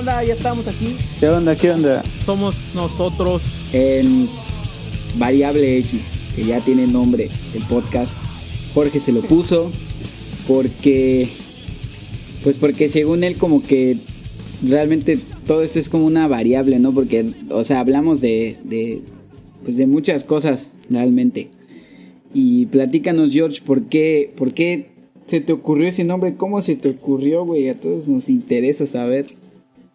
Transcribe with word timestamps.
¿Qué 0.00 0.06
onda, 0.06 0.14
banda? 0.14 0.28
Ya 0.28 0.32
estamos 0.32 0.66
aquí. 0.66 0.96
¿Qué 1.20 1.28
onda? 1.28 1.56
¿Qué 1.56 1.70
onda? 1.70 2.02
Somos 2.24 2.56
nosotros. 2.74 3.42
En 3.74 4.26
Variable 5.18 5.76
X, 5.76 6.12
que 6.34 6.44
ya 6.44 6.58
tiene 6.60 6.86
nombre 6.86 7.28
el 7.54 7.62
podcast. 7.64 8.16
Jorge 8.72 8.98
se 8.98 9.12
lo 9.12 9.20
puso 9.20 9.70
porque, 10.48 11.28
pues 12.42 12.56
porque 12.56 12.88
según 12.88 13.24
él 13.24 13.36
como 13.36 13.62
que 13.62 13.98
realmente 14.62 15.18
todo 15.46 15.62
esto 15.62 15.78
es 15.78 15.90
como 15.90 16.06
una 16.06 16.28
variable, 16.28 16.78
¿no? 16.78 16.94
Porque, 16.94 17.26
o 17.50 17.62
sea, 17.62 17.80
hablamos 17.80 18.22
de, 18.22 18.56
de, 18.64 19.02
pues 19.64 19.76
de 19.76 19.86
muchas 19.86 20.24
cosas 20.24 20.72
realmente. 20.88 21.50
Y 22.32 22.64
platícanos, 22.66 23.34
George, 23.34 23.60
¿por 23.66 23.82
qué, 23.82 24.32
¿por 24.34 24.54
qué 24.54 24.92
se 25.26 25.42
te 25.42 25.52
ocurrió 25.52 25.88
ese 25.88 26.04
nombre? 26.04 26.36
¿Cómo 26.36 26.62
se 26.62 26.76
te 26.76 26.88
ocurrió, 26.88 27.44
güey? 27.44 27.68
A 27.68 27.78
todos 27.78 28.08
nos 28.08 28.30
interesa 28.30 28.86
saber. 28.86 29.26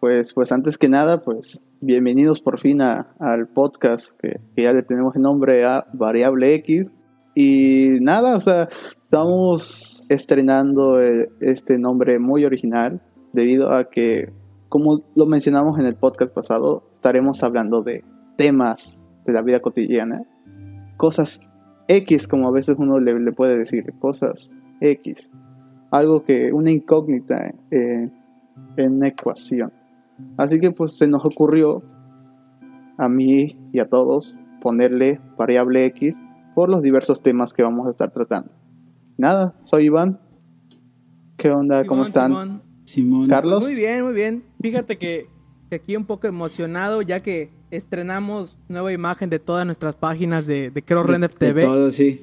Pues, 0.06 0.34
pues 0.34 0.52
antes 0.52 0.78
que 0.78 0.88
nada, 0.88 1.20
pues 1.22 1.64
bienvenidos 1.80 2.40
por 2.40 2.60
fin 2.60 2.80
a, 2.80 3.08
al 3.18 3.48
podcast 3.48 4.16
que, 4.20 4.38
ya 4.56 4.72
le 4.72 4.84
tenemos 4.84 5.16
el 5.16 5.22
nombre 5.22 5.64
a 5.64 5.88
Variable 5.92 6.54
X. 6.54 6.94
Y 7.34 7.98
nada, 8.02 8.36
o 8.36 8.40
sea, 8.40 8.68
estamos 8.70 10.06
estrenando 10.08 11.02
eh, 11.02 11.28
este 11.40 11.80
nombre 11.80 12.20
muy 12.20 12.44
original 12.44 13.02
debido 13.32 13.72
a 13.72 13.90
que, 13.90 14.32
como 14.68 15.02
lo 15.16 15.26
mencionamos 15.26 15.76
en 15.80 15.86
el 15.86 15.96
podcast 15.96 16.32
pasado, 16.32 16.88
estaremos 16.94 17.42
hablando 17.42 17.82
de 17.82 18.04
temas 18.36 19.00
de 19.26 19.32
la 19.32 19.42
vida 19.42 19.58
cotidiana, 19.58 20.22
cosas 20.96 21.40
X, 21.88 22.28
como 22.28 22.46
a 22.46 22.52
veces 22.52 22.76
uno 22.78 23.00
le, 23.00 23.32
puede 23.32 23.58
decir, 23.58 23.92
cosas 23.98 24.52
X, 24.80 25.32
algo 25.90 26.22
que, 26.22 26.52
una 26.52 26.70
incógnita 26.70 27.52
eh, 27.72 28.08
en 28.76 29.02
ecuación. 29.02 29.72
Así 30.36 30.58
que 30.58 30.70
pues 30.70 30.92
se 30.96 31.06
nos 31.06 31.24
ocurrió 31.24 31.82
a 32.98 33.08
mí 33.08 33.58
y 33.72 33.78
a 33.80 33.88
todos 33.88 34.34
ponerle 34.60 35.20
variable 35.36 35.84
X 35.86 36.16
por 36.54 36.70
los 36.70 36.82
diversos 36.82 37.22
temas 37.22 37.52
que 37.52 37.62
vamos 37.62 37.86
a 37.86 37.90
estar 37.90 38.10
tratando. 38.12 38.50
Nada, 39.18 39.54
soy 39.64 39.84
Iván. 39.86 40.20
¿Qué 41.36 41.50
onda? 41.50 41.84
¿Cómo 41.84 42.04
están? 42.04 42.30
Simón. 42.32 42.62
Simón. 42.84 43.28
Carlos. 43.28 43.64
Muy 43.64 43.74
bien, 43.74 44.04
muy 44.04 44.14
bien. 44.14 44.44
Fíjate 44.60 44.96
que, 44.98 45.28
que 45.68 45.76
aquí 45.76 45.96
un 45.96 46.06
poco 46.06 46.26
emocionado 46.26 47.02
ya 47.02 47.20
que 47.20 47.50
estrenamos 47.70 48.58
nueva 48.68 48.92
imagen 48.92 49.28
de 49.30 49.38
todas 49.38 49.66
nuestras 49.66 49.96
páginas 49.96 50.46
de, 50.46 50.70
de 50.70 50.82
Creo 50.82 51.04
De 51.04 51.28
TV. 51.28 51.62
todo, 51.62 51.90
sí. 51.90 52.22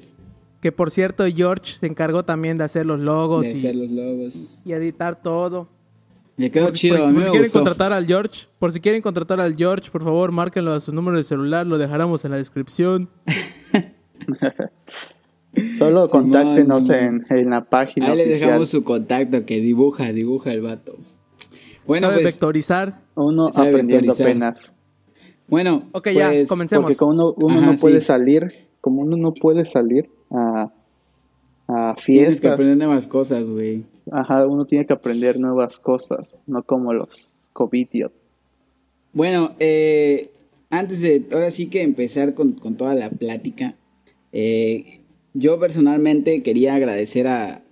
Que 0.60 0.72
por 0.72 0.90
cierto, 0.90 1.24
George 1.26 1.74
se 1.78 1.86
encargó 1.86 2.24
también 2.24 2.56
de 2.56 2.64
hacer 2.64 2.86
los 2.86 2.98
logos 2.98 3.42
De 3.42 3.50
y, 3.50 3.52
hacer 3.52 3.76
los 3.76 3.92
logos. 3.92 4.62
y 4.64 4.72
editar 4.72 5.20
todo. 5.22 5.68
Me 6.36 6.50
quedó 6.50 6.64
Por 6.66 6.74
chido, 6.74 6.96
por, 6.96 7.04
a 7.04 7.08
si- 7.08 7.14
mí 7.14 7.14
por 7.14 7.22
si 7.22 7.26
me 7.26 7.30
quieren 7.30 7.42
gustó. 7.44 7.58
contratar 7.60 7.92
al 7.92 8.06
George, 8.06 8.46
por 8.58 8.72
si 8.72 8.80
quieren 8.80 9.02
contratar 9.02 9.40
al 9.40 9.54
George, 9.56 9.90
por 9.90 10.02
favor, 10.02 10.32
márquenlo 10.32 10.72
a 10.72 10.80
su 10.80 10.92
número 10.92 11.16
de 11.16 11.24
celular, 11.24 11.66
lo 11.66 11.78
dejaremos 11.78 12.24
en 12.24 12.32
la 12.32 12.36
descripción. 12.38 13.08
Solo 15.78 16.08
Simón, 16.08 16.30
contáctenos 16.30 16.82
Simón. 16.84 17.22
en, 17.30 17.38
en 17.38 17.50
la 17.50 17.64
página 17.64 18.08
Ahí 18.10 18.16
le 18.16 18.26
dejamos 18.26 18.68
su 18.68 18.82
contacto 18.82 19.46
que 19.46 19.60
dibuja, 19.60 20.12
dibuja 20.12 20.52
el 20.52 20.62
vato. 20.62 20.96
Bueno, 21.86 22.08
Sabe 22.08 22.22
pues, 22.22 22.34
vectorizar. 22.34 23.02
Uno 23.14 23.52
sabe 23.52 23.68
aprendiendo 23.68 24.08
vectorizar. 24.08 24.26
apenas. 24.50 24.72
bueno, 25.46 25.88
Ok, 25.92 26.08
ya, 26.10 26.30
pues, 26.30 26.48
comencemos. 26.48 26.84
Porque 26.84 26.96
como 26.96 27.12
uno, 27.12 27.34
uno 27.36 27.58
Ajá, 27.60 27.72
no 27.72 27.78
puede 27.78 28.00
sí. 28.00 28.06
salir, 28.06 28.48
como 28.80 29.02
uno 29.02 29.16
no 29.16 29.32
puede 29.32 29.64
salir 29.64 30.10
a, 30.32 30.72
a 31.66 31.94
Tienes 31.94 32.26
que 32.26 32.32
fiestas, 32.32 32.52
aprender 32.52 32.76
nuevas 32.76 33.06
cosas, 33.06 33.50
güey. 33.50 33.82
ajá, 34.10 34.46
uno 34.46 34.66
tiene 34.66 34.86
que 34.86 34.92
aprender 34.92 35.38
nuevas 35.38 35.78
cosas, 35.78 36.36
no 36.46 36.62
como 36.62 36.92
los 36.92 37.32
covidios. 37.52 38.12
Bueno, 39.12 39.54
eh, 39.60 40.30
antes 40.70 41.02
de, 41.02 41.24
ahora 41.32 41.50
sí 41.50 41.70
que 41.70 41.82
empezar 41.82 42.34
con, 42.34 42.52
con 42.52 42.76
toda 42.76 42.94
la 42.94 43.10
plática, 43.10 43.76
eh, 44.32 45.00
yo 45.32 45.58
personalmente 45.58 46.42
quería 46.42 46.74
agradecer 46.74 47.28
a, 47.28 47.62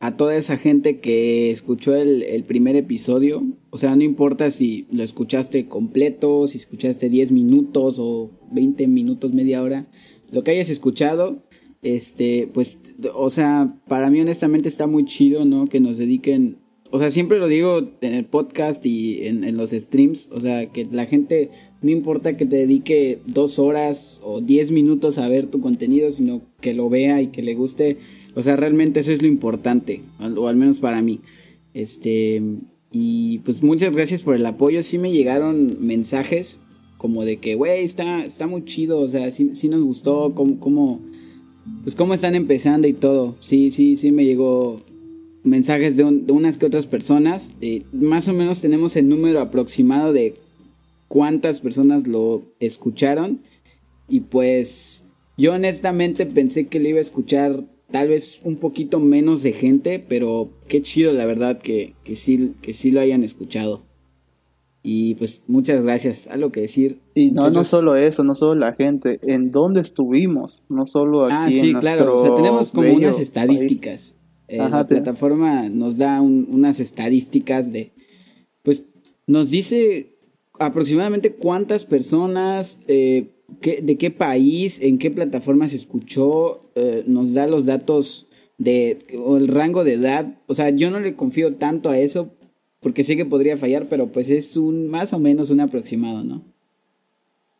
a 0.00 0.16
toda 0.16 0.36
esa 0.36 0.56
gente 0.56 1.00
que 1.00 1.50
escuchó 1.50 1.94
el, 1.96 2.22
el 2.22 2.44
primer 2.44 2.76
episodio. 2.76 3.42
O 3.70 3.78
sea, 3.78 3.96
no 3.96 4.02
importa 4.02 4.50
si 4.50 4.86
lo 4.90 5.02
escuchaste 5.02 5.66
completo, 5.66 6.46
si 6.46 6.58
escuchaste 6.58 7.08
10 7.08 7.32
minutos 7.32 7.98
o 7.98 8.30
20 8.52 8.86
minutos, 8.86 9.32
media 9.32 9.62
hora, 9.62 9.86
lo 10.30 10.44
que 10.44 10.52
hayas 10.52 10.70
escuchado, 10.70 11.42
este, 11.84 12.48
pues, 12.52 12.80
o 13.14 13.30
sea, 13.30 13.76
para 13.86 14.10
mí 14.10 14.20
honestamente 14.20 14.68
está 14.68 14.88
muy 14.88 15.04
chido, 15.04 15.44
¿no? 15.44 15.66
Que 15.68 15.78
nos 15.78 15.98
dediquen 15.98 16.58
o 16.94 16.98
sea, 17.00 17.10
siempre 17.10 17.40
lo 17.40 17.48
digo 17.48 17.90
en 18.02 18.14
el 18.14 18.24
podcast 18.24 18.86
y 18.86 19.26
en, 19.26 19.42
en 19.42 19.56
los 19.56 19.70
streams, 19.70 20.28
o 20.30 20.40
sea, 20.40 20.66
que 20.66 20.86
la 20.92 21.06
gente, 21.06 21.50
no 21.82 21.90
importa 21.90 22.36
que 22.36 22.46
te 22.46 22.54
dedique 22.54 23.18
dos 23.26 23.58
horas 23.58 24.20
o 24.22 24.40
diez 24.40 24.70
minutos 24.70 25.18
a 25.18 25.28
ver 25.28 25.48
tu 25.48 25.60
contenido, 25.60 26.12
sino 26.12 26.42
que 26.60 26.72
lo 26.72 26.88
vea 26.88 27.20
y 27.20 27.32
que 27.32 27.42
le 27.42 27.56
guste, 27.56 27.98
o 28.36 28.44
sea, 28.44 28.54
realmente 28.54 29.00
eso 29.00 29.10
es 29.10 29.22
lo 29.22 29.26
importante, 29.26 30.02
o 30.36 30.46
al 30.46 30.54
menos 30.54 30.78
para 30.78 31.02
mí. 31.02 31.18
Este, 31.72 32.40
y 32.92 33.38
pues 33.38 33.64
muchas 33.64 33.92
gracias 33.92 34.22
por 34.22 34.36
el 34.36 34.46
apoyo, 34.46 34.80
sí 34.84 34.96
me 34.96 35.10
llegaron 35.10 35.84
mensajes 35.84 36.60
como 36.96 37.24
de 37.24 37.38
que, 37.38 37.56
güey, 37.56 37.82
está, 37.82 38.24
está 38.24 38.46
muy 38.46 38.64
chido, 38.64 39.00
o 39.00 39.08
sea, 39.08 39.32
sí, 39.32 39.50
sí 39.54 39.68
nos 39.68 39.82
gustó, 39.82 40.32
cómo, 40.36 40.60
cómo, 40.60 41.00
pues 41.82 41.94
cómo 41.96 42.14
están 42.14 42.34
empezando 42.34 42.86
y 42.88 42.92
todo, 42.92 43.36
sí, 43.40 43.70
sí, 43.70 43.96
sí 43.96 44.12
me 44.12 44.24
llegó 44.24 44.80
mensajes 45.42 45.96
de, 45.96 46.04
un- 46.04 46.26
de 46.26 46.32
unas 46.32 46.58
que 46.58 46.66
otras 46.66 46.86
personas. 46.86 47.54
eh, 47.60 47.82
más 47.92 48.28
o 48.28 48.32
menos 48.34 48.60
tenemos 48.60 48.96
el 48.96 49.08
número 49.08 49.40
aproximado 49.40 50.12
de 50.12 50.34
cuántas 51.08 51.60
personas 51.60 52.06
lo 52.08 52.42
escucharon. 52.60 53.40
Y 54.08 54.20
pues 54.20 55.08
yo 55.36 55.52
honestamente 55.54 56.26
pensé 56.26 56.66
que 56.66 56.80
le 56.80 56.90
iba 56.90 56.98
a 56.98 57.02
escuchar 57.02 57.64
tal 57.90 58.08
vez 58.08 58.40
un 58.44 58.56
poquito 58.56 59.00
menos 59.00 59.42
de 59.42 59.52
gente, 59.52 59.98
pero 60.06 60.50
qué 60.68 60.82
chido 60.82 61.12
la 61.12 61.26
verdad 61.26 61.58
que, 61.60 61.94
que, 62.04 62.16
sí, 62.16 62.54
que 62.62 62.72
sí 62.72 62.90
lo 62.90 63.00
hayan 63.00 63.22
escuchado. 63.22 63.82
Y 64.86 65.14
pues 65.14 65.44
muchas 65.48 65.82
gracias. 65.82 66.26
Algo 66.26 66.52
que 66.52 66.60
decir. 66.60 67.00
Y 67.14 67.30
no, 67.30 67.48
no 67.50 67.64
solo 67.64 67.96
eso, 67.96 68.22
no 68.22 68.34
solo 68.34 68.54
la 68.54 68.74
gente, 68.74 69.18
en 69.22 69.50
dónde 69.50 69.80
estuvimos, 69.80 70.62
no 70.68 70.84
solo 70.84 71.24
aquí 71.24 71.34
Ah, 71.34 71.48
sí, 71.50 71.70
en 71.70 71.78
claro. 71.78 72.14
O 72.14 72.18
sea, 72.18 72.34
tenemos 72.34 72.70
como 72.70 72.92
unas 72.92 73.18
estadísticas. 73.18 74.18
Eh, 74.46 74.60
Ajá, 74.60 74.76
la 74.78 74.86
plataforma 74.86 75.70
nos 75.70 75.96
da 75.96 76.20
un- 76.20 76.46
unas 76.52 76.80
estadísticas 76.80 77.72
de. 77.72 77.92
Pues 78.62 78.88
nos 79.26 79.50
dice 79.50 80.18
aproximadamente 80.60 81.32
cuántas 81.34 81.86
personas, 81.86 82.80
eh, 82.86 83.30
qué- 83.62 83.80
de 83.82 83.96
qué 83.96 84.10
país, 84.10 84.82
en 84.82 84.98
qué 84.98 85.10
plataforma 85.10 85.66
se 85.68 85.76
escuchó, 85.76 86.60
eh, 86.74 87.04
nos 87.06 87.32
da 87.32 87.46
los 87.46 87.64
datos 87.64 88.26
de. 88.58 88.98
o 89.18 89.38
el 89.38 89.48
rango 89.48 89.82
de 89.82 89.94
edad. 89.94 90.38
O 90.46 90.54
sea, 90.54 90.68
yo 90.68 90.90
no 90.90 91.00
le 91.00 91.16
confío 91.16 91.54
tanto 91.56 91.88
a 91.88 91.98
eso 91.98 92.33
porque 92.84 93.02
sé 93.02 93.16
que 93.16 93.24
podría 93.26 93.56
fallar, 93.56 93.86
pero 93.90 94.06
pues 94.06 94.30
es 94.30 94.56
un 94.56 94.88
más 94.88 95.12
o 95.12 95.18
menos 95.18 95.50
un 95.50 95.58
aproximado, 95.60 96.22
¿no? 96.22 96.40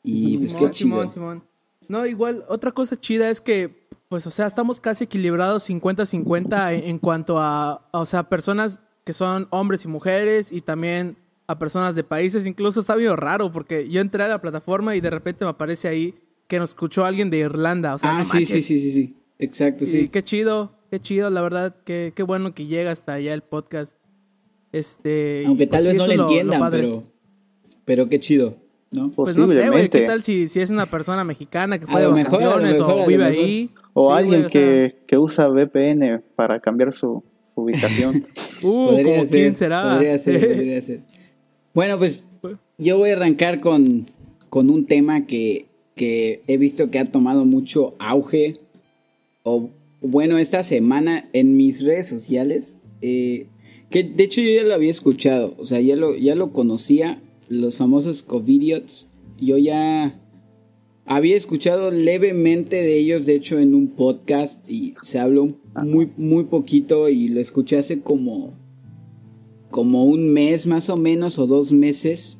Y 0.04 0.38
pues 0.38 0.54
qué 0.54 0.70
chido. 0.70 1.00
Simón, 1.00 1.10
Simón. 1.12 1.42
No, 1.88 2.06
igual, 2.06 2.44
otra 2.48 2.70
cosa 2.72 2.98
chida 2.98 3.30
es 3.30 3.40
que, 3.40 3.86
pues, 4.08 4.26
o 4.26 4.30
sea, 4.30 4.46
estamos 4.46 4.80
casi 4.80 5.04
equilibrados 5.04 5.68
50-50 5.68 6.74
en, 6.74 6.84
en 6.84 6.98
cuanto 6.98 7.38
a, 7.38 7.72
a, 7.92 7.98
o 7.98 8.06
sea, 8.06 8.28
personas 8.28 8.82
que 9.04 9.12
son 9.12 9.48
hombres 9.50 9.84
y 9.84 9.88
mujeres 9.88 10.52
y 10.52 10.60
también 10.60 11.16
a 11.46 11.58
personas 11.58 11.94
de 11.94 12.04
países. 12.04 12.46
Incluso 12.46 12.80
está 12.80 12.96
medio 12.96 13.16
raro 13.16 13.50
porque 13.52 13.88
yo 13.88 14.00
entré 14.00 14.22
a 14.24 14.28
la 14.28 14.40
plataforma 14.40 14.96
y 14.96 15.00
de 15.00 15.10
repente 15.10 15.44
me 15.44 15.50
aparece 15.50 15.88
ahí 15.88 16.14
que 16.48 16.58
nos 16.58 16.70
escuchó 16.70 17.04
alguien 17.04 17.28
de 17.30 17.38
Irlanda. 17.38 17.94
O 17.94 17.98
sea, 17.98 18.10
Ah, 18.14 18.18
no 18.18 18.24
sí, 18.24 18.30
sí, 18.30 18.36
manches. 18.54 18.66
sí, 18.66 18.78
sí, 18.78 18.90
sí. 18.92 19.16
Exacto, 19.38 19.84
Y 19.84 19.86
sí. 19.86 20.08
qué 20.08 20.22
chido, 20.22 20.72
qué 20.90 21.00
chido, 21.00 21.28
la 21.30 21.42
verdad, 21.42 21.74
qué, 21.84 22.12
qué 22.14 22.22
bueno 22.22 22.54
que 22.54 22.66
llega 22.66 22.92
hasta 22.92 23.14
allá 23.14 23.34
el 23.34 23.42
podcast. 23.42 23.98
Este, 24.74 25.44
Aunque 25.46 25.68
tal 25.68 25.84
pues, 25.84 25.96
vez 25.98 26.04
sí, 26.04 26.10
no 26.10 26.16
lo 26.16 26.22
entiendan, 26.24 26.70
pero, 26.72 27.04
pero 27.84 28.08
qué 28.08 28.18
chido, 28.18 28.56
¿no? 28.90 29.08
Pues 29.12 29.36
no 29.36 29.46
sé, 29.46 29.54
güey, 29.54 29.58
Posiblemente. 29.60 30.00
¿qué 30.00 30.04
tal 30.04 30.24
si, 30.24 30.48
si 30.48 30.58
es 30.58 30.70
una 30.70 30.86
persona 30.86 31.22
mexicana 31.22 31.78
que 31.78 31.84
A 31.84 31.88
fue 31.88 32.00
de 32.00 32.08
lo 32.08 32.12
mejor, 32.12 32.42
a 32.42 32.46
lo 32.46 32.50
vacaciones 32.56 32.78
mejor, 32.80 33.00
o 33.02 33.06
vive 33.06 33.24
ahí? 33.24 33.70
O 33.92 34.08
Sí, 34.08 34.18
alguien 34.18 34.40
güey, 34.40 34.46
o 34.46 34.50
sea, 34.50 34.60
que, 34.60 34.96
que 35.06 35.16
usa 35.16 35.48
VPN 35.48 36.24
para 36.34 36.58
cambiar 36.58 36.92
su, 36.92 37.22
su 37.54 37.60
ubicación. 37.60 38.26
uh, 38.62 38.86
podría 38.88 39.04
como 39.04 39.24
ser, 39.26 39.40
quién 39.40 39.54
será. 39.54 39.94
Podría 39.94 40.18
ser, 40.18 40.40
podría 40.40 40.80
ser. 40.80 41.00
Bueno, 41.72 41.96
pues 41.96 42.30
yo 42.76 42.98
voy 42.98 43.10
a 43.10 43.12
arrancar 43.12 43.60
con, 43.60 44.04
con 44.50 44.70
un 44.70 44.86
tema 44.86 45.24
que, 45.24 45.66
que 45.94 46.42
he 46.48 46.58
visto 46.58 46.90
que 46.90 46.98
ha 46.98 47.04
tomado 47.04 47.44
mucho 47.44 47.94
auge. 48.00 48.54
O 49.44 49.70
bueno, 50.00 50.36
esta 50.38 50.64
semana 50.64 51.28
en 51.32 51.56
mis 51.56 51.84
redes 51.84 52.08
sociales. 52.08 52.80
eh, 53.02 53.46
que 53.94 54.02
de 54.02 54.24
hecho 54.24 54.40
yo 54.40 54.50
ya 54.50 54.64
lo 54.64 54.74
había 54.74 54.90
escuchado. 54.90 55.54
O 55.56 55.66
sea, 55.66 55.80
ya 55.80 55.94
lo, 55.94 56.16
ya 56.16 56.34
lo 56.34 56.52
conocía. 56.52 57.22
Los 57.48 57.76
famosos 57.76 58.24
Covidiots. 58.24 59.10
Yo 59.40 59.56
ya 59.56 60.20
había 61.04 61.36
escuchado 61.36 61.92
levemente 61.92 62.74
de 62.74 62.98
ellos, 62.98 63.24
de 63.24 63.36
hecho, 63.36 63.60
en 63.60 63.72
un 63.72 63.86
podcast. 63.86 64.68
Y 64.68 64.96
se 65.04 65.20
habló 65.20 65.56
muy, 65.84 66.10
muy 66.16 66.46
poquito. 66.46 67.08
Y 67.08 67.28
lo 67.28 67.40
escuché 67.40 67.78
hace 67.78 68.00
como 68.00 68.54
como 69.70 70.04
un 70.04 70.28
mes 70.28 70.66
más 70.66 70.90
o 70.90 70.96
menos 70.96 71.38
o 71.38 71.46
dos 71.46 71.70
meses. 71.70 72.38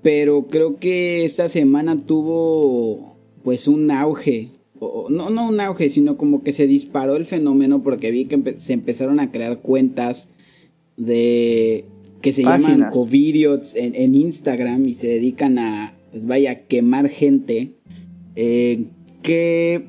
Pero 0.00 0.46
creo 0.46 0.78
que 0.78 1.26
esta 1.26 1.50
semana 1.50 2.06
tuvo 2.06 3.18
pues 3.42 3.68
un 3.68 3.90
auge. 3.90 4.52
no, 4.80 5.28
no 5.28 5.50
un 5.50 5.60
auge, 5.60 5.90
sino 5.90 6.16
como 6.16 6.42
que 6.42 6.54
se 6.54 6.66
disparó 6.66 7.16
el 7.16 7.26
fenómeno 7.26 7.82
porque 7.82 8.10
vi 8.10 8.24
que 8.24 8.54
se 8.58 8.72
empezaron 8.72 9.20
a 9.20 9.30
crear 9.30 9.60
cuentas 9.60 10.30
de 10.96 11.84
que 12.22 12.32
se 12.32 12.42
llaman 12.42 12.88
covidiots 12.90 13.76
en, 13.76 13.94
en, 13.94 14.14
Instagram 14.14 14.86
y 14.86 14.94
se 14.94 15.08
dedican 15.08 15.58
a, 15.58 15.92
pues 16.10 16.26
vaya, 16.26 16.66
quemar 16.66 17.08
gente. 17.08 17.74
Eh, 18.34 18.86
que 19.22 19.86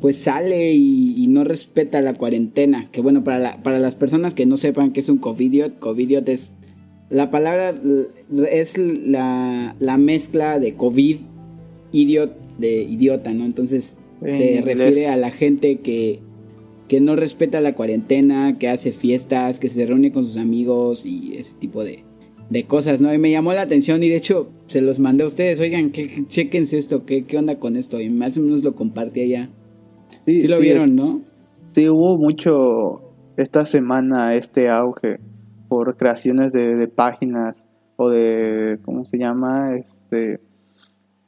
pues 0.00 0.16
sale 0.16 0.74
y, 0.74 1.26
no 1.28 1.44
respeta 1.44 2.00
la 2.00 2.14
cuarentena. 2.14 2.88
Que 2.90 3.00
bueno, 3.00 3.24
para, 3.24 3.62
para 3.62 3.78
las 3.78 3.94
personas 3.94 4.34
que 4.34 4.46
no 4.46 4.56
sepan 4.56 4.92
qué 4.92 5.00
es 5.00 5.08
un 5.08 5.18
covidiot, 5.18 5.78
covidiot 5.78 6.28
es 6.28 6.54
la 7.10 7.30
palabra 7.30 7.74
es 8.50 8.76
la, 8.76 9.74
la 9.78 9.96
mezcla 9.96 10.58
de 10.58 10.74
COVID, 10.74 11.16
idiot, 11.92 12.36
de 12.58 12.82
idiota, 12.82 13.32
¿no? 13.32 13.44
Entonces 13.44 13.98
se 14.26 14.60
refiere 14.62 15.08
a 15.08 15.16
la 15.16 15.30
gente 15.30 15.78
que, 15.78 16.20
que 16.88 17.00
no 17.00 17.16
respeta 17.16 17.60
la 17.60 17.74
cuarentena, 17.74 18.58
que 18.58 18.68
hace 18.68 18.92
fiestas, 18.92 19.60
que 19.60 19.68
se 19.68 19.86
reúne 19.86 20.10
con 20.10 20.24
sus 20.24 20.38
amigos 20.38 21.04
y 21.04 21.34
ese 21.36 21.56
tipo 21.58 21.84
de, 21.84 22.02
de 22.50 22.64
cosas, 22.64 23.00
¿no? 23.02 23.12
Y 23.12 23.18
me 23.18 23.30
llamó 23.30 23.52
la 23.52 23.62
atención 23.62 24.02
y 24.02 24.08
de 24.08 24.16
hecho 24.16 24.50
se 24.66 24.80
los 24.80 24.98
mandé 24.98 25.24
a 25.24 25.26
ustedes, 25.26 25.60
oigan, 25.60 25.90
que, 25.90 26.26
chequense 26.26 26.78
esto, 26.78 27.04
¿qué, 27.04 27.24
¿qué 27.24 27.36
onda 27.36 27.58
con 27.58 27.76
esto? 27.76 28.00
Y 28.00 28.10
más 28.10 28.38
o 28.38 28.42
menos 28.42 28.64
lo 28.64 28.74
compartí 28.74 29.20
allá. 29.20 29.50
Sí, 30.24 30.48
lo 30.48 30.58
vieron, 30.58 30.96
¿no? 30.96 31.20
Sí, 31.74 31.88
hubo 31.88 32.16
mucho 32.16 33.02
esta 33.36 33.66
semana 33.66 34.34
este 34.34 34.68
auge 34.68 35.16
por 35.68 35.96
creaciones 35.96 36.52
de, 36.52 36.88
páginas 36.88 37.56
o 37.96 38.08
de, 38.08 38.78
¿cómo 38.84 39.04
se 39.04 39.18
llama? 39.18 39.76
Este, 39.76 40.40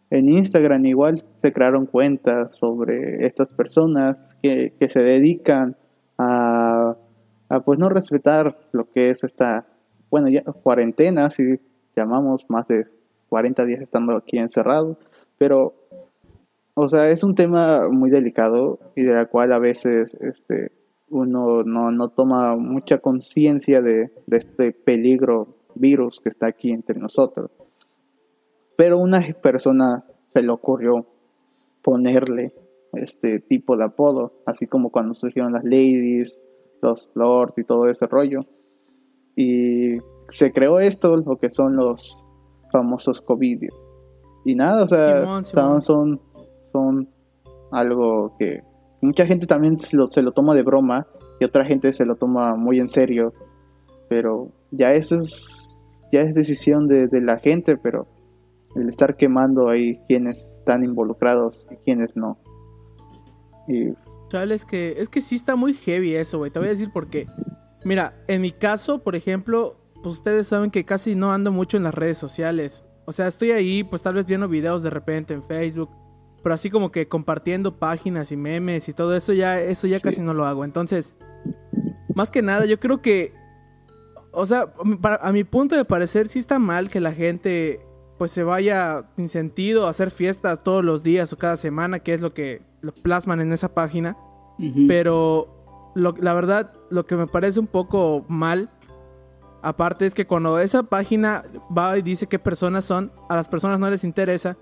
en 0.08 0.28
Instagram 0.28 0.86
igual 0.86 1.22
se 1.40 1.52
crearon 1.52 1.87
cuentas 1.87 2.56
sobre 2.56 3.26
estas 3.26 3.48
personas 3.50 4.28
que, 4.42 4.72
se 4.88 5.02
dedican 5.02 5.76
a, 6.19 6.96
a, 7.48 7.60
pues 7.60 7.78
no 7.78 7.88
respetar 7.88 8.58
lo 8.72 8.90
que 8.90 9.10
es 9.10 9.25
esta, 9.25 9.66
bueno, 10.10 10.28
ya 10.28 10.42
cuarentena, 10.42 11.31
si 11.31 11.60
llamamos 11.96 12.44
más 12.48 12.66
de 12.66 12.84
40 13.28 13.64
días 13.64 13.81
estando 13.81 14.16
aquí 14.16 14.38
encerrados, 14.38 14.98
pero 15.38 15.75
o 16.75 16.88
sea, 16.88 17.10
es 17.10 17.25
un 17.25 17.34
tema 17.34 17.88
muy 17.90 18.10
delicado 18.10 18.78
y 18.94 19.04
de 19.04 19.12
la 19.12 19.26
cual 19.26 19.52
a 19.52 19.58
veces 19.58 20.16
este, 20.20 20.72
uno 21.10 21.62
no, 21.62 22.08
toma 22.08 22.56
mucha 22.56 22.98
conciencia 22.98 23.82
de, 23.82 24.10
este 24.31 24.72
peligro 24.72 25.56
virus 25.75 26.20
que 26.20 26.28
está 26.28 26.46
aquí 26.46 26.70
entre 26.70 26.98
nosotros. 26.98 27.50
Pero 28.76 28.98
una 28.98 29.20
persona 29.42 30.04
se 30.32 30.42
le 30.42 30.50
ocurrió 30.50 31.06
ponerle 31.82 32.54
este 32.92 33.40
tipo 33.40 33.76
de 33.76 33.84
apodo, 33.84 34.42
así 34.46 34.66
como 34.66 34.90
cuando 34.90 35.14
surgieron 35.14 35.52
las 35.52 35.64
ladies, 35.64 36.40
los 36.82 37.10
lords 37.14 37.58
y 37.58 37.64
todo 37.64 37.86
ese 37.86 38.06
rollo. 38.06 38.40
Y 39.36 39.94
se 40.28 40.52
creó 40.52 40.80
esto, 40.80 41.16
lo 41.16 41.36
que 41.36 41.50
son 41.50 41.76
los 41.76 42.18
famosos 42.72 43.20
covidios. 43.20 43.74
Y 44.44 44.54
nada, 44.54 44.84
o 44.84 44.86
sea, 44.86 45.26
son 45.80 46.20
son 46.72 47.08
algo 47.72 48.34
que 48.38 48.62
mucha 49.00 49.26
gente 49.26 49.46
también 49.46 49.76
se 49.78 49.96
lo, 49.96 50.08
toma 50.08 50.54
de 50.54 50.62
broma 50.62 51.06
y 51.38 51.44
otra 51.44 51.64
gente 51.64 51.92
se 51.92 52.04
lo 52.04 52.16
toma 52.16 52.54
muy 52.56 52.80
en 52.80 52.88
serio. 52.88 53.32
Pero 54.08 54.50
ya 54.70 54.92
eso 54.92 55.16
es, 55.16 55.78
ya 56.12 56.20
es 56.20 56.34
decisión 56.34 56.86
de, 56.86 57.08
la 57.20 57.38
gente, 57.38 57.76
pero 57.76 58.06
el 58.76 58.88
estar 58.88 59.16
quemando 59.16 59.68
ahí 59.68 60.00
quienes 60.08 60.48
están 60.60 60.84
involucrados 60.84 61.66
y 61.70 61.76
quienes 61.76 62.16
no. 62.16 62.38
Y... 63.66 63.94
es 64.52 64.64
que, 64.64 64.94
es 64.98 65.08
que 65.08 65.20
sí 65.20 65.34
está 65.34 65.56
muy 65.56 65.74
heavy 65.74 66.14
eso, 66.14 66.38
güey. 66.38 66.50
Te 66.50 66.58
voy 66.58 66.68
a 66.68 66.72
decir 66.72 66.92
por 66.92 67.08
qué. 67.08 67.26
Mira, 67.84 68.22
en 68.28 68.42
mi 68.42 68.52
caso, 68.52 69.02
por 69.02 69.16
ejemplo, 69.16 69.76
pues 70.02 70.16
ustedes 70.16 70.46
saben 70.46 70.70
que 70.70 70.84
casi 70.84 71.14
no 71.14 71.32
ando 71.32 71.50
mucho 71.50 71.76
en 71.76 71.82
las 71.82 71.94
redes 71.94 72.18
sociales. 72.18 72.84
O 73.06 73.12
sea, 73.12 73.26
estoy 73.26 73.50
ahí, 73.50 73.82
pues 73.82 74.02
tal 74.02 74.14
vez 74.14 74.26
viendo 74.26 74.48
videos 74.48 74.82
de 74.82 74.90
repente 74.90 75.34
en 75.34 75.42
Facebook 75.42 75.90
pero 76.42 76.54
así 76.54 76.70
como 76.70 76.90
que 76.90 77.08
compartiendo 77.08 77.78
páginas 77.78 78.32
y 78.32 78.36
memes 78.36 78.88
y 78.88 78.94
todo 78.94 79.14
eso 79.14 79.32
ya 79.32 79.60
eso 79.60 79.86
ya 79.86 80.00
casi 80.00 80.22
no 80.22 80.34
lo 80.34 80.46
hago. 80.46 80.64
Entonces, 80.64 81.16
más 82.14 82.30
que 82.30 82.42
nada, 82.42 82.64
yo 82.64 82.80
creo 82.80 83.02
que 83.02 83.32
o 84.32 84.46
sea, 84.46 84.72
a 85.20 85.32
mi 85.32 85.44
punto 85.44 85.74
de 85.76 85.84
parecer 85.84 86.28
sí 86.28 86.38
está 86.38 86.58
mal 86.58 86.88
que 86.88 87.00
la 87.00 87.12
gente 87.12 87.80
pues 88.20 88.31
se 88.31 88.44
vaya 88.44 89.06
sin 89.17 89.31
sentido 89.31 89.87
a 89.87 89.90
hacer 89.90 90.11
fiestas 90.11 90.62
todos 90.62 90.84
los 90.84 91.02
días 91.02 91.32
o 91.32 91.38
cada 91.38 91.56
semana, 91.56 92.00
que 92.00 92.12
es 92.12 92.20
lo 92.20 92.34
que 92.34 92.61
lo 92.82 92.93
plasman 92.93 93.40
en 93.40 93.52
esa 93.52 93.72
página. 93.72 94.17
Pero 94.87 95.64
la 95.94 96.34
verdad, 96.34 96.75
lo 96.90 97.06
que 97.06 97.17
me 97.17 97.26
parece 97.26 97.58
un 97.58 97.67
poco 97.67 98.26
mal, 98.28 98.69
aparte 99.62 100.05
es 100.05 100.14
que 100.14 100.26
cuando 100.26 100.58
esa 100.58 100.82
página 100.82 101.44
va 101.76 101.96
y 101.96 102.02
dice 102.02 102.26
qué 102.26 102.38
personas 102.38 102.84
son, 102.84 103.11
a 103.31 103.37
las 103.37 103.49
personas 103.49 103.78
no 103.78 103.88
les 103.88 104.05
interesa 104.05 104.58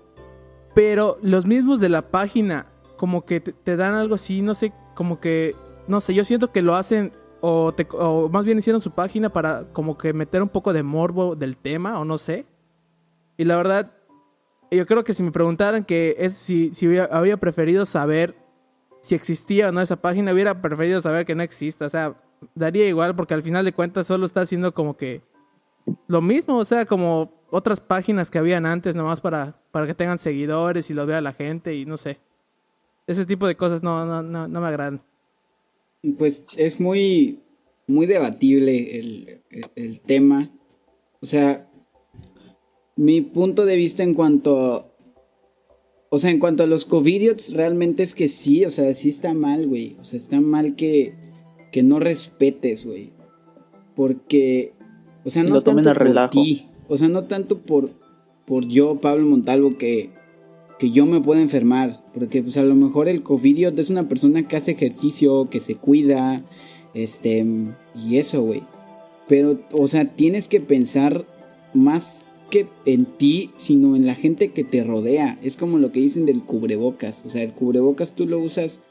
pero 0.73 1.17
los 1.21 1.45
mismos 1.45 1.79
de 1.79 1.89
la 1.89 2.09
página, 2.09 2.67
como 2.97 3.25
que 3.25 3.39
te, 3.41 3.75
dan 3.75 3.93
algo 3.93 4.15
así, 4.15 4.41
no 4.41 4.53
sé, 4.53 4.71
como 4.95 5.19
que, 5.19 5.55
no 5.87 6.01
sé, 6.01 6.13
yo 6.13 6.23
siento 6.23 6.51
que 6.51 6.61
lo 6.61 6.75
hacen, 6.75 7.11
o, 7.41 7.73
más 8.31 8.45
bien 8.45 8.57
hicieron 8.57 8.81
su 8.81 8.91
página 8.91 9.29
para 9.29 9.65
como 9.73 9.97
que 9.97 10.13
meter 10.13 10.41
un 10.41 10.49
poco 10.49 10.73
de 10.73 10.83
morbo 10.83 11.35
del 11.35 11.57
tema, 11.57 11.99
o 11.99 12.05
no 12.05 12.17
sé. 12.17 12.45
Y 13.39 13.45
la 13.45 13.55
verdad, 13.55 13.93
yo 14.69 14.85
creo 14.85 15.05
que 15.05 15.13
si 15.13 15.23
me 15.23 15.31
preguntaran 15.31 15.85
que 15.85 16.13
es 16.19 16.33
si, 16.33 16.73
si 16.73 16.97
había, 16.97 17.37
preferido 17.37 17.85
saber 17.85 18.35
si 19.01 19.15
existía 19.15 19.69
o 19.69 19.71
no 19.71 19.79
esa 19.79 20.01
página, 20.01 20.33
hubiera 20.33 20.61
preferido 20.61 20.99
saber 20.99 21.25
que 21.25 21.35
no 21.35 21.41
exista. 21.41 21.85
O 21.85 21.89
sea, 21.89 22.21
daría 22.53 22.85
igual 22.85 23.15
porque 23.15 23.33
al 23.33 23.41
final 23.41 23.63
de 23.63 23.71
cuentas 23.71 24.07
solo 24.07 24.25
está 24.25 24.41
haciendo 24.41 24.73
como 24.73 24.97
que 24.97 25.21
lo 26.07 26.21
mismo, 26.21 26.57
o 26.57 26.65
sea, 26.65 26.85
como 26.85 27.31
otras 27.49 27.79
páginas 27.79 28.29
que 28.29 28.39
habían 28.39 28.65
antes 28.65 28.93
nomás 28.93 29.21
para, 29.21 29.57
para 29.71 29.87
que 29.87 29.95
tengan 29.95 30.19
seguidores 30.19 30.89
y 30.89 30.93
lo 30.93 31.05
vea 31.05 31.21
la 31.21 31.31
gente 31.31 31.73
y 31.77 31.85
no 31.85 31.95
sé. 31.95 32.19
Ese 33.07 33.25
tipo 33.25 33.47
de 33.47 33.55
cosas 33.55 33.83
no, 33.83 34.05
no, 34.05 34.21
no, 34.21 34.49
no 34.49 34.59
me 34.59 34.67
agradan. 34.67 35.01
Pues 36.17 36.45
es 36.57 36.81
muy, 36.81 37.39
muy 37.87 38.05
debatible 38.05 38.99
el, 38.99 39.41
el, 39.77 40.01
tema. 40.01 40.49
O 41.21 41.25
sea, 41.25 41.68
mi 42.99 43.21
punto 43.21 43.65
de 43.65 43.77
vista 43.77 44.03
en 44.03 44.13
cuanto... 44.13 44.93
O 46.09 46.19
sea, 46.19 46.31
en 46.31 46.39
cuanto 46.39 46.63
a 46.63 46.67
los 46.67 46.83
covidiots, 46.83 47.53
realmente 47.53 48.03
es 48.03 48.13
que 48.13 48.27
sí, 48.27 48.65
o 48.65 48.69
sea, 48.69 48.93
sí 48.93 49.07
está 49.09 49.33
mal, 49.33 49.67
güey. 49.67 49.95
O 50.01 50.03
sea, 50.03 50.17
está 50.17 50.41
mal 50.41 50.75
que, 50.75 51.13
que 51.71 51.81
no 51.81 51.99
respetes, 51.99 52.85
güey. 52.85 53.11
Porque, 53.95 54.73
o 55.23 55.29
sea, 55.29 55.43
no 55.43 55.63
tanto 55.63 55.93
por 55.93 56.29
ti, 56.31 56.65
o 56.89 56.97
sea, 56.97 57.07
no 57.07 57.23
tanto 57.23 57.59
por, 57.59 57.89
por 58.45 58.67
yo, 58.67 58.99
Pablo 58.99 59.25
Montalvo, 59.27 59.77
que, 59.77 60.09
que 60.77 60.91
yo 60.91 61.05
me 61.05 61.21
pueda 61.21 61.41
enfermar. 61.41 62.03
Porque 62.13 62.41
pues 62.41 62.57
a 62.57 62.63
lo 62.63 62.75
mejor 62.75 63.07
el 63.07 63.23
COVID 63.23 63.79
es 63.79 63.89
una 63.91 64.09
persona 64.09 64.45
que 64.45 64.57
hace 64.57 64.71
ejercicio, 64.71 65.47
que 65.49 65.61
se 65.61 65.75
cuida, 65.75 66.43
este, 66.93 67.45
y 67.95 68.17
eso, 68.17 68.41
güey. 68.41 68.63
Pero, 69.27 69.61
o 69.71 69.87
sea, 69.87 70.15
tienes 70.15 70.49
que 70.49 70.59
pensar 70.59 71.23
más 71.73 72.25
que 72.49 72.67
en 72.85 73.05
ti, 73.05 73.51
sino 73.55 73.95
en 73.95 74.05
la 74.05 74.15
gente 74.15 74.51
que 74.51 74.63
te 74.63 74.83
rodea. 74.83 75.39
Es 75.43 75.57
como 75.57 75.77
lo 75.77 75.91
que 75.91 75.99
dicen 75.99 76.25
del 76.25 76.43
cubrebocas. 76.43 77.23
O 77.25 77.29
sea, 77.29 77.43
el 77.43 77.53
cubrebocas 77.53 78.15
tú 78.15 78.27
lo 78.27 78.39
usas, 78.39 78.81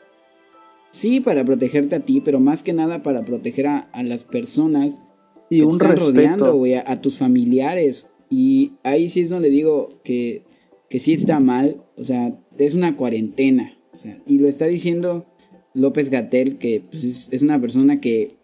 sí, 0.90 1.20
para 1.20 1.44
protegerte 1.44 1.96
a 1.96 2.00
ti, 2.00 2.20
pero 2.20 2.40
más 2.40 2.62
que 2.62 2.72
nada 2.72 3.02
para 3.02 3.24
proteger 3.24 3.66
a, 3.66 3.78
a 3.78 4.02
las 4.02 4.24
personas 4.24 5.02
y 5.50 5.62
un 5.62 5.72
están 5.72 5.96
rodeando, 5.96 6.54
güey, 6.54 6.74
a, 6.74 7.00
tus 7.00 7.18
familiares. 7.18 8.06
Y 8.30 8.72
ahí 8.82 9.08
sí 9.08 9.20
es 9.20 9.30
donde 9.30 9.50
digo 9.50 9.88
que, 10.04 10.42
que 10.88 10.98
sí 10.98 11.14
está 11.14 11.40
mal. 11.40 11.82
O 11.96 12.04
sea, 12.04 12.38
es 12.58 12.74
una 12.74 12.96
cuarentena. 12.96 13.78
O 13.92 13.96
sea, 13.96 14.20
y 14.26 14.38
lo 14.38 14.48
está 14.48 14.66
diciendo 14.66 15.26
López 15.74 16.10
Gatel, 16.10 16.58
que 16.58 16.82
pues, 16.88 17.30
es, 17.32 17.42
una 17.42 17.60
persona 17.60 18.00
que. 18.00 18.36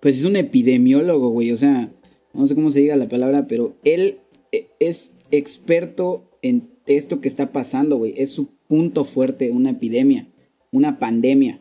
Pues 0.00 0.18
es 0.18 0.24
un 0.24 0.36
epidemiólogo, 0.36 1.30
güey. 1.30 1.52
O 1.52 1.56
sea, 1.56 1.92
no 2.38 2.46
sé 2.46 2.54
cómo 2.54 2.70
se 2.70 2.80
diga 2.80 2.96
la 2.96 3.08
palabra, 3.08 3.46
pero 3.48 3.74
él 3.84 4.18
e, 4.52 4.68
es 4.78 5.16
experto 5.30 6.30
en 6.40 6.62
esto 6.86 7.20
que 7.20 7.28
está 7.28 7.52
pasando, 7.52 7.98
güey. 7.98 8.14
Es 8.16 8.30
su 8.30 8.48
punto 8.68 9.04
fuerte, 9.04 9.50
una 9.50 9.70
epidemia, 9.70 10.28
una 10.70 10.98
pandemia. 10.98 11.58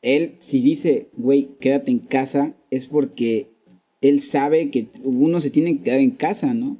Él, 0.00 0.36
si 0.38 0.62
dice, 0.62 1.10
güey, 1.16 1.50
quédate 1.60 1.90
en 1.90 1.98
casa, 1.98 2.56
es 2.70 2.86
porque 2.86 3.50
él 4.00 4.20
sabe 4.20 4.70
que 4.70 4.88
uno 5.04 5.40
se 5.40 5.50
tiene 5.50 5.76
que 5.76 5.82
quedar 5.82 6.00
en 6.00 6.12
casa, 6.12 6.54
¿no? 6.54 6.78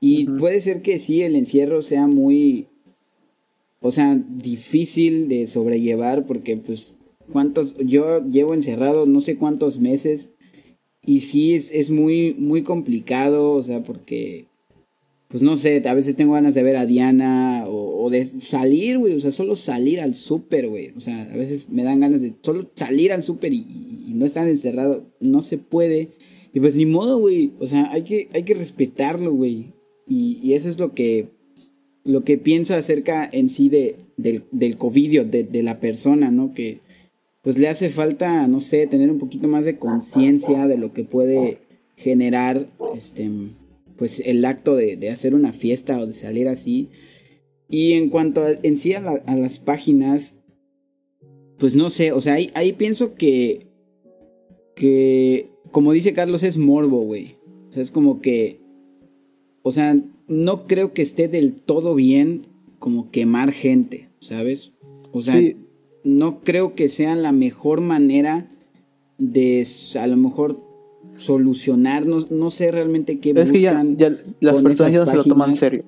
Y 0.00 0.26
puede 0.26 0.60
ser 0.60 0.82
que 0.82 0.98
sí, 0.98 1.22
el 1.22 1.36
encierro 1.36 1.80
sea 1.80 2.06
muy, 2.06 2.66
o 3.80 3.90
sea, 3.90 4.20
difícil 4.36 5.28
de 5.28 5.46
sobrellevar 5.46 6.26
porque 6.26 6.56
pues, 6.56 6.96
¿cuántos? 7.30 7.76
Yo 7.78 8.26
llevo 8.26 8.52
encerrado 8.52 9.06
no 9.06 9.20
sé 9.20 9.36
cuántos 9.36 9.78
meses 9.78 10.33
y 11.06 11.20
sí, 11.20 11.54
es, 11.54 11.72
es 11.72 11.90
muy, 11.90 12.34
muy 12.34 12.62
complicado, 12.62 13.52
o 13.52 13.62
sea, 13.62 13.82
porque, 13.82 14.46
pues 15.28 15.42
no 15.42 15.56
sé, 15.56 15.82
a 15.86 15.94
veces 15.94 16.16
tengo 16.16 16.32
ganas 16.32 16.54
de 16.54 16.62
ver 16.62 16.76
a 16.76 16.86
Diana 16.86 17.64
o, 17.66 18.08
de 18.10 18.24
salir, 18.24 18.98
güey, 18.98 19.14
o 19.14 19.20
sea, 19.20 19.30
solo 19.30 19.56
salir 19.56 20.00
al 20.00 20.14
súper, 20.14 20.68
güey. 20.68 20.92
O 20.96 21.00
sea, 21.00 21.22
a 21.22 21.36
veces 21.36 21.70
me 21.70 21.84
dan 21.84 22.00
ganas 22.00 22.22
de 22.22 22.34
solo 22.42 22.70
salir 22.74 23.12
al 23.12 23.22
súper 23.22 23.52
y, 23.52 24.12
no 24.14 24.26
estar 24.26 24.46
encerrado, 24.48 25.04
no 25.20 25.42
se 25.42 25.58
puede. 25.58 26.10
Y 26.52 26.60
pues 26.60 26.76
ni 26.76 26.86
modo, 26.86 27.18
güey, 27.18 27.52
o 27.58 27.66
sea, 27.66 27.90
hay 27.90 28.02
que, 28.02 28.28
hay 28.32 28.44
que 28.44 28.54
respetarlo, 28.54 29.32
güey. 29.32 29.72
Y, 30.06 30.52
eso 30.52 30.68
es 30.68 30.78
lo 30.78 30.92
que, 30.92 31.28
lo 32.04 32.24
que 32.24 32.38
pienso 32.38 32.74
acerca 32.74 33.28
en 33.30 33.48
sí 33.48 33.68
de, 33.68 33.96
del, 34.16 34.44
del 34.52 34.78
COVID, 34.78 35.22
de, 35.22 35.42
de 35.42 35.62
la 35.62 35.80
persona, 35.80 36.30
¿no? 36.30 36.54
Que 36.54 36.78
pues 37.44 37.58
le 37.58 37.68
hace 37.68 37.90
falta, 37.90 38.48
no 38.48 38.58
sé, 38.58 38.86
tener 38.86 39.10
un 39.10 39.18
poquito 39.18 39.48
más 39.48 39.66
de 39.66 39.78
conciencia 39.78 40.66
de 40.66 40.78
lo 40.78 40.94
que 40.94 41.04
puede 41.04 41.58
generar, 41.94 42.66
este, 42.96 43.30
pues 43.98 44.22
el 44.24 44.42
acto 44.46 44.74
de, 44.74 45.10
hacer 45.10 45.34
una 45.34 45.52
fiesta 45.52 46.00
o 46.00 46.06
de 46.06 46.14
salir 46.14 46.48
así. 46.48 46.88
Y 47.68 47.92
en 47.92 48.08
cuanto 48.08 48.42
a, 48.42 48.52
en 48.62 48.78
sí 48.78 48.94
a, 48.94 49.02
las 49.36 49.58
páginas, 49.58 50.42
pues 51.58 51.76
no 51.76 51.90
sé, 51.90 52.12
o 52.12 52.20
sea, 52.22 52.32
ahí, 52.32 52.50
ahí 52.54 52.72
pienso 52.72 53.14
que, 53.14 53.66
que, 54.74 55.50
como 55.70 55.92
dice 55.92 56.14
Carlos, 56.14 56.44
es 56.44 56.56
morbo, 56.56 57.02
güey. 57.02 57.36
O 57.68 57.72
sea, 57.72 57.82
es 57.82 57.90
como 57.90 58.22
que, 58.22 58.62
o 59.62 59.70
sea, 59.70 59.94
no 60.28 60.66
creo 60.66 60.94
que 60.94 61.02
esté 61.02 61.28
del 61.28 61.52
todo 61.52 61.94
bien 61.94 62.46
como 62.78 63.10
quemar 63.10 63.52
gente, 63.52 64.08
¿sabes? 64.18 64.72
O 65.12 65.20
sea, 65.20 65.38
no 66.04 66.40
creo 66.40 66.74
que 66.74 66.88
sea 66.88 67.16
la 67.16 67.32
mejor 67.32 67.80
manera 67.80 68.46
de 69.18 69.66
a 69.98 70.06
lo 70.06 70.16
mejor 70.16 70.60
solucionar, 71.16 72.06
no, 72.06 72.50
sé 72.50 72.70
realmente 72.70 73.18
qué 73.18 73.30
es 73.30 73.50
buscan. 73.50 73.96
Que 73.96 74.02
ya, 74.02 74.16
las 74.40 74.62
personas 74.62 74.94
ya 74.94 75.00
no 75.00 75.10
se 75.10 75.16
lo 75.16 75.24
toman 75.24 75.50
en 75.50 75.56
serio. 75.56 75.84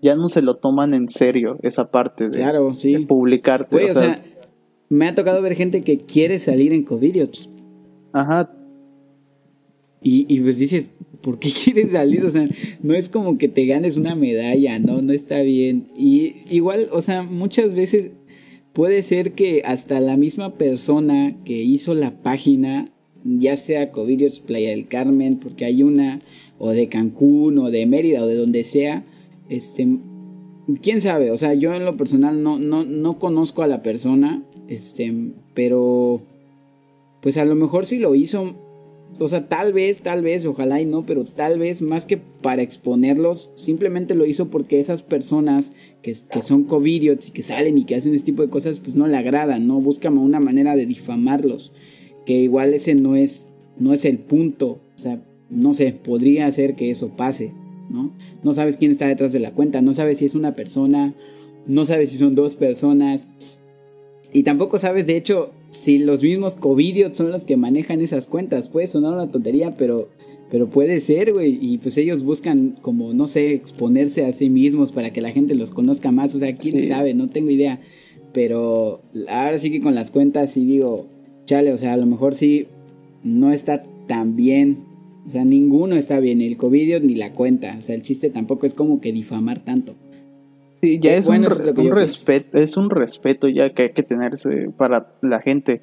Ya 0.00 0.16
no 0.16 0.28
se 0.28 0.42
lo 0.42 0.56
toman 0.56 0.94
en 0.94 1.08
serio 1.08 1.58
esa 1.62 1.90
parte 1.90 2.28
de, 2.28 2.38
claro, 2.38 2.74
sí. 2.74 2.98
publicarte. 3.06 3.90
o, 3.90 3.94
sea, 3.94 4.22
me 4.88 5.06
ha 5.06 5.14
tocado 5.14 5.40
ver 5.42 5.54
gente 5.54 5.82
que 5.82 5.98
quiere 5.98 6.38
salir 6.38 6.72
en 6.72 6.82
Covidiots. 6.82 7.48
Ajá. 8.12 8.52
Y, 10.02 10.26
y 10.28 10.40
pues 10.40 10.58
dices, 10.58 10.92
¿por 11.22 11.38
qué 11.38 11.50
quieres 11.64 11.92
salir? 11.92 12.24
O 12.24 12.30
sea, 12.30 12.48
no 12.82 12.94
es 12.94 13.08
como 13.08 13.38
que 13.38 13.48
te 13.48 13.66
ganes 13.66 13.96
una 13.96 14.14
medalla, 14.14 14.78
no, 14.78 15.00
no 15.00 15.12
está 15.12 15.40
bien. 15.42 15.88
Y 15.96 16.34
igual, 16.50 16.88
o 16.92 17.00
sea, 17.00 17.22
muchas 17.22 17.74
veces 17.74 18.12
puede 18.72 19.02
ser 19.02 19.32
que 19.32 19.62
hasta 19.64 20.00
la 20.00 20.16
misma 20.16 20.54
persona 20.54 21.36
que 21.44 21.62
hizo 21.62 21.94
la 21.94 22.22
página, 22.22 22.90
ya 23.24 23.56
sea 23.56 23.92
Covidios 23.92 24.40
Playa 24.40 24.70
del 24.70 24.88
Carmen, 24.88 25.38
porque 25.38 25.64
hay 25.64 25.82
una, 25.82 26.20
o 26.58 26.70
de 26.70 26.88
Cancún, 26.88 27.58
o 27.58 27.70
de 27.70 27.86
Mérida, 27.86 28.22
o 28.22 28.26
de 28.26 28.36
donde 28.36 28.64
sea, 28.64 29.04
este, 29.48 29.98
quién 30.80 31.00
sabe, 31.00 31.30
o 31.30 31.36
sea, 31.36 31.54
yo 31.54 31.74
en 31.74 31.84
lo 31.84 31.96
personal 31.96 32.42
no, 32.42 32.58
no, 32.58 32.84
no 32.84 33.18
conozco 33.18 33.62
a 33.62 33.66
la 33.66 33.82
persona, 33.82 34.42
este, 34.68 35.14
pero, 35.54 36.22
pues 37.20 37.36
a 37.36 37.44
lo 37.44 37.54
mejor 37.54 37.86
si 37.86 37.98
lo 37.98 38.14
hizo 38.14 38.56
o 39.18 39.28
sea, 39.28 39.48
tal 39.48 39.72
vez, 39.72 40.02
tal 40.02 40.22
vez, 40.22 40.46
ojalá 40.46 40.80
y 40.80 40.86
no, 40.86 41.04
pero 41.04 41.24
tal 41.24 41.58
vez 41.58 41.82
más 41.82 42.06
que 42.06 42.16
para 42.16 42.62
exponerlos, 42.62 43.50
simplemente 43.54 44.14
lo 44.14 44.26
hizo 44.26 44.48
porque 44.48 44.80
esas 44.80 45.02
personas 45.02 45.74
que, 46.02 46.14
que 46.30 46.42
son 46.42 46.64
covidiots 46.64 47.28
y 47.28 47.32
que 47.32 47.42
salen 47.42 47.78
y 47.78 47.84
que 47.84 47.94
hacen 47.94 48.14
este 48.14 48.32
tipo 48.32 48.42
de 48.42 48.48
cosas, 48.48 48.80
pues 48.80 48.96
no 48.96 49.06
le 49.06 49.16
agradan, 49.16 49.66
¿no? 49.66 49.80
Buscan 49.80 50.18
una 50.18 50.40
manera 50.40 50.76
de 50.76 50.86
difamarlos. 50.86 51.72
Que 52.24 52.40
igual 52.40 52.72
ese 52.72 52.94
no 52.94 53.16
es, 53.16 53.48
no 53.78 53.92
es 53.92 54.04
el 54.04 54.18
punto. 54.18 54.80
O 54.94 54.98
sea, 54.98 55.22
no 55.50 55.74
sé, 55.74 55.92
podría 55.92 56.50
ser 56.50 56.74
que 56.74 56.90
eso 56.90 57.10
pase, 57.10 57.52
¿no? 57.90 58.14
No 58.42 58.54
sabes 58.54 58.76
quién 58.76 58.90
está 58.90 59.06
detrás 59.06 59.32
de 59.32 59.40
la 59.40 59.52
cuenta, 59.52 59.82
no 59.82 59.92
sabes 59.94 60.18
si 60.18 60.24
es 60.24 60.34
una 60.34 60.56
persona, 60.56 61.14
no 61.66 61.84
sabes 61.84 62.10
si 62.10 62.18
son 62.18 62.34
dos 62.34 62.56
personas. 62.56 63.30
Y 64.32 64.44
tampoco 64.44 64.78
sabes, 64.78 65.06
de 65.06 65.16
hecho, 65.16 65.52
si 65.70 65.98
los 65.98 66.22
mismos 66.22 66.56
covidios 66.56 67.16
son 67.16 67.30
los 67.30 67.44
que 67.44 67.56
manejan 67.56 68.00
esas 68.00 68.26
cuentas. 68.26 68.68
Puede 68.68 68.86
sonar 68.86 69.12
una 69.12 69.30
tontería, 69.30 69.74
pero, 69.76 70.08
pero 70.50 70.70
puede 70.70 71.00
ser, 71.00 71.32
güey. 71.32 71.58
Y 71.60 71.78
pues 71.78 71.98
ellos 71.98 72.22
buscan 72.22 72.78
como, 72.80 73.12
no 73.12 73.26
sé, 73.26 73.52
exponerse 73.52 74.24
a 74.24 74.32
sí 74.32 74.48
mismos 74.48 74.92
para 74.92 75.12
que 75.12 75.20
la 75.20 75.30
gente 75.30 75.54
los 75.54 75.70
conozca 75.70 76.12
más. 76.12 76.34
O 76.34 76.38
sea, 76.38 76.54
quién 76.54 76.78
sabe, 76.86 77.14
no 77.14 77.28
tengo 77.28 77.50
idea. 77.50 77.80
Pero 78.32 79.02
ahora 79.28 79.58
sí 79.58 79.70
que 79.70 79.80
con 79.80 79.94
las 79.94 80.10
cuentas 80.10 80.52
sí 80.52 80.64
digo, 80.64 81.08
chale, 81.44 81.72
o 81.72 81.78
sea, 81.78 81.92
a 81.92 81.98
lo 81.98 82.06
mejor 82.06 82.34
sí 82.34 82.68
no 83.22 83.52
está 83.52 83.82
tan 84.06 84.34
bien. 84.34 84.84
O 85.26 85.30
sea, 85.30 85.44
ninguno 85.44 85.94
está 85.96 86.20
bien, 86.20 86.40
el 86.40 86.56
covidio 86.56 87.00
ni 87.00 87.14
la 87.14 87.32
cuenta. 87.32 87.76
O 87.78 87.82
sea, 87.82 87.94
el 87.94 88.02
chiste 88.02 88.30
tampoco 88.30 88.66
es 88.66 88.74
como 88.74 89.00
que 89.00 89.12
difamar 89.12 89.62
tanto. 89.62 89.94
Sí, 90.82 90.98
ya 90.98 91.14
es, 91.14 91.28
un, 91.28 91.44
respeto, 91.92 92.58
es 92.58 92.76
un 92.76 92.90
respeto 92.90 93.46
ya 93.46 93.72
que 93.72 93.82
hay 93.84 93.92
que 93.92 94.02
tenerse 94.02 94.68
para 94.76 94.98
la 95.20 95.40
gente. 95.40 95.80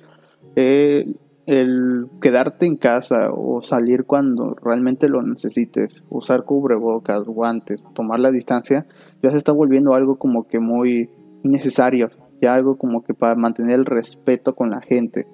el 0.55 2.07
quedarte 2.21 2.65
en 2.65 2.75
casa 2.75 3.31
o 3.31 3.61
salir 3.61 4.03
cuando 4.03 4.55
realmente 4.55 5.07
lo 5.07 5.21
necesites, 5.23 6.03
usar 6.09 6.43
cubrebocas, 6.43 7.23
guantes, 7.23 7.81
tomar 7.95 8.19
la 8.19 8.29
distancia, 8.31 8.87
ya 9.23 9.31
se 9.31 9.37
está 9.37 9.53
volviendo 9.53 9.93
algo 9.93 10.19
como 10.19 10.47
que 10.47 10.59
muy 10.59 11.09
necesario, 11.43 12.09
ya 12.41 12.55
algo 12.55 12.77
como 12.77 13.01
que 13.01 13.13
para 13.13 13.35
mantener 13.35 13.79
el 13.79 13.85
respeto 13.85 14.53
con 14.53 14.69
la 14.69 14.81
gente. 14.81 15.27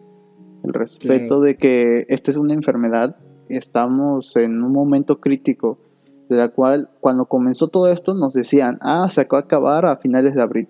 El 0.64 0.74
respeto 0.74 1.42
de 1.42 1.58
que 1.58 2.06
esta 2.10 2.30
es 2.30 2.38
una 2.38 2.54
enfermedad, 2.54 3.18
estamos 3.50 4.36
en 4.36 4.64
un 4.64 4.72
momento 4.72 5.20
crítico 5.20 5.80
de 6.30 6.36
la 6.38 6.50
cual 6.50 6.90
cuando 7.00 7.26
comenzó 7.26 7.68
todo 7.68 7.92
esto 7.92 8.14
nos 8.14 8.34
decían, 8.34 8.78
ah, 8.82 9.08
se 9.10 9.22
acaba 9.22 9.42
de 9.42 9.46
acabar 9.46 9.86
a 9.86 9.98
finales 9.98 10.36
de 10.36 10.42
abril. 10.42 10.68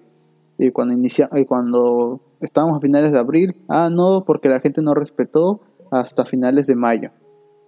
Y 0.57 0.71
cuando, 0.71 0.93
inicia, 0.93 1.29
y 1.33 1.45
cuando 1.45 2.21
estábamos 2.41 2.77
a 2.77 2.81
finales 2.81 3.12
de 3.12 3.19
abril, 3.19 3.55
ah, 3.67 3.89
no, 3.91 4.24
porque 4.25 4.50
la 4.50 4.59
gente 4.59 4.81
no 4.81 4.93
respetó 4.93 5.62
hasta 5.91 6.25
finales 6.25 6.67
de 6.67 6.75
mayo. 6.75 7.12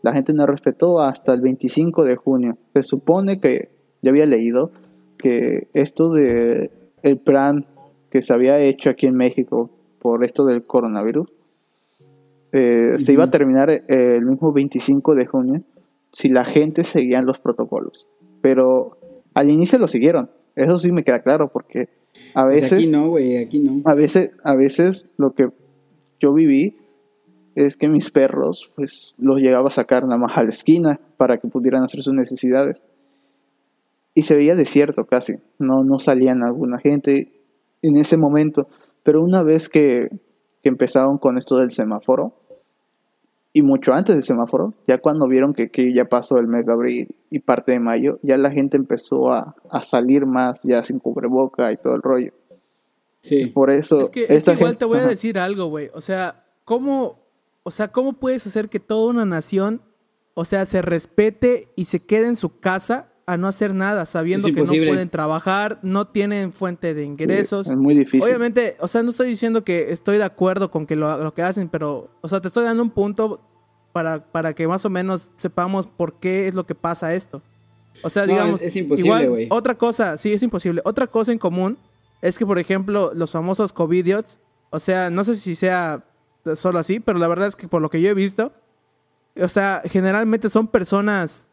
La 0.02 0.14
gente 0.14 0.34
no 0.34 0.46
respetó 0.46 1.00
hasta 1.02 1.34
el 1.34 1.42
25 1.42 2.04
de 2.04 2.16
junio. 2.16 2.58
Se 2.74 2.84
supone 2.84 3.40
que, 3.40 3.70
ya 4.02 4.12
había 4.12 4.26
leído, 4.26 4.72
que 5.18 5.70
esto 5.74 6.10
de 6.10 6.72
el 7.02 7.18
plan 7.18 7.66
que 8.10 8.22
se 8.22 8.34
había 8.34 8.60
hecho 8.60 8.90
aquí 8.90 9.08
en 9.08 9.16
México 9.16 9.70
por 10.00 10.24
esto 10.24 10.46
del 10.46 10.66
coronavirus, 10.66 11.28
eh, 12.52 12.94
se 12.98 13.14
iba 13.14 13.26
a 13.26 13.32
terminar 13.32 13.70
el 13.88 14.26
mismo 14.26 14.54
25 14.54 15.16
de 15.16 15.26
junio 15.26 15.64
si 16.18 16.30
la 16.30 16.46
gente 16.46 16.84
seguía 16.84 17.22
los 17.22 17.38
protocolos. 17.38 18.08
Pero 18.42 18.98
al 19.36 19.52
inicio 19.52 19.78
lo 19.78 19.88
siguieron. 19.88 20.32
Eso 20.56 20.80
sí 20.80 20.92
me 20.92 21.04
queda 21.04 21.22
claro 21.22 21.52
porque 21.52 21.90
a 22.34 22.46
pues 22.46 22.62
veces... 22.62 22.80
aquí 22.80 22.88
no, 22.88 23.10
güey, 23.10 23.38
aquí 23.38 23.60
no. 23.60 23.84
A 23.86 23.94
veces, 23.94 24.32
a 24.44 24.56
veces 24.56 25.12
lo 25.18 25.36
que 25.36 25.50
yo 26.20 26.34
viví 26.34 26.76
es 27.54 27.78
que 27.78 27.88
mis 27.88 28.10
perros 28.10 28.72
pues 28.76 29.14
los 29.20 29.40
llegaba 29.40 29.68
a 29.68 29.72
sacar 29.72 30.06
nada 30.06 30.18
más 30.18 30.36
a 30.40 30.44
la 30.44 30.50
esquina 30.50 31.00
para 31.18 31.38
que 31.38 31.48
pudieran 31.50 31.84
hacer 31.84 32.02
sus 32.02 32.16
necesidades. 32.16 32.82
Y 34.16 34.24
se 34.24 34.34
veía 34.34 34.56
desierto 34.56 35.06
casi, 35.06 35.36
no, 35.60 35.84
no 35.84 36.00
salían 36.00 36.42
alguna 36.42 36.80
gente 36.80 37.44
en 37.84 37.96
ese 37.96 38.18
momento. 38.18 38.68
Pero 39.04 39.22
una 39.22 39.44
vez 39.44 39.70
que, 39.70 40.10
que 40.64 40.70
empezaron 40.70 41.20
con 41.20 41.38
esto 41.38 41.58
del 41.58 41.70
semáforo, 41.70 42.34
y 43.58 43.64
mucho 43.64 43.92
antes 43.92 44.14
del 44.14 44.24
semáforo, 44.24 44.76
ya 44.88 45.00
cuando 45.00 45.28
vieron 45.28 45.56
que, 45.56 45.92
ya 45.92 46.06
pasó 46.06 46.38
el 46.38 46.46
mes 46.46 46.68
de 46.68 46.74
abril 46.74 47.16
y 47.32 47.40
parte 47.40 47.72
de 47.72 47.80
mayo, 47.80 48.20
ya 48.22 48.38
la 48.38 48.52
gente 48.52 48.78
empezó 48.78 49.34
a, 49.34 49.56
salir 49.82 50.28
más, 50.28 50.62
ya 50.62 50.84
sin 50.84 51.00
cubreboca 51.00 51.72
y 51.72 51.78
todo 51.78 51.96
el 51.96 52.04
rollo. 52.04 52.34
Sí. 53.22 53.48
Por 53.48 53.72
eso. 53.72 54.00
Es 54.00 54.12
que, 54.12 54.28
es 54.30 54.48
igual 54.48 54.78
te 54.78 54.86
voy 54.86 55.00
a 55.00 55.08
decir 55.08 55.40
algo, 55.40 55.66
güey. 55.66 55.90
O 55.96 56.02
sea, 56.02 56.46
¿cómo, 56.66 57.18
o 57.64 57.72
sea, 57.72 57.88
¿cómo 57.88 58.14
puedes 58.14 58.46
hacer 58.46 58.70
que 58.70 58.80
toda 58.80 59.10
una 59.10 59.26
nación, 59.26 59.82
o 60.36 60.46
sea, 60.46 60.68
se 60.68 60.84
respete 60.84 61.70
y 61.76 61.86
se 61.86 62.06
quede 62.06 62.28
en 62.28 62.36
su 62.36 62.60
casa 62.60 63.12
a 63.28 63.36
no 63.36 63.50
hacer 63.50 63.76
nada, 63.76 64.06
sabiendo 64.06 64.48
que 64.48 64.62
no 64.62 64.68
pueden 64.68 65.10
trabajar, 65.10 65.80
no 65.84 66.08
tienen 66.08 66.54
fuente 66.54 66.94
de 66.94 67.04
ingresos. 67.04 67.68
es 67.68 67.76
muy 67.76 67.94
difícil. 67.94 68.24
Obviamente, 68.24 68.78
o 68.80 68.88
sea, 68.88 69.04
no 69.04 69.10
estoy 69.10 69.28
diciendo 69.28 69.66
que 69.66 69.92
estoy 69.92 70.18
de 70.18 70.24
acuerdo 70.24 70.72
con 70.72 70.86
que 70.86 70.96
lo, 70.96 71.34
que 71.34 71.44
hacen, 71.44 71.68
pero, 71.68 72.10
o 72.22 72.30
sea, 72.30 72.40
te 72.40 72.48
estoy 72.48 72.64
dando 72.64 72.82
un 72.82 72.90
punto 72.90 73.42
para, 73.92 74.24
para 74.32 74.54
que 74.54 74.66
más 74.66 74.86
o 74.86 74.90
menos 74.90 75.30
sepamos 75.36 75.88
por 75.88 76.14
qué 76.20 76.48
es 76.48 76.56
lo 76.56 76.66
que 76.66 76.74
pasa 76.74 77.14
esto. 77.14 77.42
O 78.02 78.10
sea, 78.10 78.26
digamos, 78.26 78.62
es, 78.62 78.74
imposible, 78.78 79.28
güey. 79.28 79.48
Otra 79.50 79.78
cosa, 79.78 80.18
sí, 80.18 80.32
es 80.32 80.42
imposible. 80.42 80.82
Otra 80.86 81.08
cosa 81.08 81.34
en 81.34 81.38
común 81.38 81.78
es 82.22 82.38
que, 82.38 82.46
por 82.46 82.60
ejemplo, 82.60 83.12
los 83.14 83.32
famosos 83.32 83.74
covidiots, 83.74 84.40
o 84.70 84.80
sea, 84.80 85.10
no 85.10 85.26
sé 85.26 85.36
si 85.36 85.54
sea 85.54 86.06
solo 86.56 86.80
así, 86.80 87.02
pero 87.02 87.20
la 87.20 87.28
verdad 87.28 87.50
es 87.50 87.58
que 87.58 87.68
por 87.68 87.82
lo 87.82 87.90
que 87.90 88.00
yo 88.00 88.10
he 88.10 88.14
visto, 88.14 88.54
o 89.36 89.50
sea, 89.50 89.82
generalmente 89.86 90.50
son 90.50 90.70
personas 90.70 91.47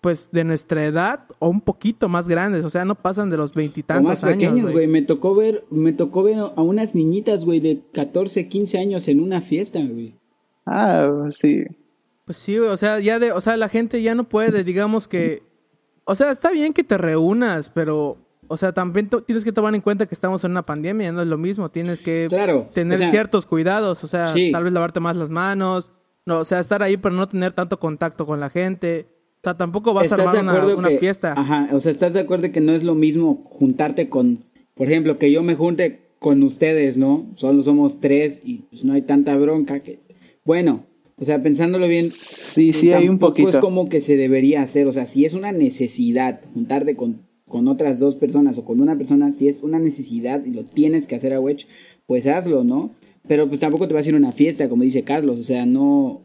pues 0.00 0.28
de 0.30 0.44
nuestra 0.44 0.84
edad 0.84 1.24
o 1.38 1.48
un 1.48 1.60
poquito 1.60 2.08
más 2.08 2.28
grandes, 2.28 2.64
o 2.64 2.70
sea, 2.70 2.84
no 2.84 2.94
pasan 2.94 3.28
de 3.30 3.36
los 3.36 3.54
veintitantos 3.54 4.06
años. 4.08 4.22
más 4.22 4.32
pequeños, 4.32 4.72
güey. 4.72 4.86
Me 4.86 5.02
tocó 5.02 5.34
ver, 5.34 5.64
me 5.70 5.92
tocó 5.92 6.22
ver 6.22 6.38
a 6.38 6.62
unas 6.62 6.94
niñitas, 6.94 7.44
güey, 7.44 7.60
de 7.60 7.80
14, 7.92 8.48
15 8.48 8.78
años 8.78 9.08
en 9.08 9.20
una 9.20 9.40
fiesta, 9.40 9.80
güey. 9.80 10.14
Ah, 10.64 11.08
sí. 11.30 11.64
Pues 12.24 12.38
sí, 12.38 12.58
güey, 12.58 12.70
o 12.70 12.76
sea, 12.76 12.98
ya 13.00 13.18
de, 13.18 13.32
o 13.32 13.40
sea, 13.40 13.56
la 13.56 13.68
gente 13.68 14.02
ya 14.02 14.14
no 14.14 14.28
puede, 14.28 14.64
digamos 14.64 15.06
que, 15.08 15.42
o 16.04 16.14
sea, 16.14 16.30
está 16.30 16.50
bien 16.50 16.72
que 16.72 16.84
te 16.84 16.98
reúnas, 16.98 17.70
pero, 17.70 18.16
o 18.48 18.56
sea, 18.56 18.72
también 18.72 19.08
tienes 19.26 19.44
que 19.44 19.52
tomar 19.52 19.74
en 19.74 19.80
cuenta 19.80 20.06
que 20.06 20.14
estamos 20.14 20.42
en 20.44 20.50
una 20.52 20.66
pandemia, 20.66 21.10
no 21.12 21.22
es 21.22 21.28
lo 21.28 21.38
mismo, 21.38 21.70
tienes 21.70 22.00
que 22.00 22.26
Claro, 22.28 22.68
tener 22.74 22.94
o 22.94 22.98
sea, 22.98 23.10
ciertos 23.10 23.46
cuidados, 23.46 24.02
o 24.04 24.06
sea, 24.08 24.26
Sí. 24.26 24.50
tal 24.52 24.64
vez 24.64 24.72
lavarte 24.72 25.00
más 25.00 25.16
las 25.16 25.30
manos, 25.30 25.92
no, 26.26 26.40
o 26.40 26.44
sea, 26.44 26.58
estar 26.60 26.82
ahí 26.82 26.96
pero 26.96 27.14
no 27.14 27.28
tener 27.28 27.52
tanto 27.52 27.78
contacto 27.78 28.26
con 28.26 28.40
la 28.40 28.50
gente, 28.50 29.06
sea, 29.46 29.56
tampoco 29.56 29.92
vas 29.94 30.04
a 30.12 30.16
¿Estás 30.16 30.20
armar 30.20 30.34
de 30.36 30.42
una, 30.42 30.52
acuerdo 30.52 30.78
una 30.78 30.88
que- 30.88 30.98
fiesta. 30.98 31.34
Ajá, 31.36 31.68
o 31.72 31.80
sea, 31.80 31.92
¿estás 31.92 32.14
de 32.14 32.20
acuerdo 32.20 32.50
que 32.52 32.60
no 32.60 32.72
es 32.72 32.84
lo 32.84 32.94
mismo 32.94 33.42
juntarte 33.44 34.08
con, 34.08 34.44
por 34.74 34.86
ejemplo, 34.88 35.18
que 35.18 35.30
yo 35.32 35.42
me 35.42 35.54
junte 35.54 36.00
con 36.18 36.42
ustedes, 36.42 36.96
¿no? 36.98 37.26
Solo 37.34 37.62
somos 37.62 38.00
tres 38.00 38.42
y 38.44 38.64
pues 38.70 38.84
no 38.84 38.92
hay 38.94 39.02
tanta 39.02 39.36
bronca 39.36 39.80
que... 39.80 39.98
Bueno, 40.44 40.84
o 41.18 41.24
sea, 41.24 41.42
pensándolo 41.42 41.88
bien, 41.88 42.08
Sí, 42.10 42.72
sí, 42.72 42.92
hay 42.92 43.04
un 43.04 43.18
tampoco 43.18 43.32
poquito. 43.32 43.48
es 43.50 43.56
como 43.58 43.88
que 43.88 44.00
se 44.00 44.16
debería 44.16 44.62
hacer, 44.62 44.86
o 44.86 44.92
sea, 44.92 45.06
si 45.06 45.24
es 45.24 45.34
una 45.34 45.52
necesidad 45.52 46.40
juntarte 46.54 46.96
con, 46.96 47.20
con 47.48 47.68
otras 47.68 47.98
dos 47.98 48.16
personas 48.16 48.58
o 48.58 48.64
con 48.64 48.80
una 48.80 48.96
persona, 48.96 49.30
si 49.32 49.48
es 49.48 49.62
una 49.62 49.78
necesidad 49.78 50.44
y 50.44 50.50
lo 50.50 50.64
tienes 50.64 51.06
que 51.06 51.16
hacer 51.16 51.32
a 51.32 51.40
Wedge, 51.40 51.66
pues 52.06 52.26
hazlo, 52.26 52.64
¿no? 52.64 52.90
Pero 53.28 53.48
pues 53.48 53.60
tampoco 53.60 53.88
te 53.88 53.94
vas 53.94 54.06
a 54.06 54.08
ir 54.10 54.14
a 54.14 54.18
una 54.18 54.32
fiesta, 54.32 54.68
como 54.68 54.82
dice 54.84 55.02
Carlos, 55.04 55.40
o 55.40 55.44
sea, 55.44 55.66
no... 55.66 56.22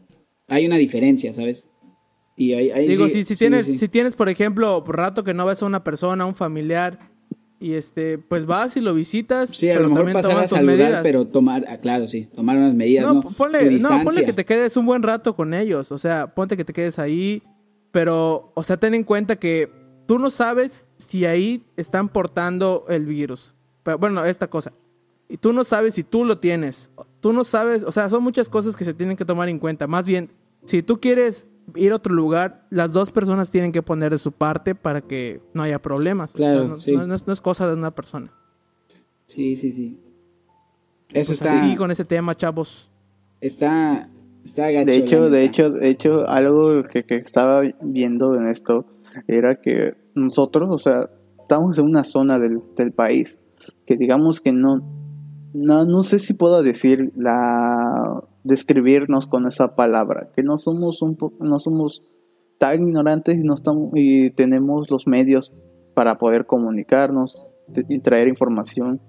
Hay 0.48 0.66
una 0.66 0.76
diferencia, 0.76 1.32
¿sabes? 1.32 1.68
Y 2.36 2.54
ahí, 2.54 2.70
ahí 2.70 2.88
Digo, 2.88 3.06
sí- 3.06 3.10
si, 3.12 3.24
si 3.24 3.34
sí, 3.36 3.38
tienes, 3.38 3.66
sí. 3.66 3.78
si 3.78 3.88
tienes, 3.88 4.14
por 4.14 4.28
ejemplo, 4.28 4.82
por 4.84 4.96
rato 4.96 5.22
que 5.24 5.34
no 5.34 5.46
ves 5.46 5.62
a 5.62 5.66
una 5.66 5.84
persona, 5.84 6.24
a 6.24 6.26
un 6.26 6.34
familiar, 6.34 6.98
y 7.60 7.74
este, 7.74 8.18
pues 8.18 8.44
vas 8.46 8.76
y 8.76 8.80
lo 8.80 8.92
visitas, 8.94 9.50
Sí, 9.50 9.70
a 9.70 9.74
pero 9.74 9.88
lo 9.88 9.94
mejor 9.94 10.12
pasar 10.14 10.38
a 10.38 10.48
saludar, 10.48 10.76
medidas. 10.78 11.00
pero 11.02 11.26
tomar, 11.26 11.64
ah, 11.68 11.76
claro, 11.76 12.08
sí, 12.08 12.26
tomar 12.34 12.56
unas 12.56 12.74
medidas, 12.74 13.06
¿no? 13.06 13.14
No, 13.22 13.22
ponle 13.30 14.24
que 14.24 14.32
te 14.32 14.44
quedes 14.44 14.76
un 14.76 14.86
buen 14.86 15.02
rato 15.02 15.36
con 15.36 15.54
ellos. 15.54 15.92
O 15.92 15.98
sea, 15.98 16.34
ponte 16.34 16.56
que 16.56 16.64
te 16.64 16.72
quedes 16.72 16.98
ahí. 16.98 17.40
Pero, 17.92 18.50
o 18.54 18.62
sea, 18.62 18.78
ten 18.78 18.94
en 18.94 19.04
cuenta 19.04 19.36
que 19.36 19.70
tú 20.06 20.18
no 20.18 20.30
sabes 20.30 20.86
si 20.96 21.26
ahí 21.26 21.64
están 21.76 22.08
portando 22.08 22.84
el 22.88 23.06
virus. 23.06 23.54
Pero, 23.82 23.98
bueno, 23.98 24.24
esta 24.24 24.48
cosa. 24.48 24.72
Y 25.28 25.36
tú 25.36 25.52
no 25.52 25.62
sabes 25.62 25.94
si 25.94 26.02
tú 26.02 26.24
lo 26.24 26.38
tienes. 26.38 26.90
Tú 27.20 27.32
no 27.32 27.44
sabes, 27.44 27.84
o 27.84 27.92
sea, 27.92 28.08
son 28.10 28.22
muchas 28.24 28.48
cosas 28.48 28.74
que 28.76 28.84
se 28.84 28.94
tienen 28.94 29.16
que 29.16 29.24
tomar 29.24 29.48
en 29.48 29.58
cuenta. 29.58 29.86
Más 29.86 30.06
bien, 30.06 30.30
si 30.64 30.82
tú 30.82 31.00
quieres 31.00 31.46
ir 31.76 31.92
a 31.92 31.96
otro 31.96 32.14
lugar, 32.14 32.66
las 32.70 32.92
dos 32.92 33.10
personas 33.10 33.50
tienen 33.50 33.72
que 33.72 33.82
poner 33.82 34.10
de 34.12 34.18
su 34.18 34.32
parte 34.32 34.74
para 34.74 35.00
que 35.00 35.40
no 35.54 35.62
haya 35.62 35.80
problemas. 35.80 36.32
Claro, 36.32 36.68
no, 36.68 36.76
sí. 36.78 36.96
no- 36.96 37.06
no 37.06 37.14
es, 37.14 37.26
no 37.26 37.32
es 37.32 37.40
cosa 37.40 37.66
de 37.68 37.74
una 37.74 37.90
persona. 37.94 38.32
Sí, 39.26 39.56
sí, 39.56 39.72
sí. 39.72 39.98
Eso 41.12 41.30
Pues 41.30 41.40
está, 41.42 41.60
así 41.62 41.76
con 41.76 41.90
ese 41.90 42.04
tema, 42.04 42.34
chavos. 42.34 42.90
está, 43.40 44.08
está 44.44 44.70
gacho. 44.70 44.86
De 44.86 44.96
hecho, 44.96 45.30
de 45.30 45.44
hecho, 45.44 45.70
de 45.70 45.88
hecho, 45.88 46.28
algo 46.28 46.82
que, 46.84 47.04
que 47.04 47.16
estaba 47.16 47.62
viendo 47.82 48.34
en 48.36 48.48
esto 48.48 48.86
era 49.26 49.60
que 49.60 49.94
nosotros, 50.14 50.68
o 50.70 50.78
sea, 50.78 51.08
estamos 51.40 51.78
en 51.78 51.84
una 51.84 52.02
zona 52.04 52.38
del, 52.38 52.62
del 52.76 52.92
país 52.92 53.36
que 53.86 53.96
digamos 53.96 54.40
que 54.40 54.52
no, 54.52 54.82
no, 55.52 55.84
no 55.84 56.02
sé 56.02 56.18
si 56.18 56.32
puedo 56.34 56.62
decir 56.62 57.12
la 57.14 58.24
describirnos 58.44 59.26
con 59.26 59.46
esa 59.46 59.74
palabra, 59.74 60.30
que 60.34 60.42
no 60.42 60.56
somos 60.56 61.02
un 61.02 61.16
po- 61.16 61.32
no 61.40 61.58
somos 61.58 62.04
tan 62.58 62.82
ignorantes 62.82 63.36
y 63.36 63.42
no 63.42 63.54
estamos 63.54 63.90
y 63.94 64.30
tenemos 64.30 64.90
los 64.90 65.06
medios 65.06 65.52
para 65.94 66.16
poder 66.18 66.46
comunicarnos 66.46 67.46
y 67.88 67.98
traer 68.00 68.28
información. 68.28 69.00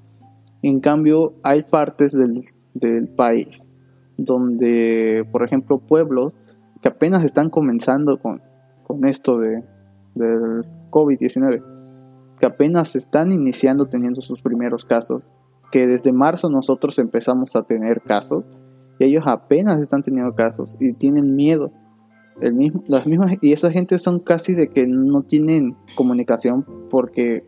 En 0.62 0.80
cambio, 0.80 1.34
hay 1.44 1.64
partes 1.64 2.12
del, 2.12 2.42
del 2.74 3.08
país 3.10 3.70
donde, 4.18 5.28
por 5.32 5.44
ejemplo, 5.44 5.80
pueblos 5.80 6.36
que 6.82 6.90
apenas 6.90 7.24
están 7.24 7.50
comenzando 7.50 8.18
con, 8.20 8.42
con 8.86 9.06
esto 9.06 9.40
de, 9.40 9.64
del 10.16 10.66
COVID-19, 10.92 11.64
que 12.40 12.46
apenas 12.46 12.96
están 12.96 13.32
iniciando 13.32 13.86
teniendo 13.88 14.22
sus 14.22 14.42
primeros 14.42 14.86
casos, 14.86 15.30
que 15.72 15.88
desde 15.88 16.12
marzo 16.14 16.50
nosotros 16.50 17.00
empezamos 17.00 17.56
a 17.56 17.64
tener 17.64 18.02
casos, 18.02 18.46
y 19.00 19.06
ellos 19.06 19.24
apenas 19.26 19.80
están 19.82 20.04
teniendo 20.04 20.34
casos 20.36 20.78
y 20.80 20.94
tienen 20.94 21.36
miedo. 21.36 21.72
El 22.42 22.54
mismo, 22.56 22.84
las 22.88 23.06
mismas, 23.08 23.38
y 23.42 23.54
esa 23.54 23.72
gente 23.72 24.00
son 24.00 24.20
casi 24.20 24.54
de 24.56 24.70
que 24.70 24.88
no 24.88 25.22
tienen 25.22 25.76
comunicación 25.96 26.66
porque 26.90 27.44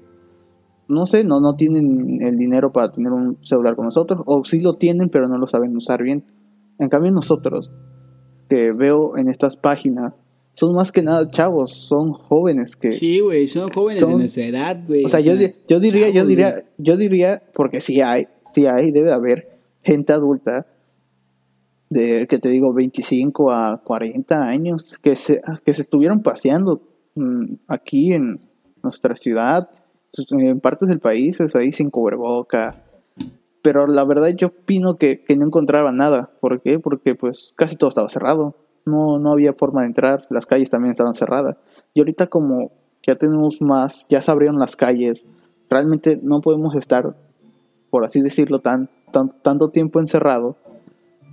no 0.87 1.07
sé, 1.07 1.23
no, 1.23 1.39
no 1.39 1.55
tienen 1.55 2.21
el 2.21 2.37
dinero 2.37 2.71
para 2.71 2.91
tener 2.91 3.11
un 3.11 3.39
celular 3.43 3.75
con 3.75 3.85
nosotros, 3.85 4.21
o 4.27 4.43
sí 4.45 4.59
lo 4.59 4.75
tienen, 4.75 5.09
pero 5.09 5.27
no 5.27 5.39
lo 5.39 5.47
saben 5.47 5.75
usar 5.75 6.03
bien. 6.03 6.23
En 6.77 6.89
cambio, 6.89 7.11
nosotros, 7.11 7.71
que 8.47 8.71
veo 8.71 9.17
en 9.17 9.27
estas 9.27 9.57
páginas, 9.57 10.15
son 10.53 10.75
más 10.75 10.91
que 10.91 11.01
nada 11.01 11.27
chavos, 11.27 11.71
son 11.73 12.13
jóvenes 12.13 12.75
que. 12.75 12.91
Sí, 12.91 13.19
güey, 13.19 13.47
son 13.47 13.71
jóvenes 13.71 14.01
de 14.01 14.07
Son- 14.07 14.19
nuestra 14.19 14.45
edad, 14.45 14.83
güey. 14.87 15.03
o 15.03 15.09
sea, 15.09 15.19
yo, 15.21 15.35
di- 15.35 15.55
yo 15.67 15.79
diría, 15.79 16.07
yo 16.09 16.13
chavos, 16.13 16.27
diría, 16.27 16.51
güey. 16.51 16.63
yo 16.77 16.97
diría, 16.97 17.43
porque 17.55 17.79
sí 17.79 18.01
hay, 18.01 18.27
sí 18.53 18.67
hay, 18.67 18.91
debe 18.91 19.11
haber 19.11 19.59
gente 19.81 20.13
adulta 20.13 20.67
de, 21.89 22.27
que 22.27 22.39
te 22.39 22.49
digo, 22.49 22.73
25 22.73 23.51
a 23.51 23.81
40 23.83 24.41
años, 24.41 24.97
que 25.01 25.15
se, 25.15 25.41
que 25.63 25.73
se 25.73 25.81
estuvieron 25.81 26.21
paseando 26.21 26.81
mm, 27.15 27.55
aquí 27.67 28.13
en 28.13 28.35
nuestra 28.83 29.15
ciudad, 29.15 29.69
en 30.31 30.59
partes 30.59 30.89
del 30.89 30.99
país, 30.99 31.39
es 31.39 31.55
ahí 31.55 31.71
sin 31.71 31.89
cubreboca. 31.89 32.83
Pero 33.61 33.87
la 33.87 34.05
verdad 34.05 34.29
yo 34.29 34.47
opino 34.47 34.97
que, 34.97 35.23
que 35.23 35.35
no 35.35 35.45
encontraba 35.45 35.91
nada. 35.91 36.31
¿Por 36.39 36.61
qué? 36.61 36.79
Porque 36.79 37.15
pues 37.15 37.53
casi 37.55 37.75
todo 37.75 37.89
estaba 37.89 38.09
cerrado. 38.09 38.55
No, 38.85 39.17
no 39.17 39.31
había 39.31 39.53
forma 39.53 39.81
de 39.81 39.87
entrar, 39.87 40.27
las 40.29 40.45
calles 40.45 40.69
también 40.69 40.91
estaban 40.91 41.15
cerradas. 41.15 41.57
Y 41.95 42.01
ahorita 42.01 42.27
como 42.27 42.71
ya 43.05 43.13
tenemos 43.15 43.61
más, 43.61 44.05
ya 44.09 44.21
se 44.21 44.31
abrieron 44.31 44.59
las 44.59 44.75
calles, 44.75 45.25
realmente 45.69 46.19
no 46.21 46.41
podemos 46.41 46.75
estar, 46.75 47.15
por 47.89 48.05
así 48.05 48.21
decirlo, 48.21 48.59
tan, 48.59 48.89
tan, 49.11 49.29
tanto 49.41 49.69
tiempo 49.69 49.99
encerrado, 49.99 50.57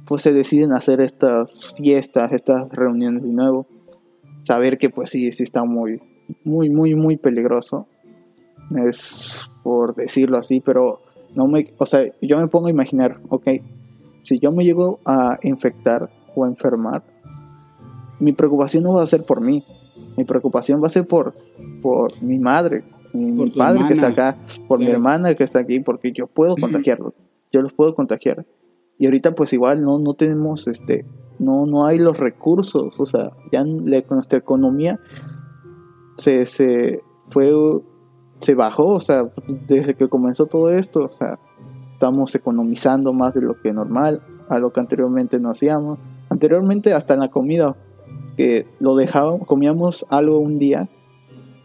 pues 0.07 0.23
se 0.23 0.33
deciden 0.33 0.73
hacer 0.73 1.01
estas 1.01 1.75
fiestas, 1.75 2.33
estas 2.33 2.69
reuniones 2.71 3.23
de 3.23 3.33
nuevo. 3.33 3.67
Saber 4.45 4.79
que 4.79 4.91
pues 4.91 5.11
sí, 5.11 5.31
sí 5.33 5.43
está 5.43 5.65
muy, 5.65 6.01
muy, 6.45 6.71
muy, 6.71 6.95
muy 6.95 7.17
peligroso. 7.17 7.87
Es 8.87 9.51
por 9.63 9.95
decirlo 9.95 10.39
así, 10.39 10.61
pero 10.61 11.01
no 11.35 11.47
me, 11.47 11.69
o 11.79 11.87
sea, 11.87 12.05
yo 12.21 12.39
me 12.41 12.49
pongo 12.49 12.67
a 12.67 12.71
imaginar, 12.71 13.19
ok, 13.29 13.49
si 14.23 14.39
yo 14.39 14.53
me 14.53 14.65
llego 14.65 14.99
a 15.05 15.39
infectar 15.43 16.11
o 16.35 16.45
a 16.45 16.49
enfermar, 16.49 17.03
mi 18.21 18.33
preocupación 18.33 18.85
no 18.85 18.95
va 18.95 19.03
a 19.03 19.07
ser 19.07 19.25
por 19.25 19.41
mí, 19.41 19.65
mi 20.17 20.25
preocupación 20.25 20.83
va 20.83 20.87
a 20.87 20.91
ser 20.91 21.07
por, 21.07 21.35
por 21.81 22.23
mi 22.23 22.39
madre, 22.39 22.85
mi, 23.13 23.33
Por 23.33 23.47
mi 23.47 23.51
tu 23.51 23.59
padre 23.59 23.81
que 23.89 23.95
está 23.95 24.09
acá, 24.09 24.37
por 24.69 24.79
mi 24.79 24.87
hermana 24.87 25.35
que 25.35 25.45
está 25.45 25.61
aquí, 25.61 25.81
porque 25.81 26.13
yo 26.13 26.27
puedo 26.27 26.55
contagiarlos, 26.61 27.15
yo 27.51 27.63
los 27.63 27.73
puedo 27.73 27.95
contagiar. 27.95 28.45
Y 28.99 29.07
ahorita 29.07 29.35
pues 29.35 29.53
igual 29.53 29.83
no, 29.83 29.99
no 29.99 30.15
tenemos, 30.15 30.69
este, 30.69 31.05
no, 31.39 31.67
no 31.67 31.87
hay 31.87 31.99
los 31.99 32.19
recursos, 32.19 32.99
o 33.01 33.07
sea, 33.07 33.33
ya 33.51 33.65
la- 33.65 34.05
nuestra 34.11 34.39
economía 34.39 35.01
se, 36.17 36.47
se 36.47 37.03
fue, 37.31 37.53
se 38.39 38.55
bajó, 38.55 38.89
o 38.89 39.01
sea, 39.01 39.25
desde 39.67 39.95
que 39.95 40.09
comenzó 40.09 40.47
todo 40.47 40.71
esto, 40.71 41.05
o 41.05 41.13
sea, 41.13 41.39
estamos 41.95 42.35
economizando 42.35 43.13
más 43.13 43.35
de 43.35 43.43
lo 43.43 43.55
que 43.61 43.73
normal, 43.73 44.23
a 44.49 44.59
lo 44.59 44.73
que 44.73 44.81
anteriormente 44.81 45.39
no 45.39 45.51
hacíamos. 45.51 45.99
Anteriormente 46.29 46.95
hasta 46.95 47.15
en 47.15 47.21
la 47.21 47.31
comida, 47.31 47.75
que 48.37 48.67
lo 48.81 48.97
dejábamos, 48.97 49.47
comíamos 49.47 50.07
algo 50.11 50.39
un 50.39 50.59
día 50.59 50.89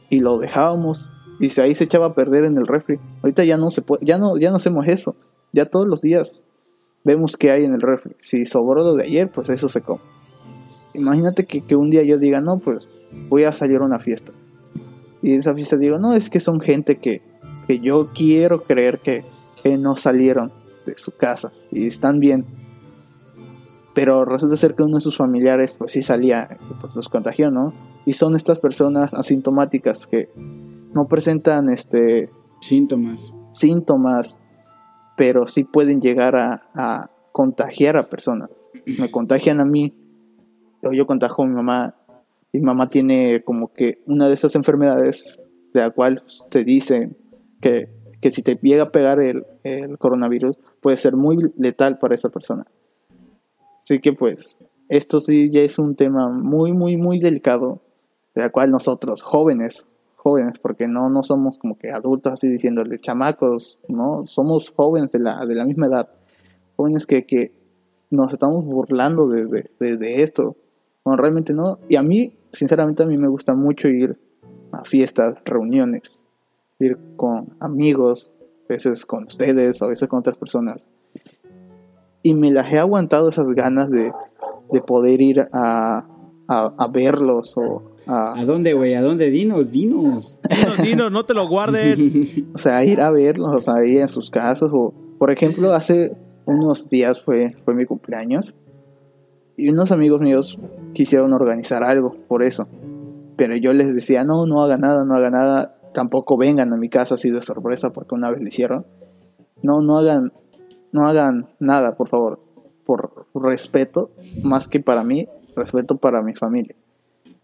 y 0.09 0.19
lo 0.19 0.37
dejábamos 0.37 1.09
y 1.39 1.47
ahí 1.59 1.75
se 1.75 1.83
echaba 1.85 2.07
a 2.07 2.13
perder 2.13 2.45
en 2.45 2.57
el 2.57 2.65
refri. 2.65 2.99
Ahorita 3.21 3.43
ya 3.43 3.57
no 3.57 3.69
se 3.71 3.81
puede, 3.81 4.05
ya 4.05 4.17
no, 4.17 4.37
ya 4.37 4.49
no 4.49 4.57
hacemos 4.57 4.87
eso. 4.87 5.15
Ya 5.53 5.65
todos 5.65 5.87
los 5.87 6.01
días 6.01 6.43
vemos 7.08 7.38
qué 7.38 7.52
hay 7.52 7.63
en 7.63 7.74
el 7.74 7.82
refri. 7.82 8.15
Si 8.20 8.46
sobró 8.46 8.84
lo 8.84 8.93
de 8.93 9.06
ayer, 9.06 9.30
pues 9.34 9.50
eso 9.50 9.70
se 9.70 9.82
come. 9.82 10.02
Imagínate 10.93 11.46
que, 11.46 11.62
que 11.62 11.76
un 11.78 11.89
día 11.89 12.04
yo 12.04 12.17
diga, 12.17 12.41
no, 12.41 12.60
pues 12.60 12.91
voy 13.30 13.46
a 13.46 13.54
salir 13.54 13.78
a 13.78 13.86
una 13.86 13.98
fiesta. 13.98 14.34
Y 15.22 15.34
en 15.34 15.39
esa 15.39 15.54
fiesta 15.54 15.78
digo, 15.78 15.98
no, 16.00 16.13
es 16.13 16.30
que 16.30 16.41
son 16.41 16.60
gente 16.60 16.98
que, 16.98 17.22
que 17.65 17.80
yo 17.80 18.10
quiero 18.13 18.62
creer 18.62 19.00
que, 19.00 19.24
que 19.63 19.78
no 19.78 19.96
salieron 19.96 20.52
de 20.86 20.98
su 20.98 21.15
casa 21.15 21.52
y 21.72 21.88
están 21.88 22.20
bien. 22.20 22.46
Pero 23.96 24.26
resulta 24.26 24.58
ser 24.58 24.76
que 24.76 24.84
uno 24.84 24.98
de 24.98 25.02
sus 25.02 25.17
familiares 25.17 25.74
pues 25.74 25.93
sí 25.93 26.04
salía 26.04 26.58
pues 26.82 26.93
los 26.93 27.10
contagió, 27.10 27.52
¿no? 27.52 27.74
Y 28.06 28.13
son 28.13 28.36
estas 28.36 28.60
personas 28.60 29.12
asintomáticas 29.13 30.06
que 30.08 30.30
no 30.93 31.06
presentan 31.08 31.70
este 31.70 32.30
Síntomas. 32.60 33.34
síntomas, 33.54 34.39
pero 35.17 35.47
sí 35.47 35.65
pueden 35.65 35.99
llegar 35.99 36.38
a, 36.38 36.69
a 36.73 37.12
contagiar 37.34 37.97
a 37.97 38.03
personas. 38.03 38.49
Me 38.97 39.12
contagian 39.12 39.60
a 39.60 39.65
mí, 39.65 39.93
o 40.84 40.93
yo 40.93 41.06
contagio 41.06 41.43
a 41.43 41.47
mi 41.47 41.53
mamá. 41.53 41.95
Mi 42.53 42.62
mamá 42.62 42.88
tiene 42.88 43.43
como 43.43 43.73
que 43.73 44.01
una 44.06 44.30
de 44.30 44.36
esas 44.36 44.56
enfermedades 44.56 45.38
de 45.73 45.82
la 45.82 45.89
cual 45.89 46.23
se 46.49 46.63
dice 46.63 47.10
que, 47.60 47.89
que 48.21 48.32
si 48.32 48.41
te 48.41 48.56
llega 48.62 48.84
a 48.84 48.91
pegar 48.91 49.19
el, 49.19 49.45
el 49.63 49.97
coronavirus 49.97 50.58
puede 50.80 50.97
ser 50.97 51.15
muy 51.15 51.38
letal 51.58 51.97
para 51.97 52.15
esa 52.15 52.30
persona. 52.30 52.65
Así 53.84 53.99
que 53.99 54.13
pues 54.13 54.58
esto 54.89 55.19
sí 55.19 55.49
ya 55.51 55.62
es 55.62 55.80
un 55.80 55.95
tema 55.95 56.30
muy, 56.30 56.73
muy, 56.73 56.95
muy 56.95 57.19
delicado, 57.19 57.82
de 58.36 58.43
la 58.43 58.49
cual 58.51 58.71
nosotros, 58.71 59.23
jóvenes, 59.23 59.86
jóvenes, 60.17 60.60
porque 60.60 60.88
no, 60.88 61.10
no 61.10 61.23
somos 61.23 61.58
como 61.58 61.77
que 61.77 61.91
adultos 61.91 62.34
así 62.34 62.49
diciéndole 62.49 62.99
chamacos, 62.99 63.80
¿no? 63.88 64.25
Somos 64.25 64.73
jóvenes 64.75 65.12
de 65.12 65.19
la, 65.19 65.45
de 65.45 65.56
la 65.56 65.63
misma 65.63 65.86
edad, 65.86 66.10
jóvenes 66.75 67.06
que, 67.06 67.25
que 67.25 67.53
nos 68.10 68.34
estamos 68.34 68.65
burlando 68.65 69.27
de, 69.30 69.67
de, 69.80 69.97
de, 69.97 70.23
esto. 70.23 70.58
Bueno, 71.06 71.21
realmente 71.21 71.53
no. 71.53 71.80
Y 71.88 71.95
a 71.95 72.01
mí, 72.01 72.34
sinceramente, 72.51 73.03
a 73.03 73.06
mí 73.06 73.17
me 73.17 73.27
gusta 73.27 73.53
mucho 73.53 73.88
ir 73.88 74.17
a 74.71 74.84
fiestas, 74.84 75.38
reuniones, 75.45 76.19
ir 76.80 76.97
con 77.15 77.56
amigos, 77.60 78.34
a 78.65 78.73
veces 78.73 79.06
con 79.06 79.25
ustedes, 79.25 79.82
a 79.82 79.88
veces 79.88 80.10
con 80.10 80.19
otras 80.19 80.38
personas. 80.38 80.88
Y 82.23 82.34
me 82.34 82.51
las 82.51 82.73
he 82.73 82.80
aguantado 82.80 83.30
esas 83.30 83.47
ganas 83.53 83.89
de, 83.89 84.12
de 84.71 84.82
poder 84.82 85.21
ir 85.21 85.47
a, 85.53 86.06
a, 86.47 86.73
a 86.77 86.88
verlos 86.88 87.55
o 87.57 87.91
a... 88.07 88.39
¿A 88.39 88.45
dónde, 88.45 88.73
güey? 88.73 88.93
¿A 88.93 89.01
dónde? 89.01 89.29
Dinos, 89.29 89.71
dinos. 89.71 90.39
Dinos, 90.49 90.77
dinos, 90.81 91.12
no 91.12 91.25
te 91.25 91.33
lo 91.33 91.47
guardes. 91.47 91.99
o 92.53 92.57
sea, 92.57 92.83
ir 92.83 93.01
a 93.01 93.12
verlos, 93.12 93.53
o 93.53 93.62
sea, 93.62 93.83
ir 93.86 94.01
en 94.01 94.07
sus 94.07 94.29
casas. 94.29 94.69
O, 94.71 94.93
por 95.19 95.31
ejemplo, 95.31 95.73
hace 95.73 96.15
unos 96.45 96.89
días 96.89 97.21
fue, 97.21 97.53
fue 97.65 97.75
mi 97.75 97.86
cumpleaños 97.86 98.55
y 99.57 99.69
unos 99.69 99.91
amigos 99.91 100.21
míos 100.21 100.57
quisieron 100.93 101.33
organizar 101.33 101.83
algo 101.83 102.15
por 102.27 102.43
eso. 102.43 102.67
Pero 103.36 103.55
yo 103.57 103.73
les 103.73 103.93
decía, 103.93 104.23
no, 104.23 104.45
no 104.45 104.62
haga 104.63 104.77
nada, 104.77 105.03
no 105.03 105.15
haga 105.15 105.31
nada. 105.31 105.79
Tampoco 105.93 106.38
vengan 106.38 106.71
a 106.73 106.77
mi 106.77 106.89
casa 106.89 107.15
así 107.15 107.31
de 107.31 107.41
sorpresa 107.41 107.91
porque 107.91 108.15
una 108.15 108.29
vez 108.29 108.39
lo 108.39 108.47
hicieron. 108.47 108.86
No, 109.63 109.81
no 109.81 109.97
hagan, 109.97 110.31
no 110.91 111.10
hagan 111.10 111.47
nada, 111.60 111.95
por 111.95 112.07
favor. 112.07 112.39
Por 112.86 113.25
respeto, 113.33 114.12
más 114.43 114.67
que 114.67 114.79
para 114.79 115.03
mí, 115.03 115.27
respeto 115.58 115.98
para 115.98 116.22
mi 116.22 116.34
familia. 116.34 116.76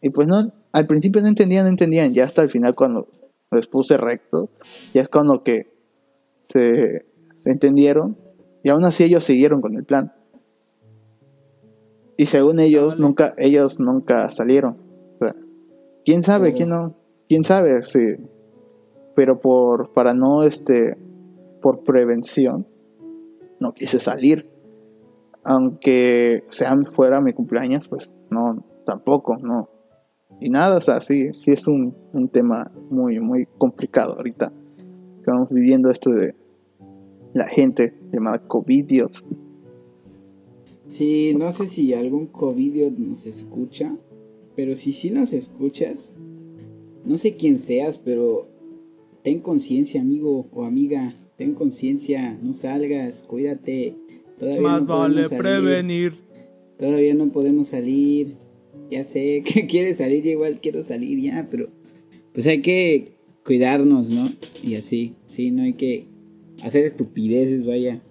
Y 0.02 0.10
pues 0.10 0.28
no, 0.28 0.52
al 0.72 0.88
principio 0.88 1.22
no 1.22 1.28
entendían, 1.28 1.64
no 1.64 1.70
entendían. 1.70 2.14
Ya 2.14 2.26
hasta 2.26 2.42
el 2.42 2.50
final 2.50 2.76
cuando 2.76 3.08
les 3.52 3.68
puse 3.68 3.98
recto, 3.98 4.50
ya 4.94 5.02
es 5.02 5.10
cuando 5.10 5.44
que 5.44 5.72
se, 6.50 7.06
entendieron. 7.46 8.18
Y 8.64 8.70
aún 8.70 8.86
así 8.86 9.04
ellos 9.04 9.24
siguieron 9.24 9.62
con 9.62 9.76
el 9.76 9.84
plan. 9.84 10.14
Y 12.16 12.28
según 12.28 12.60
ellos, 12.60 13.00
nunca, 13.00 13.34
ellos 13.38 13.80
nunca 13.80 14.30
salieron. 14.32 14.78
O 15.16 15.18
sea, 15.20 15.36
quién 16.06 16.24
sabe, 16.24 16.54
quién 16.54 16.70
no, 16.70 16.96
quién 17.28 17.44
sabe, 17.44 17.82
sí. 17.82 18.18
Pero 19.16 19.40
por, 19.40 19.94
para 19.94 20.14
no, 20.14 20.44
este, 20.44 20.98
por 21.62 21.84
prevención, 21.84 22.68
no 23.60 23.74
quise 23.74 24.00
salir. 24.00 24.53
Aunque 25.44 26.44
sean 26.50 26.86
fuera 26.86 27.22
mi 27.22 27.34
cumpleaños, 27.34 27.88
pues 27.88 28.14
no, 28.30 28.66
tampoco, 28.86 29.38
no. 29.38 29.70
Y 30.40 30.50
nada, 30.50 30.78
o 30.78 30.82
sea, 30.82 31.02
sí, 31.02 31.34
sí 31.34 31.52
es 31.52 31.68
un, 31.68 31.96
un 32.14 32.30
tema 32.30 32.72
muy, 32.90 33.20
muy 33.20 33.48
complicado 33.58 34.14
ahorita. 34.14 34.52
Estamos 35.20 35.50
viviendo 35.50 35.90
esto 35.90 36.12
de 36.12 36.36
la 37.34 37.48
gente 37.48 37.94
llamada 38.12 38.46
COVID. 38.48 39.04
Sí, 40.88 41.34
no 41.38 41.52
sé 41.52 41.68
si 41.68 41.94
algún 41.94 42.28
COVID 42.28 42.92
nos 42.98 43.26
escucha, 43.26 43.98
pero 44.56 44.76
si 44.76 44.92
sí 44.92 45.12
nos 45.12 45.34
escuchas, 45.34 46.18
no 47.06 47.18
sé 47.18 47.36
quién 47.36 47.58
seas, 47.58 47.98
pero 47.98 48.48
ten 49.24 49.40
conciencia, 49.40 50.02
amigo 50.02 50.46
o 50.54 50.66
amiga, 50.66 51.16
ten 51.38 51.54
conciencia, 51.54 52.38
no 52.42 52.54
salgas, 52.54 53.24
cuídate. 53.24 53.96
Todavía 54.38 54.62
Más 54.62 54.86
no 54.86 55.00
vale 55.00 55.24
salir. 55.24 55.42
prevenir. 55.42 56.14
Todavía 56.78 57.14
no 57.14 57.32
podemos 57.32 57.68
salir. 57.68 58.36
Ya 58.90 59.04
sé 59.04 59.44
que 59.54 59.68
quieres 59.68 59.98
salir, 59.98 60.26
igual 60.26 60.60
quiero 60.62 60.82
salir 60.82 61.20
ya, 61.20 61.48
pero 61.50 61.68
pues 62.34 62.48
hay 62.48 62.62
que 62.62 63.14
cuidarnos, 63.46 64.10
¿no? 64.10 64.26
Y 64.64 64.76
así, 64.76 65.16
sí, 65.26 65.52
no 65.52 65.64
hay 65.64 65.74
que 65.74 66.08
hacer 66.64 66.86
estupideces, 66.86 67.66
vaya. 67.66 68.02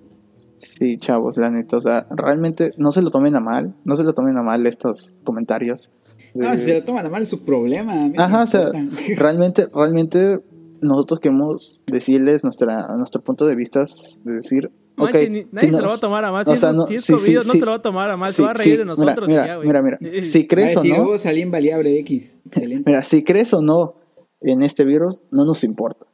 Sí, 0.59 0.99
chavos, 0.99 1.37
la 1.37 1.51
neta, 1.51 1.77
o 1.77 1.83
sea, 1.83 2.07
realmente 2.11 2.73
no 2.77 2.93
se 2.93 3.03
lo 3.03 3.11
tomen 3.11 3.35
a 3.35 3.41
mal, 3.41 3.75
no 3.85 3.97
se 3.97 4.05
lo 4.05 4.15
tomen 4.15 4.37
a 4.37 4.43
mal 4.43 4.67
estos 4.67 5.15
comentarios. 5.25 5.91
No, 6.35 6.51
si 6.53 6.59
se 6.59 6.75
lo 6.75 6.85
toman 6.85 7.07
a 7.07 7.11
mal 7.11 7.23
es 7.23 7.29
su 7.29 7.45
problema. 7.45 8.11
Ajá, 8.17 8.45
o 8.45 8.47
sea, 8.47 8.71
realmente, 9.19 9.67
realmente 9.75 10.41
nosotros 10.81 11.21
queremos 11.21 11.83
decirles 11.87 12.45
nuestra, 12.45 12.89
nuestro 12.97 13.23
punto 13.23 13.47
de 13.47 13.55
vista, 13.55 13.85
de 14.25 14.33
decir, 14.35 14.71
Manche, 14.97 15.27
okay, 15.27 15.49
nadie 15.51 15.69
si 15.69 15.75
se 15.75 15.77
no, 15.77 15.83
lo 15.83 15.89
va 15.89 15.95
a 15.95 15.99
tomar 15.99 16.25
a 16.25 16.33
mal. 16.33 16.45
Si, 16.45 16.51
o 16.53 16.57
sea, 16.57 16.71
es, 16.71 16.75
no, 16.75 16.87
si 16.87 16.95
es 16.97 17.07
COVID, 17.07 17.25
sí, 17.25 17.35
no 17.35 17.53
se 17.53 17.61
lo 17.61 17.67
va 17.67 17.75
a 17.75 17.83
tomar 17.83 18.11
a 18.11 18.17
mal. 18.17 18.33
se 18.33 18.43
va 18.43 18.51
a 18.51 18.55
reír 18.55 18.79
de 18.79 18.85
nosotros. 18.85 19.29
Mira, 19.29 19.47
ya, 19.47 19.59
mira, 19.59 19.83
mira, 19.83 19.99
Si 20.23 20.47
crees 20.47 20.77
o 20.77 20.85
no. 20.85 21.19
salí 21.19 21.41
invaliable 21.41 21.99
X. 22.01 22.41
Excelente. 22.47 22.91
Mira, 22.91 23.03
si 23.03 23.25
crees 23.25 23.53
o 23.55 23.63
no 23.63 23.95
en 24.41 24.63
este 24.63 24.85
virus, 24.85 25.23
no 25.31 25.45
nos 25.45 25.65
importa. 25.65 26.07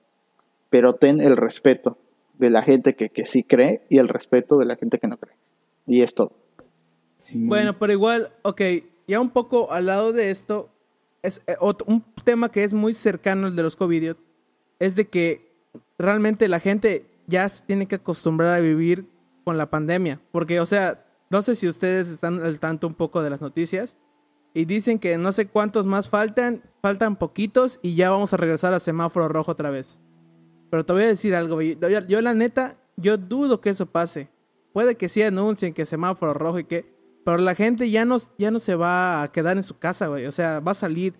Pero 0.70 0.94
ten 0.94 1.20
el 1.20 1.36
respeto 1.36 1.98
de 2.38 2.50
la 2.50 2.62
gente 2.62 2.94
que, 2.94 3.10
que 3.10 3.26
sí 3.26 3.42
cree 3.42 3.82
y 3.88 3.98
el 3.98 4.08
respeto 4.08 4.58
de 4.58 4.66
la 4.66 4.76
gente 4.76 4.98
que 4.98 5.08
no 5.08 5.16
cree. 5.16 5.34
Y 5.86 6.02
es 6.02 6.14
todo. 6.14 6.32
Sí, 7.16 7.44
bueno, 7.44 7.76
pero 7.78 7.92
igual, 7.92 8.30
ok, 8.42 8.62
ya 9.08 9.20
un 9.20 9.30
poco 9.30 9.72
al 9.72 9.86
lado 9.86 10.12
de 10.12 10.30
esto, 10.30 10.70
es 11.22 11.42
eh, 11.46 11.56
otro, 11.58 11.86
un 11.88 12.04
tema 12.24 12.52
que 12.52 12.62
es 12.62 12.72
muy 12.72 12.94
cercano 12.94 13.48
al 13.48 13.56
de 13.56 13.62
los 13.62 13.74
COVID, 13.74 14.12
es 14.78 14.94
de 14.94 15.08
que 15.08 15.48
realmente 15.98 16.46
la 16.46 16.60
gente 16.60 17.06
ya 17.28 17.48
se 17.48 17.62
tiene 17.62 17.86
que 17.86 17.94
acostumbrar 17.96 18.54
a 18.54 18.58
vivir 18.60 19.06
con 19.44 19.56
la 19.56 19.70
pandemia. 19.70 20.20
Porque, 20.32 20.58
o 20.58 20.66
sea, 20.66 21.04
no 21.30 21.40
sé 21.42 21.54
si 21.54 21.68
ustedes 21.68 22.08
están 22.08 22.40
al 22.40 22.58
tanto 22.58 22.86
un 22.88 22.94
poco 22.94 23.22
de 23.22 23.30
las 23.30 23.40
noticias. 23.40 23.96
Y 24.54 24.64
dicen 24.64 24.98
que 24.98 25.16
no 25.18 25.30
sé 25.30 25.46
cuántos 25.46 25.86
más 25.86 26.08
faltan, 26.08 26.62
faltan 26.82 27.16
poquitos 27.16 27.78
y 27.82 27.94
ya 27.94 28.10
vamos 28.10 28.32
a 28.32 28.38
regresar 28.38 28.72
a 28.72 28.80
semáforo 28.80 29.28
rojo 29.28 29.52
otra 29.52 29.70
vez. 29.70 30.00
Pero 30.70 30.84
te 30.84 30.92
voy 30.94 31.02
a 31.02 31.06
decir 31.06 31.34
algo, 31.34 31.62
yo, 31.62 31.78
yo 32.08 32.20
la 32.22 32.34
neta, 32.34 32.76
yo 32.96 33.16
dudo 33.18 33.60
que 33.60 33.70
eso 33.70 33.86
pase. 33.86 34.30
Puede 34.72 34.96
que 34.96 35.08
sí 35.08 35.22
anuncien 35.22 35.74
que 35.74 35.86
semáforo 35.86 36.34
rojo 36.34 36.58
y 36.58 36.64
que... 36.64 36.92
Pero 37.24 37.38
la 37.38 37.54
gente 37.54 37.90
ya 37.90 38.04
no, 38.06 38.16
ya 38.38 38.50
no 38.50 38.58
se 38.58 38.74
va 38.74 39.22
a 39.22 39.30
quedar 39.30 39.56
en 39.58 39.62
su 39.62 39.78
casa, 39.78 40.06
güey. 40.06 40.24
O 40.26 40.32
sea, 40.32 40.60
va 40.60 40.72
a 40.72 40.74
salir. 40.74 41.14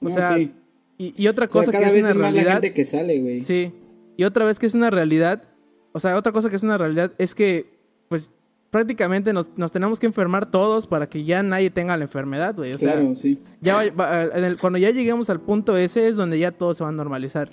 O 0.00 0.04
No, 0.04 0.10
sea, 0.10 0.36
sí. 0.36 0.54
y, 0.96 1.12
y 1.22 1.26
otra 1.28 1.48
cosa 1.48 1.70
O 1.70 1.72
sea, 1.72 1.80
cada 1.80 1.92
que 1.92 1.98
es 1.98 2.04
vez 2.04 2.04
una 2.04 2.10
es 2.12 2.16
más 2.16 2.22
la 2.22 2.30
realidad. 2.32 2.52
gente 2.54 2.72
que 2.72 2.84
sale, 2.84 3.20
güey. 3.20 3.42
Sí. 3.42 3.72
Y 4.16 4.24
otra 4.24 4.44
vez 4.44 4.58
que 4.58 4.66
es 4.66 4.74
una 4.74 4.90
realidad, 4.90 5.44
o 5.92 6.00
sea, 6.00 6.16
otra 6.16 6.32
cosa 6.32 6.50
que 6.50 6.56
es 6.56 6.62
una 6.62 6.78
realidad 6.78 7.12
es 7.18 7.34
que, 7.34 7.78
pues, 8.08 8.32
prácticamente 8.70 9.32
nos, 9.32 9.50
nos 9.56 9.70
tenemos 9.70 10.00
que 10.00 10.06
enfermar 10.06 10.50
todos 10.50 10.86
para 10.86 11.06
que 11.06 11.24
ya 11.24 11.42
nadie 11.42 11.70
tenga 11.70 11.96
la 11.96 12.04
enfermedad, 12.04 12.54
güey. 12.56 12.72
O 12.72 12.78
sea, 12.78 12.92
claro, 12.94 13.14
sí. 13.14 13.42
ya 13.60 13.84
el- 13.84 14.56
cuando 14.58 14.78
ya 14.78 14.90
lleguemos 14.90 15.28
al 15.28 15.40
punto 15.40 15.76
ese 15.76 16.08
es 16.08 16.16
donde 16.16 16.38
ya 16.38 16.52
todo 16.52 16.72
se 16.72 16.82
va 16.82 16.88
a 16.88 16.92
normalizar. 16.92 17.48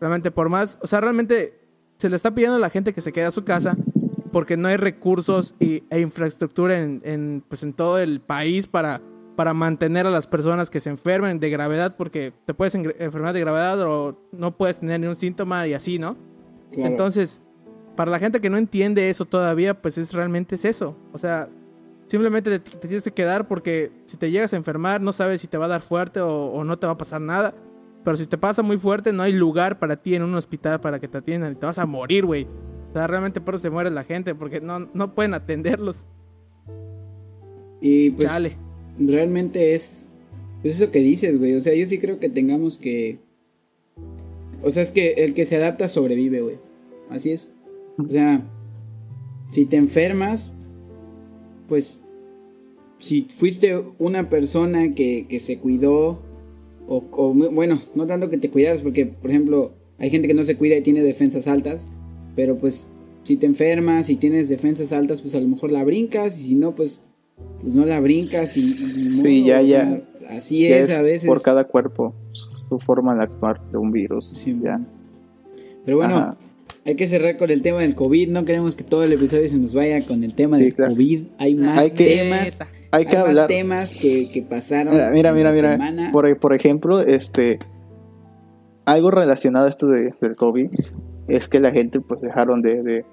Realmente, 0.00 0.30
por 0.30 0.48
más, 0.48 0.78
o 0.80 0.86
sea, 0.86 1.00
realmente 1.00 1.60
se 1.96 2.08
le 2.08 2.16
está 2.16 2.34
pidiendo 2.34 2.56
a 2.56 2.60
la 2.60 2.70
gente 2.70 2.92
que 2.92 3.00
se 3.00 3.12
quede 3.12 3.24
a 3.26 3.30
su 3.30 3.44
casa 3.44 3.76
porque 4.32 4.56
no 4.56 4.68
hay 4.68 4.76
recursos 4.76 5.54
y, 5.58 5.84
e 5.90 6.00
infraestructura 6.00 6.80
en, 6.80 7.00
en, 7.04 7.44
pues, 7.48 7.62
en 7.62 7.72
todo 7.72 7.98
el 7.98 8.20
país 8.20 8.66
para, 8.66 9.00
para 9.38 9.54
mantener 9.54 10.04
a 10.04 10.10
las 10.10 10.26
personas 10.26 10.68
que 10.68 10.80
se 10.80 10.90
enfermen 10.90 11.38
de 11.38 11.48
gravedad 11.48 11.94
porque 11.96 12.32
te 12.44 12.54
puedes 12.54 12.74
enfermar 12.74 13.32
de 13.32 13.38
gravedad 13.38 13.80
o 13.82 14.18
no 14.32 14.56
puedes 14.56 14.78
tener 14.78 14.98
ningún 14.98 15.14
síntoma 15.14 15.64
y 15.68 15.74
así, 15.74 15.96
¿no? 15.96 16.16
Claro. 16.72 16.90
Entonces, 16.90 17.40
para 17.94 18.10
la 18.10 18.18
gente 18.18 18.40
que 18.40 18.50
no 18.50 18.56
entiende 18.58 19.08
eso 19.08 19.26
todavía, 19.26 19.80
pues 19.80 19.96
es 19.96 20.12
realmente 20.12 20.56
es 20.56 20.64
eso. 20.64 20.96
O 21.12 21.18
sea, 21.18 21.48
simplemente 22.08 22.58
te, 22.58 22.78
te 22.78 22.88
tienes 22.88 23.04
que 23.04 23.12
quedar 23.12 23.46
porque 23.46 23.92
si 24.06 24.16
te 24.16 24.28
llegas 24.28 24.54
a 24.54 24.56
enfermar, 24.56 25.00
no 25.00 25.12
sabes 25.12 25.40
si 25.40 25.46
te 25.46 25.56
va 25.56 25.66
a 25.66 25.68
dar 25.68 25.82
fuerte 25.82 26.18
o, 26.18 26.46
o 26.46 26.64
no 26.64 26.76
te 26.76 26.88
va 26.88 26.94
a 26.94 26.98
pasar 26.98 27.20
nada. 27.20 27.54
Pero 28.02 28.16
si 28.16 28.26
te 28.26 28.38
pasa 28.38 28.64
muy 28.64 28.76
fuerte, 28.76 29.12
no 29.12 29.22
hay 29.22 29.34
lugar 29.34 29.78
para 29.78 29.94
ti 29.94 30.16
en 30.16 30.24
un 30.24 30.34
hospital 30.34 30.80
para 30.80 30.98
que 30.98 31.06
te 31.06 31.18
atiendan 31.18 31.52
y 31.52 31.54
te 31.54 31.64
vas 31.64 31.78
a 31.78 31.86
morir, 31.86 32.26
güey. 32.26 32.48
O 32.90 32.92
sea, 32.92 33.06
realmente 33.06 33.40
por 33.40 33.54
eso 33.54 33.62
se 33.62 33.70
muere 33.70 33.90
la 33.90 34.02
gente, 34.02 34.34
porque 34.34 34.60
no, 34.60 34.90
no 34.94 35.14
pueden 35.14 35.34
atenderlos. 35.34 36.08
Y 37.80 38.10
pues 38.10 38.32
Chale. 38.32 38.67
Realmente 38.98 39.74
es 39.74 40.10
pues 40.62 40.80
eso 40.80 40.90
que 40.90 41.00
dices, 41.00 41.38
güey. 41.38 41.54
O 41.54 41.60
sea, 41.60 41.74
yo 41.74 41.86
sí 41.86 41.98
creo 41.98 42.18
que 42.18 42.28
tengamos 42.28 42.78
que. 42.78 43.18
O 44.62 44.70
sea, 44.70 44.82
es 44.82 44.90
que 44.90 45.10
el 45.18 45.34
que 45.34 45.44
se 45.44 45.56
adapta 45.56 45.88
sobrevive, 45.88 46.40
güey. 46.40 46.56
Así 47.10 47.30
es. 47.30 47.52
O 47.96 48.08
sea, 48.08 48.44
si 49.50 49.66
te 49.66 49.76
enfermas, 49.76 50.52
pues. 51.68 52.02
Si 52.98 53.22
fuiste 53.22 53.80
una 54.00 54.28
persona 54.28 54.92
que, 54.92 55.26
que 55.28 55.38
se 55.38 55.58
cuidó, 55.58 56.20
o, 56.88 57.32
bueno, 57.52 57.80
no 57.94 58.08
tanto 58.08 58.28
que 58.28 58.38
te 58.38 58.50
cuidaras, 58.50 58.82
porque, 58.82 59.06
por 59.06 59.30
ejemplo, 59.30 59.72
hay 59.98 60.10
gente 60.10 60.26
que 60.26 60.34
no 60.34 60.42
se 60.42 60.56
cuida 60.56 60.76
y 60.76 60.82
tiene 60.82 61.04
defensas 61.04 61.46
altas, 61.46 61.86
pero 62.34 62.58
pues 62.58 62.88
si 63.22 63.36
te 63.36 63.46
enfermas 63.46 64.10
y 64.10 64.16
tienes 64.16 64.48
defensas 64.48 64.92
altas, 64.92 65.22
pues 65.22 65.36
a 65.36 65.40
lo 65.40 65.46
mejor 65.46 65.70
la 65.70 65.84
brincas, 65.84 66.40
y 66.40 66.48
si 66.48 66.54
no, 66.56 66.74
pues, 66.74 67.04
pues 67.60 67.74
no 67.74 67.84
la 67.86 68.00
brincas 68.00 68.56
y, 68.56 68.60
y 68.60 68.64
ni 68.64 69.22
Sí, 69.22 69.40
modo, 69.42 69.46
ya, 69.46 69.58
o 69.58 69.62
ya. 69.62 69.84
sea, 69.86 70.36
así 70.36 70.68
Ya 70.68 70.76
es, 70.78 70.90
a 70.90 71.02
veces. 71.02 71.26
Por 71.28 71.42
cada 71.42 71.64
cuerpo, 71.64 72.14
su 72.32 72.78
forma 72.78 73.14
de 73.14 73.22
actuar 73.22 73.60
de 73.70 73.78
un 73.78 73.90
virus. 73.90 74.30
Sí, 74.34 74.58
ya. 74.62 74.80
Pero 75.84 75.96
bueno, 75.98 76.16
Ajá. 76.16 76.36
Hay 76.86 76.96
que 76.96 77.06
cerrar 77.06 77.36
con 77.36 77.50
el 77.50 77.60
tema 77.60 77.80
del 77.80 77.94
COVID. 77.94 78.30
No 78.30 78.46
queremos 78.46 78.74
que 78.74 78.82
todo 78.82 79.04
el 79.04 79.12
episodio 79.12 79.46
se 79.46 79.58
nos 79.58 79.74
vaya 79.74 80.00
con 80.06 80.24
el 80.24 80.32
tema 80.34 80.56
Sí, 80.56 80.64
del 80.64 80.74
claro. 80.74 80.92
COVID. 80.92 81.26
Hay 81.38 81.54
más 81.54 81.78
Hay 81.78 81.90
que- 81.90 82.04
temas. 82.16 82.60
hay 82.92 83.04
que 83.04 83.16
más 83.18 83.26
hablar. 83.28 83.46
temas 83.46 83.96
que, 83.96 84.26
que 84.32 84.40
pasaron. 84.40 84.94
Mira, 84.94 85.10
mira, 85.10 85.30
en 85.30 85.36
mira, 85.36 85.50
la 85.50 85.54
mira. 85.56 85.72
semana. 85.72 86.12
Por, 86.12 86.38
por 86.38 86.54
ejemplo, 86.54 87.00
este 87.02 87.58
algo 88.86 89.10
relacionado 89.10 89.66
a 89.66 89.68
esto 89.68 89.86
de, 89.86 90.14
del 90.18 90.36
COVID 90.36 90.68
es 91.28 91.48
que 91.48 91.60
la 91.60 91.72
gente 91.72 92.00
pues 92.00 92.22
dejaron 92.22 92.62
de, 92.62 92.82
de, 92.82 93.04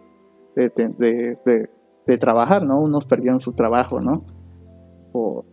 de, 0.55 1.35
de- 1.45 1.69
de- 2.05 2.17
trabajar, 2.17 2.63
¿no? 2.63 2.81
Unos 2.81 3.05
perdieron 3.05 3.39
su 3.39 3.53
trabajo, 3.53 3.99
¿no? 3.99 4.25
O, 5.13 5.45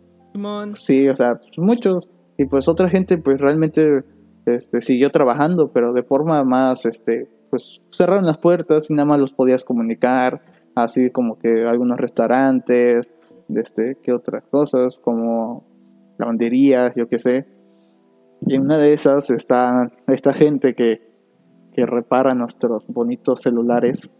sí, 0.75 1.09
o 1.09 1.17
sea, 1.17 1.37
pues, 1.37 1.59
muchos. 1.59 2.11
Y 2.39 2.47
pues 2.47 2.67
otra 2.69 2.89
gente 2.89 3.19
pues 3.19 3.41
realmente 3.41 4.05
este, 4.47 4.81
siguió 4.81 5.11
trabajando, 5.11 5.71
pero 5.73 5.93
de 5.93 6.03
forma 6.03 6.43
más, 6.45 6.87
este, 6.87 7.29
pues 7.51 7.83
cerraron 7.91 8.25
las 8.25 8.39
puertas 8.39 8.91
y 8.91 8.95
nada 8.95 9.07
más 9.07 9.21
los 9.21 9.33
podías 9.33 9.65
comunicar, 9.65 10.43
así 10.75 11.11
como 11.11 11.39
que 11.39 11.67
algunos 11.69 11.99
restaurantes, 11.99 13.07
este, 13.49 13.97
que 14.03 14.13
otras 14.13 14.45
cosas, 14.51 14.99
como 14.99 15.65
lavanderías, 16.19 16.95
yo 16.97 17.09
qué 17.09 17.19
sé. 17.19 17.47
Y 18.47 18.55
en 18.55 18.63
una 18.63 18.79
de 18.79 18.93
esas 18.93 19.31
está 19.31 19.91
esta 20.09 20.33
gente 20.33 20.75
que, 20.75 21.01
que 21.73 21.87
repara 21.87 22.35
nuestros 22.35 22.87
bonitos 22.89 23.41
celulares 23.41 24.11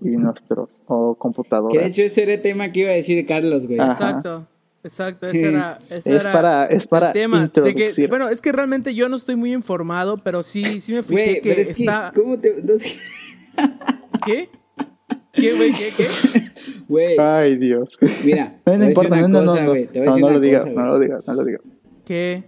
y 0.00 0.10
nuestros 0.16 0.80
o 0.86 1.14
computadoras. 1.14 1.72
Que 1.72 1.80
de 1.80 1.86
hecho 1.86 2.02
ese 2.02 2.22
era 2.24 2.34
el 2.34 2.42
tema 2.42 2.70
que 2.72 2.80
iba 2.80 2.90
a 2.90 2.94
decir 2.94 3.24
Carlos, 3.26 3.66
güey. 3.66 3.78
Exacto. 3.80 4.46
Exacto. 4.82 5.26
Ese 5.26 5.48
era, 5.50 5.78
ese 5.90 5.96
es 5.98 6.06
era 6.06 6.32
para, 6.32 6.66
es 6.66 6.86
para 6.86 7.08
el 7.08 7.12
tema. 7.12 7.38
de 7.38 7.44
introducir. 7.44 7.94
que, 7.94 8.06
bueno, 8.06 8.28
es 8.30 8.40
que 8.40 8.50
realmente 8.50 8.94
yo 8.94 9.08
no 9.10 9.16
estoy 9.16 9.36
muy 9.36 9.52
informado, 9.52 10.16
pero 10.16 10.42
sí, 10.42 10.80
sí 10.80 10.94
me 10.94 11.02
fijé 11.02 11.12
Güey, 11.12 11.34
que 11.42 11.48
pero 11.50 11.60
es 11.60 11.70
está. 11.78 12.12
que, 12.14 12.20
¿cómo 12.20 12.38
te.? 12.38 12.50
no- 12.62 12.74
¿Qué? 14.24 14.48
¿Qué, 15.32 15.54
güey? 15.54 15.72
¿Qué? 15.74 15.92
¿Qué? 15.96 16.06
Güey, 16.88 17.18
Ay, 17.18 17.56
Dios. 17.56 17.98
mira, 18.24 18.58
No, 18.66 18.78
no 18.78 18.84
importa, 18.86 19.16
no, 19.16 19.22
cosa, 19.22 19.28
no, 19.28 19.44
no, 19.44 20.16
no 20.18 20.30
lo 20.30 20.40
digas, 20.40 20.66
no 20.72 20.86
lo 20.86 20.98
digas, 20.98 21.26
no 21.26 21.34
lo 21.34 21.44
digas. 21.44 21.60
¿Qué? 22.06 22.44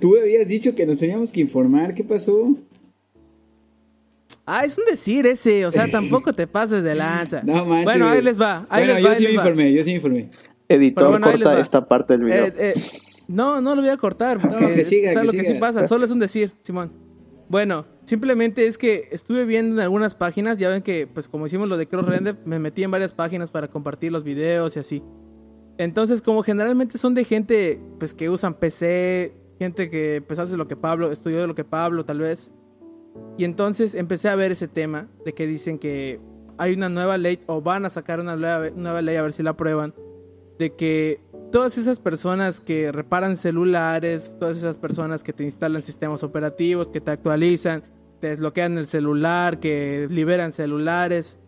Tú 0.00 0.16
habías 0.18 0.46
dicho 0.48 0.74
que 0.74 0.86
nos 0.86 0.98
teníamos 0.98 1.32
que 1.32 1.40
informar. 1.40 1.94
¿Qué 1.94 2.04
pasó? 2.04 2.54
Ah, 4.46 4.64
es 4.64 4.76
un 4.76 4.84
decir 4.84 5.26
ese, 5.26 5.64
o 5.66 5.70
sea, 5.70 5.86
tampoco 5.90 6.32
te 6.34 6.46
pases 6.46 6.82
de 6.82 6.94
lanza. 6.94 7.42
No 7.44 7.64
manches. 7.64 7.84
Bueno, 7.84 8.08
ahí 8.08 8.20
les 8.22 8.40
va, 8.40 8.66
ahí 8.68 8.84
bueno, 8.86 8.92
les 8.94 9.02
yo 9.02 9.08
va, 9.08 9.12
ahí 9.12 9.16
sí 9.18 9.22
me 9.24 9.28
les 9.30 9.38
va. 9.38 9.42
informé, 9.42 9.72
yo 9.72 9.82
sí 9.84 9.90
me 9.90 9.96
informé. 9.96 10.30
Editor, 10.68 11.08
bueno, 11.10 11.30
corta 11.30 11.58
esta 11.60 11.86
parte 11.86 12.14
del 12.16 12.24
video. 12.24 12.46
Eh, 12.46 12.54
eh, 12.58 12.74
no, 13.28 13.60
no 13.60 13.74
lo 13.74 13.80
voy 13.82 13.90
a 13.90 13.96
cortar, 13.96 14.38
porque 14.38 14.56
No, 14.60 14.66
que 14.68 14.80
es- 14.82 14.88
siga, 14.88 15.10
es 15.12 15.16
que 15.18 15.24
que, 15.24 15.42
siga. 15.44 15.54
sí 15.54 15.58
pasa, 15.60 15.86
solo 15.86 16.04
es 16.04 16.10
un 16.10 16.18
decir, 16.18 16.52
Simón. 16.62 16.92
Bueno, 17.48 17.84
simplemente 18.04 18.66
es 18.66 18.78
que 18.78 19.08
estuve 19.12 19.44
viendo 19.44 19.74
en 19.76 19.80
algunas 19.80 20.14
páginas, 20.14 20.58
ya 20.58 20.70
ven 20.70 20.82
que, 20.82 21.06
pues 21.06 21.28
como 21.28 21.46
hicimos 21.46 21.68
lo 21.68 21.76
de 21.76 21.86
Cross 21.86 22.06
Render, 22.06 22.36
me 22.46 22.58
metí 22.58 22.82
en 22.82 22.90
varias 22.90 23.12
páginas 23.12 23.50
para 23.50 23.68
compartir 23.68 24.12
los 24.12 24.24
videos 24.24 24.76
y 24.76 24.80
así. 24.80 25.02
Entonces, 25.76 26.22
como 26.22 26.42
generalmente 26.42 26.98
son 26.98 27.14
de 27.14 27.24
gente, 27.24 27.80
pues 27.98 28.14
que 28.14 28.30
usan 28.30 28.54
PC, 28.54 29.34
gente 29.58 29.90
que 29.90 30.22
pues 30.26 30.38
hace 30.38 30.56
lo 30.56 30.68
que 30.68 30.76
Pablo, 30.76 31.10
estudió 31.12 31.46
lo 31.46 31.54
que 31.54 31.64
Pablo 31.64 32.04
tal 32.04 32.18
vez. 32.20 32.52
Y 33.36 33.44
entonces 33.44 33.94
empecé 33.94 34.28
a 34.28 34.36
ver 34.36 34.52
ese 34.52 34.68
tema 34.68 35.08
de 35.24 35.34
que 35.34 35.46
dicen 35.46 35.78
que 35.78 36.20
hay 36.58 36.72
una 36.72 36.88
nueva 36.88 37.18
ley 37.18 37.40
o 37.46 37.60
van 37.60 37.84
a 37.84 37.90
sacar 37.90 38.20
una 38.20 38.36
nueva, 38.36 39.02
ley 39.02 39.16
a 39.16 39.22
ver 39.22 39.32
si 39.32 39.42
la 39.42 39.50
aprueban 39.50 39.94
de 40.58 40.74
que 40.74 41.20
todas 41.50 41.78
esas 41.78 41.98
personas 41.98 42.60
que 42.60 42.92
reparan 42.92 43.36
celulares, 43.36 44.36
todas 44.38 44.58
esas 44.58 44.78
personas 44.78 45.24
que 45.24 45.32
te 45.32 45.44
instalan 45.44 45.82
sistemas 45.82 46.22
operativos, 46.22 46.88
que 46.88 47.00
te 47.00 47.10
actualizan, 47.10 47.82
te 48.20 48.28
desbloquean 48.28 48.78
el 48.78 48.86
celular, 48.86 49.58
que 49.58 50.06
liberan 50.10 50.52
celulares, 50.52 51.38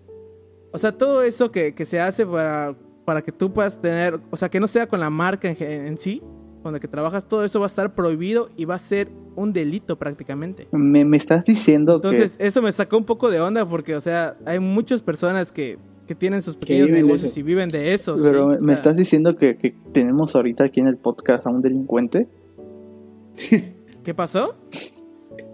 o 0.77 0.79
sea, 0.79 0.93
todo 0.93 1.23
eso 1.23 1.51
que, 1.51 1.75
que 1.75 1.87
se 1.87 2.01
hace 2.01 2.27
para, 2.27 2.77
para 3.07 3.23
que 3.23 3.33
tú 3.33 3.51
puedas 3.53 3.81
tener, 3.81 4.21
o 4.31 4.37
sea, 4.37 4.51
que 4.51 4.61
no 4.61 4.67
sea 4.67 4.87
con 4.87 5.01
la 5.01 5.09
marca 5.09 5.49
en, 5.49 5.57
en 5.63 5.97
sí, 5.97 6.23
con 6.63 6.73
la 6.73 6.81
que 6.81 6.87
trabajas, 6.87 7.27
todo 7.27 7.45
eso 7.45 7.61
va 7.61 7.67
a 7.67 7.69
estar 7.69 7.95
prohibido 7.95 8.51
y 8.57 8.67
va 8.67 8.75
a 8.75 8.79
ser 8.79 9.09
un 9.37 9.53
delito 9.53 9.97
prácticamente. 9.97 10.67
Me, 10.73 11.05
me 11.05 11.17
estás 11.17 11.45
diciendo 11.45 11.97
Entonces, 11.97 12.37
eso 12.41 12.61
me 12.63 12.73
sacó 12.73 12.97
un 12.97 13.05
poco 13.05 13.31
de 13.31 13.41
onda 13.41 13.65
porque, 13.67 13.95
o 13.95 14.01
sea, 14.01 14.37
hay 14.45 14.59
muchas 14.59 15.03
personas 15.03 15.53
que, 15.53 15.79
que 16.09 16.15
tienen 16.15 16.43
sus 16.43 16.57
pequeños 16.57 16.91
negocios 16.91 17.31
eso. 17.33 17.41
y 17.41 17.43
viven 17.43 17.69
de 17.69 17.95
eso. 17.95 18.17
que... 18.17 18.23
Pero 18.23 18.43
sí, 18.43 18.49
me, 18.49 18.57
o 18.57 18.61
me 18.61 18.67
sea, 18.67 18.75
estás 18.75 18.97
diciendo 18.97 19.37
que, 19.37 19.57
que 19.57 19.75
tenemos 19.93 20.35
ahorita 20.35 20.65
aquí 20.65 20.81
en 20.81 20.89
el 20.89 20.97
podcast 20.97 21.47
a 21.47 21.51
un 21.51 21.63
delincuente. 21.63 22.29
¿Qué 24.05 24.15
pasó? 24.15 24.55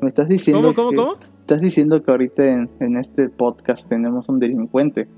Me 0.00 0.08
estás 0.08 0.28
diciendo 0.28 0.62
¿Cómo, 0.62 0.74
cómo, 0.74 0.90
que- 0.90 0.96
cómo? 0.96 1.16
Estás 1.40 1.60
diciendo 1.60 2.02
que 2.02 2.10
ahorita 2.10 2.46
en, 2.46 2.70
en 2.80 2.96
este 2.96 3.28
podcast 3.28 3.88
tenemos 3.88 4.28
un 4.28 4.38
delincuente. 4.38 5.08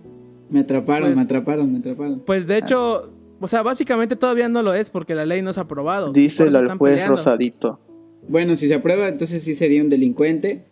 Me 0.49 0.61
atraparon, 0.61 1.09
Pues- 1.09 1.17
me 1.17 1.23
atraparon, 1.23 1.71
me 1.73 1.79
atraparon. 1.79 2.21
Pues 2.25 2.47
de 2.47 2.59
hecho, 2.59 3.13
o 3.41 3.49
sea, 3.49 3.63
básicamente 3.63 4.17
todavía 4.17 4.49
no 4.49 4.63
lo 4.63 4.73
es 4.73 4.89
porque 4.89 5.15
la 5.15 5.27
ley 5.27 5.43
no 5.43 5.53
se 5.53 5.61
ha 5.61 5.65
aprobado. 5.65 6.13
Díselo 6.13 6.59
al 6.59 6.79
juez 6.79 6.93
peleando. 6.95 7.17
Rosadito. 7.17 7.81
Bueno, 8.29 8.57
si 8.57 8.69
se 8.69 8.75
aprueba, 8.75 9.09
entonces 9.09 9.43
sí 9.43 9.55
sería 9.55 9.83
un 9.83 9.89
delincuente. 9.91 10.65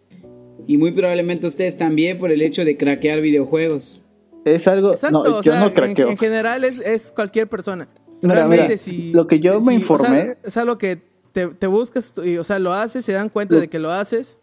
Y 0.66 0.78
muy 0.78 0.92
probablemente 0.92 1.46
ustedes 1.46 1.76
también 1.76 2.18
por 2.18 2.30
el 2.30 2.40
hecho 2.40 2.64
de 2.64 2.76
craquear 2.76 3.20
videojuegos. 3.20 4.02
Es 4.44 4.66
algo... 4.68 4.92
Exacto, 4.92 5.24
no, 5.24 5.38
o 5.38 5.42
yo 5.42 5.52
sea, 5.52 5.60
no 5.60 5.66
en- 5.68 5.72
craqueo. 5.74 6.08
En, 6.10 6.16
general 6.18 6.64
es, 6.64 6.80
es 6.86 7.12
cualquier 7.12 7.48
persona. 7.48 7.88
Mira, 8.22 8.36
Realmente 8.36 8.64
mira, 8.64 8.76
si- 8.78 9.12
lo 9.12 9.26
que 9.26 9.40
yo 9.40 9.60
si- 9.60 9.66
me 9.66 9.74
informé- 9.74 10.20
O 10.22 10.24
sea, 10.24 10.36
es 10.44 10.56
algo 10.56 10.78
que 10.78 11.00
te, 11.32 11.48
te 11.48 11.66
buscas 11.66 12.12
y, 12.24 12.36
o 12.36 12.44
sea, 12.44 12.58
lo 12.60 12.72
haces, 12.72 13.04
se 13.04 13.12
dan 13.12 13.28
cuenta 13.28 13.56
Lo- 13.56 13.60
de 13.60 13.68
que 13.68 13.78
lo 13.80 13.90
haces 13.90 14.38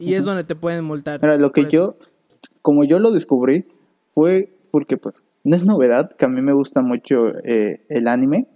y 0.00 0.14
es 0.14 0.24
donde 0.24 0.42
te 0.44 0.56
pueden 0.56 0.84
multar. 0.84 1.20
Mira, 1.22 1.36
lo 1.36 1.52
que 1.52 1.66
yo... 1.70 1.96
Como 2.62 2.84
yo 2.84 2.98
lo 2.98 3.10
descubrí 3.12 3.66
fue 4.14 4.52
porque 4.70 4.96
pues 4.96 5.22
no 5.44 5.56
es 5.56 5.64
novedad 5.64 6.10
que 6.16 6.24
a 6.24 6.28
mí 6.28 6.42
me 6.42 6.52
gusta 6.52 6.82
mucho 6.82 7.28
eh, 7.44 7.84
el 7.88 8.06
anime. 8.08 8.48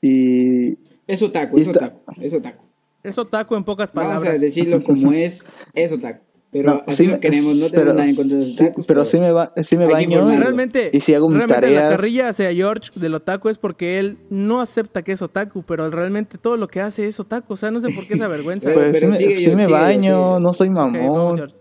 Y 0.00 0.78
Es 1.06 1.22
otaku, 1.22 1.58
es 1.58 1.66
Está- 1.66 1.86
otaku, 1.86 2.02
es 2.20 2.34
otaku. 2.34 2.63
Es 3.04 3.18
otaku 3.18 3.54
en 3.54 3.64
pocas 3.64 3.90
palabras. 3.90 4.22
Vamos 4.24 4.36
a 4.36 4.40
decirlo 4.40 4.80
como 4.82 5.12
es, 5.12 5.46
es 5.74 5.92
otaku. 5.92 6.24
Pero 6.50 6.70
No, 6.74 6.82
así 6.86 7.04
sí 7.06 7.10
lo 7.10 7.18
queremos, 7.18 7.56
no 7.56 7.68
tenemos 7.68 7.72
pero- 7.72 7.92
nada 7.94 8.08
en 8.08 8.14
contra 8.14 8.38
de 8.38 8.44
los 8.44 8.54
sí, 8.54 8.62
otakus. 8.64 8.86
pero 8.86 9.04
sí 9.04 9.18
me, 9.18 9.32
va, 9.32 9.52
sí 9.64 9.76
me 9.76 9.86
baño. 9.86 10.28
Realmente, 10.38 10.88
y 10.92 11.00
si 11.00 11.12
hago 11.12 11.28
mis 11.28 11.38
realmente 11.44 11.66
la 11.74 11.80
tareas. 11.80 11.90
carrilla 11.96 12.28
hacia 12.28 12.52
George 12.54 12.90
del 13.00 13.14
otaku 13.14 13.48
es 13.48 13.58
porque 13.58 13.98
él 13.98 14.18
no 14.30 14.60
acepta 14.60 15.02
que 15.02 15.10
es 15.12 15.20
otaku, 15.20 15.64
pero 15.66 15.90
realmente 15.90 16.38
todo 16.38 16.56
lo 16.56 16.68
que 16.68 16.80
hace 16.80 17.08
es 17.08 17.18
otaku. 17.18 17.54
O 17.54 17.56
sea, 17.56 17.72
no 17.72 17.80
sé 17.80 17.88
por 17.94 18.06
qué 18.06 18.14
esa 18.14 18.28
vergüenza. 18.28 18.68
Pero- 18.68 18.82
Pues 18.88 19.00
sí 19.00 19.06
me, 19.06 19.16
sigue, 19.16 19.34
sí 19.36 19.40
George, 19.46 19.56
me 19.56 19.64
sigue, 19.64 19.72
baño, 19.78 20.28
sigue. 20.36 20.40
no 20.42 20.52
soy 20.52 20.70
mamón. 20.70 21.52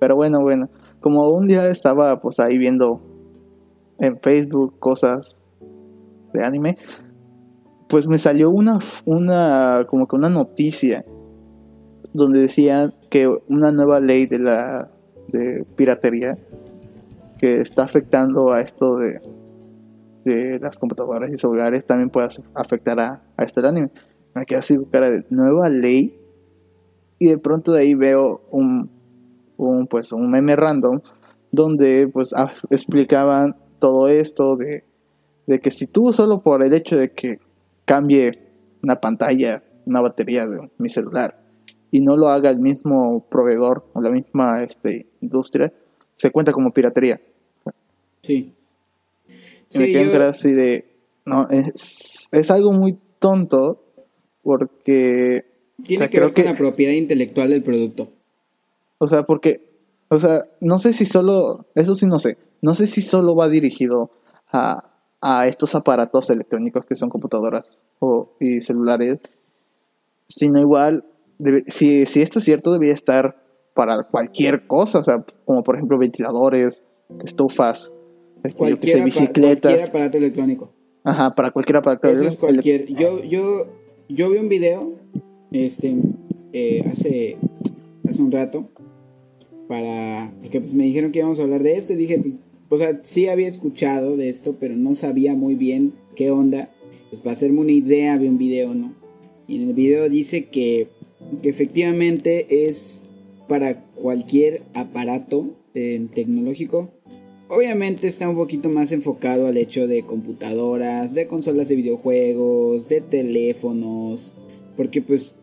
Pero 0.00 0.16
bueno, 0.16 0.38
bueno. 0.42 0.66
Como 1.00 1.28
un 1.30 1.46
día 1.46 1.68
estaba 1.68 2.18
pues 2.18 2.40
ahí 2.40 2.56
viendo 2.56 2.98
en 4.00 4.18
Facebook 4.22 4.78
cosas 4.78 5.36
de 6.32 6.42
anime, 6.44 6.76
pues 7.88 8.06
me 8.06 8.18
salió 8.18 8.50
una, 8.50 8.78
una 9.04 9.86
como 9.88 10.06
que 10.06 10.16
una 10.16 10.28
noticia 10.28 11.04
donde 12.12 12.40
decían 12.40 12.94
que 13.10 13.28
una 13.48 13.72
nueva 13.72 14.00
ley 14.00 14.26
de 14.26 14.38
la 14.38 14.90
de 15.28 15.64
piratería 15.76 16.34
que 17.38 17.56
está 17.56 17.84
afectando 17.84 18.52
a 18.52 18.60
esto 18.60 18.96
de, 18.96 19.20
de 20.24 20.58
las 20.58 20.78
computadoras 20.78 21.30
y 21.30 21.36
celulares 21.36 21.84
también 21.86 22.10
puede 22.10 22.28
af- 22.28 22.42
afectar 22.54 22.98
a, 22.98 23.22
a 23.36 23.44
esto 23.44 23.60
del 23.60 23.70
anime. 23.70 23.90
Me 24.34 24.44
quedé 24.46 24.58
así 24.58 24.76
cara 24.90 25.10
de 25.10 25.24
nueva 25.30 25.68
ley 25.68 26.18
y 27.18 27.26
de 27.28 27.38
pronto 27.38 27.72
de 27.72 27.80
ahí 27.80 27.94
veo 27.94 28.42
un, 28.50 28.90
un 29.56 29.86
pues 29.86 30.12
un 30.12 30.30
meme 30.30 30.56
random 30.56 31.00
donde 31.50 32.08
pues 32.12 32.34
explicaban 32.70 33.56
todo 33.78 34.08
esto 34.08 34.56
de, 34.56 34.84
de 35.46 35.60
que 35.60 35.70
si 35.70 35.86
tú 35.86 36.12
solo 36.12 36.42
por 36.42 36.62
el 36.62 36.72
hecho 36.72 36.96
de 36.96 37.12
que 37.12 37.38
cambie 37.88 38.30
una 38.82 39.00
pantalla, 39.00 39.62
una 39.86 40.02
batería 40.02 40.46
de 40.46 40.70
mi 40.76 40.90
celular 40.90 41.40
y 41.90 42.02
no 42.02 42.18
lo 42.18 42.28
haga 42.28 42.50
el 42.50 42.58
mismo 42.58 43.26
proveedor 43.30 43.86
o 43.94 44.02
la 44.02 44.10
misma 44.10 44.62
este, 44.62 45.06
industria, 45.22 45.72
se 46.16 46.30
cuenta 46.30 46.52
como 46.52 46.70
piratería. 46.70 47.18
Sí. 48.20 48.52
Me 49.26 49.34
Sí, 49.68 49.92
yo- 49.92 50.26
así 50.28 50.52
de, 50.52 50.84
no, 51.24 51.48
es, 51.48 52.28
es 52.30 52.50
algo 52.50 52.72
muy 52.72 52.98
tonto 53.18 53.82
porque 54.42 55.46
tiene 55.82 56.04
o 56.04 56.08
sea, 56.08 56.08
que 56.08 56.20
ver 56.20 56.32
con 56.34 56.44
la 56.44 56.56
propiedad 56.56 56.92
intelectual 56.92 57.48
del 57.48 57.62
producto. 57.62 58.08
O 58.98 59.08
sea, 59.08 59.22
porque, 59.22 59.62
o 60.08 60.18
sea, 60.18 60.44
no 60.60 60.78
sé 60.78 60.92
si 60.92 61.06
solo, 61.06 61.64
eso 61.74 61.94
sí 61.94 62.06
no 62.06 62.18
sé, 62.18 62.36
no 62.60 62.74
sé 62.74 62.86
si 62.86 63.00
solo 63.00 63.34
va 63.34 63.48
dirigido 63.48 64.10
a, 64.52 64.87
a 65.20 65.46
estos 65.46 65.74
aparatos 65.74 66.30
electrónicos 66.30 66.84
que 66.86 66.94
son 66.94 67.08
computadoras 67.10 67.78
o, 67.98 68.30
y 68.40 68.60
celulares, 68.60 69.18
sino 70.28 70.60
igual, 70.60 71.04
debe- 71.38 71.64
si, 71.68 72.06
si 72.06 72.22
esto 72.22 72.38
es 72.38 72.44
cierto, 72.44 72.72
debería 72.72 72.94
estar 72.94 73.42
para 73.74 74.04
cualquier 74.04 74.66
cosa, 74.66 74.98
o 75.00 75.04
sea, 75.04 75.24
como 75.44 75.62
por 75.62 75.76
ejemplo 75.76 75.98
ventiladores, 75.98 76.84
estufas, 77.24 77.92
este, 78.44 78.58
Cualquier, 78.58 79.04
bicicletas, 79.04 79.60
cualquier 79.72 79.88
aparato 79.88 80.18
electrónico. 80.18 80.72
ajá, 81.04 81.34
para 81.34 81.50
cualquier 81.50 81.76
aparato 81.78 82.08
Eso 82.08 82.26
es 82.26 82.36
cualquier. 82.36 82.86
Yo, 82.86 83.22
yo, 83.24 83.42
yo 84.08 84.30
vi 84.30 84.38
un 84.38 84.48
video 84.48 84.94
este, 85.52 85.96
eh, 86.52 86.84
hace, 86.90 87.38
hace 88.08 88.22
un 88.22 88.30
rato 88.30 88.68
para, 89.68 90.32
porque 90.40 90.60
pues 90.60 90.74
me 90.74 90.84
dijeron 90.84 91.10
que 91.12 91.18
íbamos 91.18 91.40
a 91.40 91.42
hablar 91.42 91.62
de 91.62 91.72
esto 91.72 91.92
y 91.92 91.96
dije, 91.96 92.18
pues, 92.20 92.40
o 92.68 92.78
sea, 92.78 93.00
sí 93.02 93.28
había 93.28 93.48
escuchado 93.48 94.16
de 94.16 94.28
esto, 94.28 94.56
pero 94.58 94.76
no 94.76 94.94
sabía 94.94 95.34
muy 95.34 95.54
bien 95.54 95.94
qué 96.14 96.30
onda. 96.30 96.72
Pues 97.10 97.22
para 97.22 97.32
hacerme 97.32 97.60
una 97.60 97.72
idea, 97.72 98.16
vi 98.18 98.28
un 98.28 98.38
video, 98.38 98.74
¿no? 98.74 98.94
Y 99.46 99.56
en 99.56 99.68
el 99.68 99.74
video 99.74 100.08
dice 100.08 100.46
que, 100.46 100.88
que 101.42 101.48
efectivamente 101.48 102.68
es 102.68 103.08
para 103.48 103.82
cualquier 103.94 104.62
aparato 104.74 105.56
eh, 105.74 106.06
tecnológico. 106.14 106.90
Obviamente 107.48 108.06
está 108.06 108.28
un 108.28 108.36
poquito 108.36 108.68
más 108.68 108.92
enfocado 108.92 109.46
al 109.46 109.56
hecho 109.56 109.86
de 109.86 110.04
computadoras, 110.04 111.14
de 111.14 111.26
consolas 111.26 111.68
de 111.68 111.76
videojuegos, 111.76 112.90
de 112.90 113.00
teléfonos, 113.00 114.34
porque 114.76 115.00
pues 115.00 115.36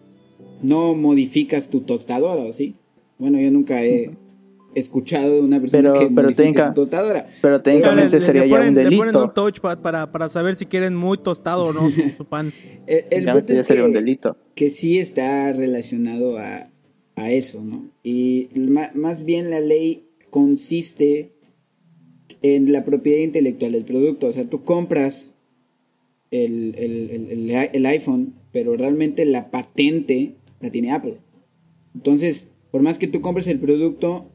no 0.61 0.93
modificas 0.93 1.71
tu 1.71 1.81
tostadora, 1.81 2.53
¿sí? 2.53 2.75
Bueno, 3.17 3.39
yo 3.39 3.49
nunca 3.49 3.83
he 3.83 4.11
escuchado 4.75 5.33
de 5.35 5.41
una 5.41 5.59
persona 5.59 5.93
que 5.93 6.07
pero 6.13 6.29
su 6.29 6.73
tostadora. 6.73 7.27
Pero 7.41 7.61
técnicamente 7.61 8.19
Le- 8.19 8.25
sería 8.25 8.43
le 8.43 8.49
ya 8.49 8.59
un 8.61 8.75
le 8.75 8.83
delito. 8.83 8.97
ponen 9.01 9.15
un 9.15 9.33
touchpad 9.33 9.79
para, 9.81 10.11
para 10.11 10.29
saber 10.29 10.55
si 10.55 10.65
quieren 10.65 10.95
muy 10.95 11.17
tostado 11.17 11.63
o 11.63 11.73
no 11.73 11.89
su, 11.89 12.09
su 12.09 12.25
pan. 12.25 12.51
El, 12.87 13.03
el 13.27 13.31
punto 13.33 13.53
es 13.53 13.59
sería 13.65 13.85
un 13.85 13.93
que, 13.93 13.99
delito. 13.99 14.37
que 14.53 14.69
sí 14.69 14.99
está 14.99 15.51
relacionado 15.53 16.37
a, 16.37 16.69
a 17.15 17.31
eso, 17.31 17.63
¿no? 17.63 17.89
Y 18.03 18.49
ma- 18.55 18.91
más 18.93 19.25
bien 19.25 19.49
la 19.49 19.59
ley 19.59 20.07
consiste 20.29 21.31
en 22.41 22.71
la 22.71 22.85
propiedad 22.85 23.19
intelectual 23.23 23.71
del 23.71 23.85
producto. 23.85 24.27
O 24.27 24.31
sea, 24.33 24.45
tú 24.49 24.63
compras 24.63 25.31
el, 26.31 26.75
el- 26.77 27.09
el- 27.11 27.29
el- 27.51 27.69
el 27.73 27.85
iPhone, 27.85 28.33
pero 28.51 28.75
realmente 28.75 29.25
la 29.25 29.49
patente 29.51 30.35
la 30.59 30.69
tiene 30.69 30.91
Apple. 30.91 31.17
Entonces, 31.95 32.51
por 32.71 32.81
más 32.81 32.99
que 32.99 33.07
tú 33.07 33.21
compres 33.21 33.47
el 33.47 33.59
producto, 33.59 34.29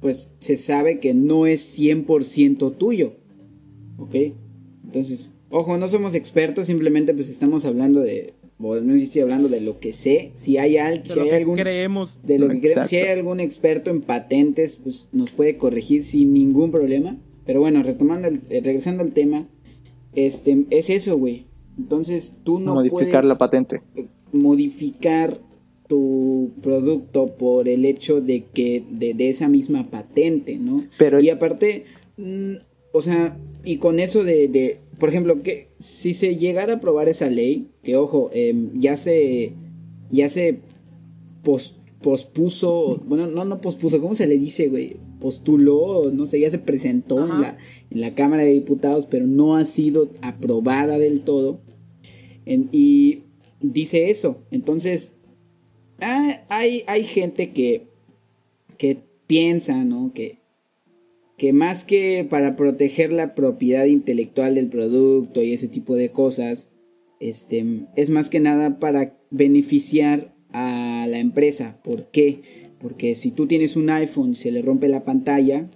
pues 0.00 0.34
se 0.38 0.56
sabe 0.56 1.00
que 1.00 1.14
no 1.14 1.46
es 1.46 1.78
100% 1.78 2.76
tuyo. 2.76 3.14
¿Ok? 3.98 4.14
Entonces, 4.84 5.32
ojo, 5.50 5.76
no 5.78 5.88
somos 5.88 6.14
expertos, 6.14 6.66
simplemente 6.68 7.12
pues 7.14 7.28
estamos 7.28 7.64
hablando 7.64 8.00
de, 8.00 8.32
o 8.58 8.76
no 8.76 8.94
estoy 8.94 9.22
hablando 9.22 9.48
de 9.48 9.60
lo 9.60 9.78
que 9.80 9.92
sé. 9.92 10.30
Si 10.34 10.56
hay, 10.56 10.76
al, 10.78 11.02
De 11.02 11.08
si 11.10 11.16
lo 11.16 11.22
hay 11.22 11.28
que 11.30 11.36
algún 11.36 11.56
creemos. 11.56 12.22
de 12.24 12.38
lo 12.38 12.48
que 12.48 12.60
queremos. 12.60 12.88
Si 12.88 12.96
hay 12.96 13.08
algún 13.18 13.40
experto 13.40 13.90
en 13.90 14.00
patentes, 14.00 14.76
pues 14.76 15.08
nos 15.12 15.30
puede 15.32 15.56
corregir 15.56 16.02
sin 16.04 16.32
ningún 16.32 16.70
problema. 16.70 17.18
Pero 17.44 17.60
bueno, 17.60 17.82
retomando, 17.82 18.28
el- 18.28 18.42
eh, 18.50 18.60
regresando 18.62 19.02
al 19.02 19.12
tema, 19.12 19.48
este, 20.14 20.66
es 20.70 20.90
eso, 20.90 21.18
güey. 21.18 21.44
Entonces 21.78 22.38
tú 22.44 22.58
no 22.58 22.74
modificar 22.74 23.10
puedes 23.22 23.24
la 23.26 23.34
patente. 23.36 23.82
modificar 24.32 25.38
tu 25.88 26.52
producto 26.62 27.34
por 27.36 27.68
el 27.68 27.84
hecho 27.84 28.20
de 28.20 28.44
que 28.44 28.84
de, 28.90 29.14
de 29.14 29.28
esa 29.30 29.48
misma 29.48 29.90
patente, 29.90 30.56
¿no? 30.58 30.84
Pero- 30.98 31.20
y 31.20 31.30
aparte, 31.30 31.84
mm, 32.18 32.52
o 32.92 33.00
sea, 33.02 33.36
y 33.64 33.78
con 33.78 33.98
eso 33.98 34.22
de, 34.22 34.48
de, 34.48 34.78
por 35.00 35.08
ejemplo, 35.08 35.42
que 35.42 35.68
si 35.78 36.14
se 36.14 36.36
llegara 36.36 36.74
a 36.74 36.76
aprobar 36.76 37.08
esa 37.08 37.28
ley, 37.30 37.68
que 37.82 37.96
ojo, 37.96 38.30
em, 38.32 38.70
ya 38.78 38.96
se, 38.96 39.54
ya 40.10 40.28
se 40.28 40.60
pos- 41.42 41.78
pospuso, 42.02 43.00
bueno, 43.06 43.26
no, 43.26 43.44
no 43.44 43.60
pospuso, 43.60 44.00
¿cómo 44.00 44.14
se 44.14 44.26
le 44.26 44.38
dice, 44.38 44.68
güey? 44.68 44.96
Postuló, 45.20 46.10
no 46.12 46.26
sé, 46.26 46.38
ya 46.40 46.50
se 46.50 46.58
presentó 46.60 47.20
en 47.24 47.40
la, 47.40 47.58
en 47.90 48.00
la 48.00 48.14
Cámara 48.14 48.44
de 48.44 48.52
Diputados, 48.52 49.06
pero 49.06 49.26
no 49.26 49.56
ha 49.56 49.64
sido 49.64 50.08
aprobada 50.22 50.98
del 50.98 51.22
todo. 51.22 51.60
En- 52.46 52.68
y 52.72 53.20
dice 53.60 54.10
eso. 54.10 54.42
Entonces, 54.50 55.16
hay, 56.00 56.84
hay 56.86 57.04
gente 57.04 57.52
que, 57.52 57.86
que 58.76 58.98
piensa, 59.26 59.84
¿no? 59.84 60.12
Que, 60.12 60.38
que 61.36 61.52
más 61.52 61.84
que 61.84 62.26
para 62.28 62.56
proteger 62.56 63.12
la 63.12 63.34
propiedad 63.34 63.86
intelectual 63.86 64.54
del 64.54 64.68
producto 64.68 65.42
y 65.42 65.52
ese 65.52 65.68
tipo 65.68 65.94
de 65.94 66.10
cosas, 66.10 66.68
este, 67.20 67.86
es 67.96 68.10
más 68.10 68.30
que 68.30 68.40
nada 68.40 68.78
para 68.78 69.16
beneficiar 69.30 70.34
a 70.52 71.06
la 71.08 71.18
empresa. 71.18 71.80
¿Por 71.82 72.10
qué? 72.10 72.40
Porque 72.80 73.14
si 73.14 73.30
tú 73.30 73.46
tienes 73.46 73.76
un 73.76 73.90
iPhone 73.90 74.32
y 74.32 74.34
se 74.34 74.50
le 74.50 74.62
rompe 74.62 74.88
la 74.88 75.04
pantalla, 75.04 75.68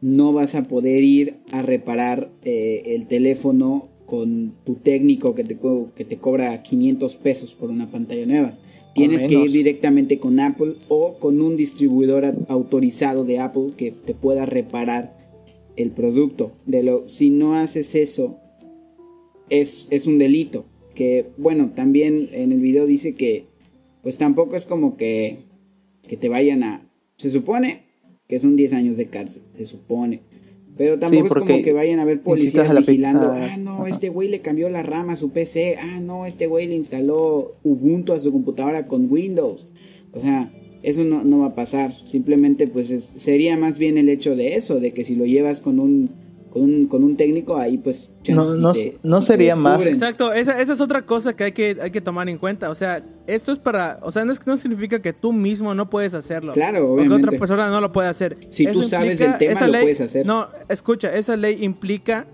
no 0.00 0.32
vas 0.32 0.54
a 0.54 0.68
poder 0.68 1.02
ir 1.02 1.38
a 1.52 1.62
reparar 1.62 2.30
eh, 2.44 2.82
el 2.86 3.06
teléfono 3.06 3.88
con 4.04 4.54
tu 4.64 4.76
técnico 4.76 5.34
que 5.34 5.44
te, 5.44 5.58
que 5.94 6.04
te 6.04 6.16
cobra 6.18 6.62
500 6.62 7.16
pesos 7.16 7.54
por 7.54 7.70
una 7.70 7.90
pantalla 7.90 8.26
nueva. 8.26 8.58
Tienes 8.96 9.24
que 9.26 9.34
ir 9.34 9.50
directamente 9.50 10.18
con 10.18 10.40
Apple 10.40 10.76
o 10.88 11.18
con 11.18 11.40
un 11.40 11.56
distribuidor 11.56 12.24
autorizado 12.48 13.24
de 13.24 13.38
Apple 13.38 13.72
que 13.76 13.90
te 13.90 14.14
pueda 14.14 14.46
reparar 14.46 15.16
el 15.76 15.90
producto. 15.90 16.52
De 16.64 16.82
lo, 16.82 17.08
si 17.08 17.30
no 17.30 17.54
haces 17.54 17.94
eso, 17.94 18.38
es, 19.50 19.88
es 19.90 20.06
un 20.06 20.18
delito. 20.18 20.64
Que 20.94 21.30
bueno, 21.36 21.72
también 21.74 22.28
en 22.32 22.52
el 22.52 22.60
video 22.60 22.86
dice 22.86 23.14
que 23.14 23.46
pues 24.02 24.18
tampoco 24.18 24.56
es 24.56 24.66
como 24.66 24.96
que, 24.96 25.38
que 26.08 26.16
te 26.16 26.28
vayan 26.28 26.62
a... 26.62 26.90
Se 27.16 27.28
supone 27.30 27.84
que 28.28 28.40
son 28.40 28.56
10 28.56 28.72
años 28.72 28.96
de 28.96 29.08
cárcel, 29.08 29.42
se 29.50 29.66
supone. 29.66 30.22
Pero 30.76 30.98
tampoco 30.98 31.26
es 31.26 31.32
como 31.32 31.62
que 31.62 31.72
vayan 31.72 31.98
a 32.00 32.04
ver 32.04 32.22
policías 32.22 32.68
vigilando. 32.86 33.32
Ah, 33.34 33.56
no, 33.58 33.72
ajá. 33.80 33.88
este 33.88 34.08
güey 34.10 34.28
le 34.28 34.40
cambió 34.40 34.68
la 34.68 34.82
RAM 34.82 35.10
a 35.10 35.16
su 35.16 35.30
PC. 35.30 35.76
Ah, 35.80 36.00
no, 36.00 36.26
este 36.26 36.46
güey 36.48 36.66
le 36.66 36.74
instaló 36.76 37.54
Ubuntu 37.62 38.12
a 38.12 38.20
su 38.20 38.30
computadora 38.32 38.86
con 38.86 39.10
Windows. 39.10 39.68
O 40.12 40.20
sea, 40.20 40.52
eso 40.82 41.02
no, 41.04 41.24
no 41.24 41.38
va 41.40 41.46
a 41.46 41.54
pasar. 41.54 41.92
Simplemente, 41.94 42.66
pues 42.68 42.90
es- 42.90 43.04
sería 43.04 43.56
más 43.56 43.78
bien 43.78 43.96
el 43.96 44.08
hecho 44.10 44.36
de 44.36 44.54
eso, 44.56 44.78
de 44.80 44.92
que 44.92 45.04
si 45.04 45.16
lo 45.16 45.24
llevas 45.24 45.60
con 45.62 45.80
un, 45.80 46.10
con 46.56 46.64
un, 46.64 46.86
con 46.86 47.04
un 47.04 47.16
técnico, 47.16 47.56
ahí 47.58 47.76
pues 47.78 48.14
chance 48.22 48.60
No- 48.60 48.72
te- 48.72 49.26
sería 49.26 49.56
más-. 49.56 49.84
Exacto, 49.86 50.32
esa, 50.32 50.60
esa 50.60 50.72
es 50.72 50.80
otra 50.80 51.02
cosa 51.04 51.36
que 51.36 51.44
hay, 51.44 51.52
que 51.52 51.76
hay 51.80 51.90
que 51.90 52.00
tomar 52.00 52.28
en 52.28 52.38
cuenta. 52.38 52.70
O 52.70 52.74
sea, 52.74 53.04
esto 53.26 53.52
es 53.52 53.58
para. 53.58 53.98
O 54.02 54.10
sea, 54.10 54.24
no, 54.24 54.32
es, 54.32 54.46
no 54.46 54.56
significa 54.56 55.00
que 55.02 55.12
tú 55.12 55.32
mismo 55.32 55.74
no 55.74 55.90
puedes 55.90 56.14
hacerlo. 56.14 56.52
Claro, 56.52 56.78
Porque 56.86 56.92
obviamente. 57.02 57.26
otra 57.28 57.38
persona 57.38 57.68
no 57.70 57.80
lo 57.80 57.92
puede 57.92 58.08
hacer. 58.08 58.38
Si 58.48 58.66
tú 58.66 58.82
sabes 58.82 59.20
el 59.20 59.36
tema, 59.36 59.52
esa 59.52 59.66
lo 59.66 59.72
puedes 59.80 60.00
hacer. 60.00 60.26
No, 60.26 60.48
escucha, 60.68 61.14
esa 61.14 61.36
ley 61.36 61.62
implica 61.62 62.26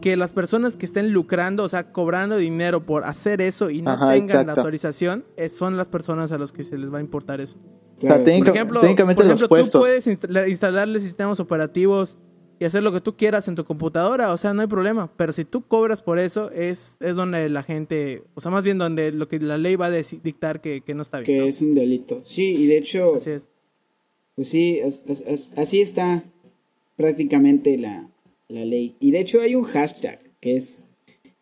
que 0.00 0.16
las 0.16 0.32
personas 0.32 0.76
que 0.76 0.86
estén 0.86 1.12
lucrando, 1.12 1.62
o 1.62 1.68
sea, 1.68 1.92
cobrando 1.92 2.38
dinero 2.38 2.86
por 2.86 3.04
hacer 3.04 3.40
eso 3.42 3.68
y 3.70 3.82
no 3.82 3.90
Ajá, 3.92 4.12
tengan 4.14 4.46
la 4.46 4.54
autorización, 4.54 5.24
son 5.50 5.76
las 5.76 5.88
personas 5.88 6.32
a 6.32 6.38
las 6.38 6.52
que 6.52 6.64
se 6.64 6.78
les 6.78 6.92
va 6.92 6.98
a 6.98 7.00
importar 7.02 7.40
eso. 7.40 7.58
Claro, 7.98 8.22
O 8.22 8.24
sea, 8.24 8.34
sí. 8.34 8.40
Por 8.42 8.48
ejemplo, 8.48 8.80
técnicamente 8.80 9.22
por 9.22 9.30
los 9.30 9.40
ejemplo 9.42 9.62
tú 9.70 9.78
puedes 9.80 10.06
instala- 10.06 10.48
instalarle 10.48 11.00
sistemas 11.00 11.38
operativos 11.38 12.16
y 12.60 12.64
hacer 12.66 12.82
lo 12.84 12.92
que 12.92 13.00
tú 13.00 13.16
quieras 13.16 13.48
en 13.48 13.54
tu 13.56 13.64
computadora, 13.64 14.32
o 14.32 14.36
sea, 14.36 14.54
no 14.54 14.60
hay 14.60 14.68
problema. 14.68 15.10
Pero 15.16 15.32
si 15.32 15.44
tú 15.44 15.62
cobras 15.66 16.02
por 16.02 16.18
eso, 16.20 16.50
es, 16.52 16.96
es 17.00 17.16
donde 17.16 17.48
la 17.48 17.62
gente, 17.64 18.22
o 18.34 18.40
sea, 18.40 18.50
más 18.52 18.62
bien 18.62 18.76
donde 18.78 19.10
lo 19.12 19.26
que 19.28 19.40
la 19.40 19.58
ley 19.58 19.74
va 19.76 19.86
a 19.86 19.90
dictar 19.90 20.60
que, 20.60 20.82
que 20.82 20.94
no 20.94 21.02
está 21.02 21.18
bien. 21.20 21.24
que 21.26 21.38
¿no? 21.38 21.46
es 21.46 21.62
un 21.62 21.74
delito. 21.74 22.20
Sí, 22.22 22.52
y 22.56 22.66
de 22.66 22.76
hecho, 22.76 23.16
Así 23.16 23.30
es. 23.30 23.48
pues 24.36 24.48
sí, 24.48 24.78
as- 24.80 25.08
as- 25.08 25.26
as- 25.26 25.58
así 25.58 25.80
está 25.80 26.22
prácticamente 26.96 27.78
la, 27.78 28.08
la 28.48 28.64
ley. 28.64 28.94
Y 29.00 29.10
de 29.10 29.20
hecho 29.20 29.40
hay 29.40 29.54
un 29.54 29.64
hashtag 29.64 30.20
que 30.40 30.56
es 30.56 30.90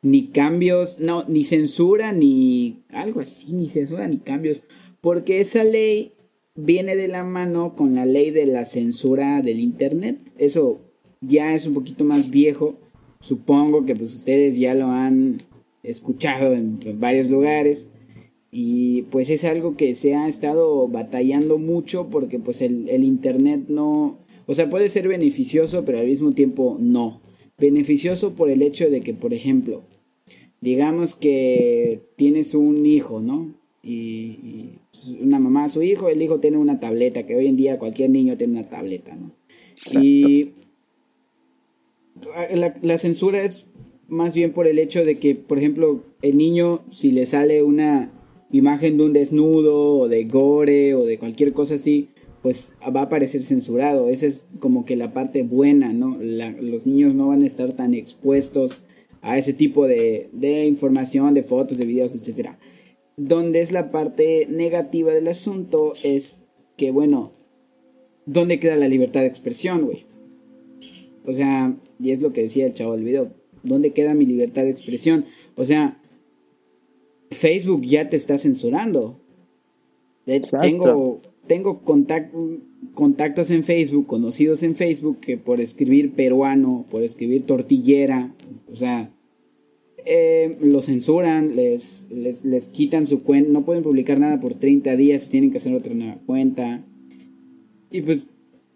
ni 0.03 0.29
cambios, 0.29 1.01
no, 1.01 1.25
ni 1.27 1.43
censura, 1.45 2.13
ni 2.13 2.83
algo 2.91 3.21
así, 3.21 3.55
ni 3.55 3.67
censura, 3.67 4.07
ni 4.07 4.19
cambios. 4.19 4.63
Porque 5.01 5.41
esa 5.41 5.65
ley 5.65 6.13
viene 6.55 6.97
de 6.97 7.09
la 7.09 7.25
mano 7.25 7.75
con 7.75 7.95
la 7.95 8.05
ley 8.07 8.31
de 8.31 8.47
la 8.47 8.65
censura 8.65 9.43
del 9.43 9.59
Internet. 9.61 10.19
Eso 10.39 10.81
ya 11.21 11.55
es 11.55 11.67
un 11.67 11.75
poquito 11.75 12.05
más 12.05 12.31
viejo. 12.31 12.79
Supongo 13.21 13.85
que 13.85 13.95
pues 13.95 14.15
ustedes 14.15 14.59
ya 14.59 14.75
lo 14.75 14.87
han 14.87 15.39
escuchado 15.83 16.55
en, 16.55 16.79
varios 16.99 17.31
lugares. 17.31 17.91
Y 18.51 19.03
pues 19.11 19.29
es 19.29 19.45
algo 19.45 19.77
que 19.77 19.95
se 19.95 20.15
ha 20.15 20.27
estado 20.27 20.89
batallando 20.89 21.59
mucho 21.59 22.09
porque 22.11 22.39
pues 22.39 22.63
el, 22.63 22.89
el 22.89 23.05
internet 23.05 23.65
no, 23.69 24.19
o 24.47 24.55
sea, 24.55 24.71
puede 24.71 24.89
ser 24.89 25.07
beneficioso, 25.07 25.85
pero 25.85 25.99
al 25.99 26.07
mismo 26.07 26.33
tiempo 26.33 26.79
no. 26.81 27.21
Beneficioso 27.59 28.35
por 28.35 28.51
el 28.51 28.63
hecho 28.63 28.89
de 28.89 29.01
que, 29.01 29.13
por 29.13 29.35
ejemplo, 29.35 29.83
digamos 30.61 31.15
que 31.15 32.01
tienes 32.17 32.55
un 32.55 32.87
hijo, 32.87 33.21
¿no? 33.21 33.55
Y, 33.83 33.93
y 33.93 34.79
una 35.21 35.39
mamá, 35.39 35.69
su 35.69 35.83
hijo, 35.83 36.09
el 36.09 36.23
hijo 36.23 36.41
tiene 36.41 36.57
una 36.57 36.81
tableta, 36.81 37.27
que 37.27 37.37
hoy 37.37 37.47
en 37.47 37.57
día 37.57 37.79
cualquier 37.79 38.11
niño 38.11 38.39
tiene 38.39 38.55
una 38.55 38.69
tableta, 38.69 39.15
¿no? 39.17 39.33
Y 40.01 40.53
la, 42.83 42.99
censura 42.99 43.43
es 43.43 43.67
más 44.09 44.35
bien 44.35 44.53
por 44.53 44.67
el 44.67 44.79
hecho 44.79 45.05
de 45.05 45.19
que, 45.19 45.35
por 45.35 45.59
ejemplo, 45.59 46.03
el 46.23 46.37
niño, 46.37 46.83
si 46.91 47.11
le 47.11 47.27
sale 47.27 47.63
una 47.63 48.13
imagen 48.51 48.97
de 48.97 49.05
un 49.05 49.13
desnudo 49.13 49.99
o 49.99 50.09
de 50.09 50.25
gore 50.25 50.95
o 50.95 51.05
de 51.05 51.19
cualquier 51.19 51.53
cosa 51.53 51.75
así, 51.75 52.09
pues 52.43 52.75
va 52.95 53.03
a 53.03 53.09
parecer 53.09 53.43
censurado. 53.43 54.09
Esa 54.09 54.27
es 54.27 54.49
como 54.61 54.85
que 54.85 54.97
la 54.97 55.13
parte 55.13 55.43
buena, 55.43 55.93
¿no? 55.93 56.17
La- 56.21 56.53
los 56.53 56.87
niños 56.87 57.15
no 57.15 57.29
van 57.29 57.43
a 57.43 57.47
estar 57.47 57.73
tan 57.75 57.95
expuestos 57.95 58.85
a 59.21 59.37
ese 59.37 59.53
tipo 59.53 59.87
de, 59.87 60.31
de 60.33 60.65
información, 60.67 61.35
de 61.35 61.43
fotos, 61.43 61.77
de 61.79 61.85
videos, 61.85 62.15
etc. 62.15 62.51
Donde 63.17 63.61
es 63.61 63.73
la 63.73 63.91
parte 63.91 64.47
negativa 64.49 65.13
del 65.13 65.29
asunto 65.29 65.93
es 66.05 66.45
que, 66.77 66.91
bueno, 66.93 67.33
¿dónde 68.27 68.61
queda 68.61 68.77
la 68.77 68.89
libertad 68.89 69.23
de 69.23 69.27
expresión, 69.27 69.85
güey? 69.85 70.07
O 71.29 71.35
sea, 71.35 71.77
y 72.01 72.11
es 72.11 72.23
lo 72.23 72.33
que 72.33 72.41
decía 72.41 72.65
el 72.65 72.73
chavo 72.73 72.97
del 72.97 73.05
video, 73.05 73.31
¿dónde 73.63 73.93
queda 73.93 74.15
mi 74.15 74.25
libertad 74.25 74.63
de 74.63 74.71
expresión? 74.71 75.27
O 75.57 75.65
sea, 75.67 76.01
Facebook 77.31 77.83
ya 77.83 78.09
te 78.09 78.17
está 78.17 78.39
censurando. 78.39 79.21
Tengo, 80.25 81.21
tengo 81.47 81.83
contactos 82.95 83.51
en 83.51 83.63
Facebook, 83.63 84.07
conocidos 84.07 84.63
en 84.63 84.75
Facebook, 84.75 85.21
que 85.21 85.37
por 85.37 85.61
escribir 85.61 86.15
peruano, 86.15 86.87
por 86.91 87.03
escribir 87.03 87.45
tortillera, 87.45 88.35
o 88.73 88.77
sea, 88.77 89.15
eh, 90.07 90.57
lo 90.63 90.81
censuran, 90.81 91.57
les, 91.57 92.07
les, 92.11 92.47
les 92.47 92.69
quitan 92.69 93.07
su 93.07 93.23
cuenta, 93.23 93.51
no 93.51 93.67
pueden 93.67 93.83
publicar 93.83 94.19
nada 94.19 94.41
por 94.41 94.55
30 94.55 94.97
días, 94.97 95.29
tienen 95.29 95.51
que 95.51 95.59
hacer 95.59 95.75
otra 95.75 95.93
nueva 95.93 96.19
cuenta. 96.25 96.87
Y 97.91 98.01
pues 98.01 98.31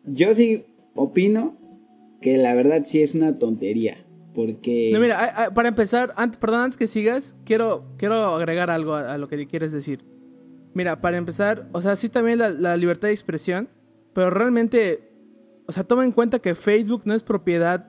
yo 0.05 0.35
sí 0.35 0.65
opino 0.95 1.62
que 2.23 2.39
la 2.39 2.55
verdad 2.55 2.83
sí 2.85 3.03
es 3.03 3.15
una 3.15 3.39
tontería. 3.39 3.99
Porque. 4.35 4.91
No, 4.95 5.01
mira, 5.01 5.53
para 5.55 5.69
empezar, 5.69 6.13
antes, 6.17 6.39
perdón, 6.39 6.63
antes 6.63 6.79
que 6.79 6.87
sigas, 6.87 7.35
quiero, 7.45 7.85
quiero 7.99 8.35
agregar 8.35 8.71
algo 8.71 8.95
a, 8.95 9.19
lo 9.19 9.29
que 9.29 9.47
quieres 9.47 9.73
decir. 9.73 10.05
Mira, 10.73 11.03
para 11.03 11.19
empezar, 11.19 11.69
o 11.73 11.83
sea, 11.83 11.97
sí 11.97 12.09
también 12.09 12.39
la, 12.39 12.77
libertad 12.79 13.09
de 13.09 13.15
expresión, 13.15 13.69
pero 14.15 14.31
realmente, 14.31 15.11
o 15.67 15.73
sea, 15.73 15.85
toma 15.85 16.05
en 16.05 16.13
cuenta 16.13 16.39
que 16.39 16.55
Facebook 16.55 17.03
no 17.05 17.15
es 17.15 17.23
propiedad 17.23 17.87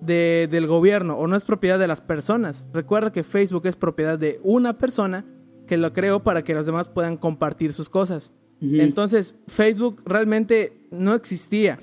de, 0.00 0.48
del 0.50 0.66
gobierno 0.66 1.16
o 1.16 1.28
no 1.28 1.36
es 1.36 1.44
propiedad 1.44 1.78
de 1.78 1.86
las 1.86 2.00
personas. 2.00 2.66
Recuerda 2.72 3.12
que 3.12 3.22
Facebook 3.22 3.66
es 3.66 3.76
propiedad 3.76 4.18
de 4.18 4.40
una 4.42 4.78
persona 4.78 5.24
que 5.68 5.76
lo 5.76 5.92
creó 5.92 6.24
para 6.24 6.42
que 6.42 6.54
los 6.54 6.66
demás 6.66 6.88
puedan 6.88 7.16
compartir 7.16 7.72
sus 7.72 7.88
cosas. 7.88 8.32
Entonces, 8.60 9.36
Facebook 9.46 10.02
realmente 10.06 10.88
no 10.90 11.14
existía 11.14 11.78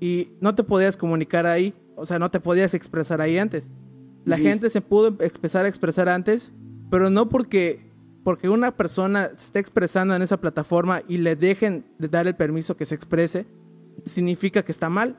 y 0.00 0.28
no 0.40 0.54
te 0.54 0.64
podías 0.64 0.96
comunicar 0.96 1.46
ahí, 1.46 1.74
o 1.94 2.06
sea, 2.06 2.18
no 2.18 2.30
te 2.30 2.40
podías 2.40 2.74
expresar 2.74 3.20
ahí 3.20 3.38
antes. 3.38 3.70
La 4.24 4.38
gente 4.38 4.70
se 4.70 4.80
pudo 4.80 5.08
empezar 5.08 5.64
a 5.64 5.68
expresar 5.68 6.08
antes, 6.08 6.52
pero 6.90 7.10
no 7.10 7.28
porque 7.28 7.90
porque 8.22 8.48
una 8.48 8.76
persona 8.76 9.30
se 9.34 9.46
esté 9.46 9.58
expresando 9.60 10.14
en 10.14 10.22
esa 10.22 10.40
plataforma 10.40 11.02
y 11.08 11.18
le 11.18 11.36
dejen 11.36 11.84
de 11.98 12.08
dar 12.08 12.26
el 12.26 12.36
permiso 12.36 12.76
que 12.76 12.84
se 12.84 12.94
exprese, 12.94 13.46
significa 14.04 14.62
que 14.62 14.72
está 14.72 14.90
mal. 14.90 15.16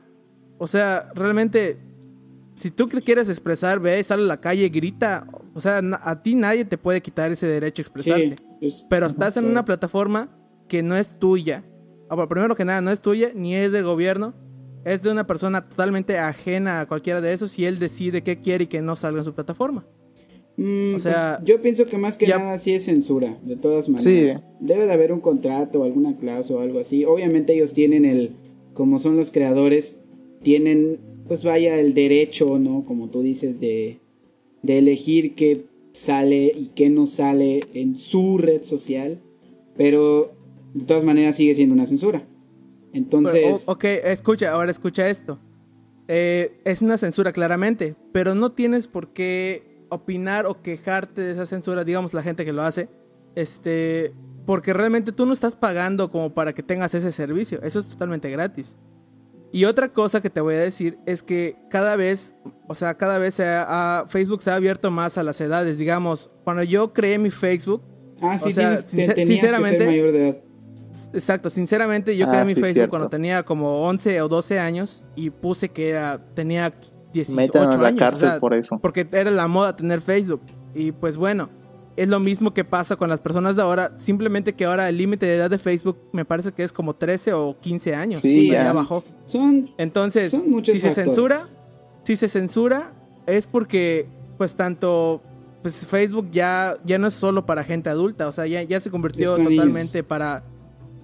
O 0.58 0.66
sea, 0.66 1.10
realmente, 1.14 1.78
si 2.54 2.70
tú 2.70 2.86
quieres 2.86 3.28
expresar, 3.28 3.80
ve, 3.80 4.02
sale 4.04 4.22
a 4.22 4.26
la 4.26 4.40
calle, 4.40 4.68
grita. 4.68 5.26
O 5.54 5.60
sea, 5.60 5.82
a 6.02 6.22
ti 6.22 6.34
nadie 6.34 6.64
te 6.64 6.78
puede 6.78 7.02
quitar 7.02 7.32
ese 7.32 7.46
derecho 7.46 7.82
a 7.82 7.84
expresarte. 7.84 8.36
pero 8.88 9.06
estás 9.06 9.36
en 9.36 9.46
una 9.46 9.64
plataforma 9.64 10.28
que 10.68 10.82
no 10.82 10.96
es 10.96 11.18
tuya. 11.18 11.64
Ah, 12.08 12.28
primero 12.28 12.54
que 12.54 12.64
nada, 12.64 12.80
no 12.80 12.90
es 12.90 13.02
tuya, 13.02 13.30
ni 13.34 13.56
es 13.56 13.72
del 13.72 13.84
gobierno, 13.84 14.34
es 14.84 15.02
de 15.02 15.10
una 15.10 15.26
persona 15.26 15.68
totalmente 15.68 16.18
ajena 16.18 16.80
a 16.80 16.86
cualquiera 16.86 17.20
de 17.20 17.32
esos 17.32 17.58
y 17.58 17.64
él 17.64 17.78
decide 17.78 18.22
qué 18.22 18.40
quiere 18.40 18.64
y 18.64 18.66
que 18.66 18.82
no 18.82 18.96
salga 18.96 19.18
en 19.18 19.24
su 19.24 19.34
plataforma. 19.34 19.86
Mm, 20.56 20.90
o 20.90 20.92
pues, 20.92 21.02
sea, 21.02 21.40
yo 21.44 21.62
pienso 21.62 21.86
que 21.86 21.96
más 21.98 22.16
que 22.16 22.26
nada 22.26 22.58
sí 22.58 22.72
es 22.72 22.84
censura, 22.84 23.38
de 23.42 23.56
todas 23.56 23.88
maneras. 23.88 24.44
Debe 24.60 24.86
de 24.86 24.92
haber 24.92 25.12
un 25.12 25.20
contrato 25.20 25.80
o 25.80 25.84
alguna 25.84 26.16
clase 26.16 26.52
o 26.54 26.60
algo 26.60 26.78
así. 26.78 27.04
Obviamente 27.04 27.54
ellos 27.54 27.72
tienen 27.72 28.04
el, 28.04 28.32
como 28.74 28.98
son 28.98 29.16
los 29.16 29.30
creadores, 29.30 30.00
tienen, 30.42 30.98
pues 31.26 31.42
vaya, 31.42 31.78
el 31.78 31.94
derecho, 31.94 32.58
¿no? 32.58 32.84
Como 32.84 33.08
tú 33.08 33.22
dices, 33.22 33.60
de, 33.60 34.00
de 34.62 34.78
elegir 34.78 35.34
qué 35.34 35.66
sale 35.92 36.52
y 36.54 36.70
qué 36.74 36.90
no 36.90 37.06
sale 37.06 37.64
en 37.74 37.96
su 37.96 38.38
red 38.38 38.62
social. 38.62 39.20
Pero 39.76 40.32
de 40.74 40.84
todas 40.84 41.04
maneras 41.04 41.36
sigue 41.36 41.54
siendo 41.54 41.74
una 41.74 41.86
censura. 41.86 42.26
Entonces... 42.92 43.68
ok, 43.68 43.84
escucha, 43.84 44.50
ahora 44.50 44.70
escucha 44.70 45.08
esto. 45.08 45.38
Eh, 46.08 46.60
es 46.64 46.82
una 46.82 46.98
censura 46.98 47.32
claramente, 47.32 47.94
pero 48.12 48.34
no 48.34 48.52
tienes 48.52 48.88
por 48.88 49.12
qué 49.12 49.86
opinar 49.88 50.46
o 50.46 50.60
quejarte 50.62 51.20
de 51.22 51.32
esa 51.32 51.46
censura, 51.46 51.84
digamos 51.84 52.12
la 52.14 52.22
gente 52.22 52.44
que 52.44 52.52
lo 52.52 52.62
hace, 52.62 52.88
este, 53.34 54.12
porque 54.46 54.72
realmente 54.72 55.12
tú 55.12 55.26
no 55.26 55.32
estás 55.32 55.54
pagando 55.54 56.10
como 56.10 56.34
para 56.34 56.54
que 56.54 56.62
tengas 56.62 56.94
ese 56.94 57.12
servicio, 57.12 57.62
eso 57.62 57.78
es 57.78 57.88
totalmente 57.88 58.30
gratis. 58.30 58.78
Y 59.52 59.66
otra 59.66 59.92
cosa 59.92 60.22
que 60.22 60.30
te 60.30 60.40
voy 60.40 60.54
a 60.54 60.60
decir 60.60 60.98
es 61.04 61.22
que 61.22 61.56
cada 61.70 61.94
vez, 61.94 62.34
o 62.68 62.74
sea, 62.74 62.96
cada 62.96 63.18
vez 63.18 63.36
Facebook 64.08 64.42
se 64.42 64.50
ha 64.50 64.54
abierto 64.54 64.90
más 64.90 65.18
a 65.18 65.22
las 65.22 65.40
edades, 65.42 65.76
digamos, 65.76 66.30
cuando 66.42 66.62
yo 66.62 66.94
creé 66.94 67.18
mi 67.18 67.30
Facebook, 67.30 67.82
ah, 68.22 68.38
sí, 68.38 68.54
tienes, 68.54 68.84
sinceramente, 68.84 69.24
que 69.24 69.38
ser 69.38 69.86
mayor 69.86 70.12
de 70.12 70.28
edad 70.28 70.51
Exacto, 71.12 71.50
sinceramente 71.50 72.16
yo 72.16 72.26
creé 72.26 72.40
ah, 72.40 72.44
mi 72.44 72.54
Facebook 72.54 72.88
cuando 72.88 73.08
tenía 73.08 73.42
como 73.42 73.82
11 73.86 74.22
o 74.22 74.28
12 74.28 74.58
años 74.58 75.02
y 75.14 75.30
puse 75.30 75.68
que 75.68 75.90
era, 75.90 76.18
tenía 76.34 76.72
18 77.12 77.60
a 77.60 77.76
la 77.76 77.88
años. 77.88 77.98
Cárcel 77.98 78.40
por 78.40 78.54
eso. 78.54 78.78
Porque 78.80 79.06
era 79.12 79.30
la 79.30 79.46
moda 79.46 79.76
tener 79.76 80.00
Facebook. 80.00 80.40
Y 80.74 80.92
pues 80.92 81.16
bueno, 81.16 81.50
es 81.96 82.08
lo 82.08 82.20
mismo 82.20 82.54
que 82.54 82.64
pasa 82.64 82.96
con 82.96 83.10
las 83.10 83.20
personas 83.20 83.56
de 83.56 83.62
ahora, 83.62 83.92
simplemente 83.98 84.54
que 84.54 84.64
ahora 84.64 84.88
el 84.88 84.96
límite 84.96 85.26
de 85.26 85.36
edad 85.36 85.50
de 85.50 85.58
Facebook 85.58 85.98
me 86.12 86.24
parece 86.24 86.52
que 86.52 86.64
es 86.64 86.72
como 86.72 86.94
13 86.94 87.34
o 87.34 87.58
15 87.60 87.94
años. 87.94 88.20
Sí, 88.20 88.50
ya 88.50 88.72
bajó. 88.72 89.04
Son, 89.26 89.68
Entonces, 89.76 90.30
si 90.62 90.78
se 90.78 90.90
censura, 90.92 91.38
si 92.04 92.16
se 92.16 92.28
censura 92.28 92.92
es 93.26 93.46
porque 93.46 94.08
pues 94.38 94.56
tanto 94.56 95.22
pues 95.62 95.86
Facebook 95.86 96.28
ya, 96.32 96.76
ya 96.84 96.98
no 96.98 97.06
es 97.06 97.14
solo 97.14 97.46
para 97.46 97.62
gente 97.62 97.88
adulta, 97.88 98.26
o 98.26 98.32
sea, 98.32 98.46
ya, 98.46 98.62
ya 98.62 98.80
se 98.80 98.90
convirtió 98.90 99.36
totalmente 99.36 100.02
para 100.02 100.42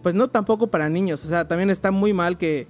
pues 0.02 0.14
no 0.14 0.28
tampoco 0.28 0.68
para 0.68 0.88
niños. 0.88 1.24
O 1.24 1.28
sea, 1.28 1.46
también 1.46 1.70
está 1.70 1.90
muy 1.90 2.12
mal 2.12 2.38
que, 2.38 2.66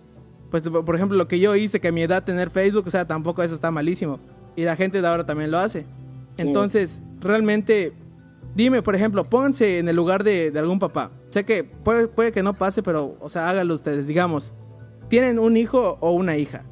pues 0.50 0.62
por 0.68 0.94
ejemplo, 0.94 1.16
lo 1.16 1.28
que 1.28 1.40
yo 1.40 1.54
hice, 1.54 1.80
que 1.80 1.88
a 1.88 1.92
mi 1.92 2.02
edad 2.02 2.24
tener 2.24 2.50
Facebook, 2.50 2.84
o 2.86 2.90
sea, 2.90 3.06
tampoco 3.06 3.42
eso 3.42 3.54
está 3.54 3.70
malísimo. 3.70 4.18
Y 4.56 4.62
la 4.62 4.76
gente 4.76 5.00
de 5.00 5.06
ahora 5.06 5.24
también 5.24 5.50
lo 5.50 5.58
hace. 5.58 5.86
Entonces, 6.38 7.02
realmente, 7.20 7.92
dime, 8.54 8.82
por 8.82 8.94
ejemplo, 8.94 9.24
pónganse 9.24 9.78
en 9.78 9.88
el 9.88 9.96
lugar 9.96 10.24
de, 10.24 10.52
algún 10.56 10.78
papá. 10.78 11.10
Sé 11.30 11.44
que 11.44 11.64
puede, 11.64 12.08
puede 12.08 12.32
que 12.32 12.42
no 12.42 12.54
pase, 12.54 12.82
pero, 12.82 13.16
o 13.20 13.30
sea, 13.30 13.48
háganlo 13.48 13.74
ustedes. 13.74 14.06
Digamos, 14.06 14.52
tienen 15.08 15.38
un 15.38 15.56
hijo 15.56 15.98
o 16.00 16.12
una 16.12 16.36
hija. 16.36 16.62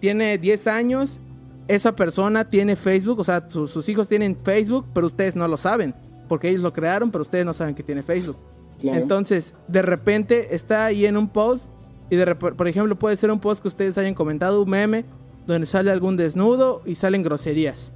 Tiene 0.00 0.38
10 0.38 0.66
años, 0.66 1.20
esa 1.68 1.96
persona 1.96 2.48
tiene 2.48 2.76
Facebook, 2.76 3.20
o 3.20 3.24
sea, 3.24 3.48
sus 3.48 3.88
hijos 3.88 4.08
tienen 4.08 4.36
Facebook, 4.36 4.86
pero 4.92 5.06
ustedes 5.06 5.36
no 5.36 5.48
lo 5.48 5.56
saben. 5.56 5.94
Porque 6.28 6.48
ellos 6.48 6.62
lo 6.62 6.72
crearon, 6.72 7.10
pero 7.10 7.22
ustedes 7.22 7.44
no 7.44 7.52
saben 7.52 7.74
que 7.74 7.82
tiene 7.82 8.02
Facebook. 8.02 8.38
Entonces, 8.82 9.54
de 9.68 9.82
repente 9.82 10.54
está 10.54 10.84
ahí 10.84 11.06
en 11.06 11.16
un 11.16 11.28
post 11.28 11.68
y 12.10 12.16
de 12.16 12.34
por 12.34 12.68
ejemplo 12.68 12.98
puede 12.98 13.16
ser 13.16 13.30
un 13.30 13.40
post 13.40 13.62
que 13.62 13.68
ustedes 13.68 13.96
hayan 13.98 14.14
comentado, 14.14 14.62
un 14.62 14.70
meme, 14.70 15.04
donde 15.46 15.66
sale 15.66 15.90
algún 15.90 16.16
desnudo 16.16 16.82
y 16.84 16.94
salen 16.96 17.22
groserías. 17.22 17.92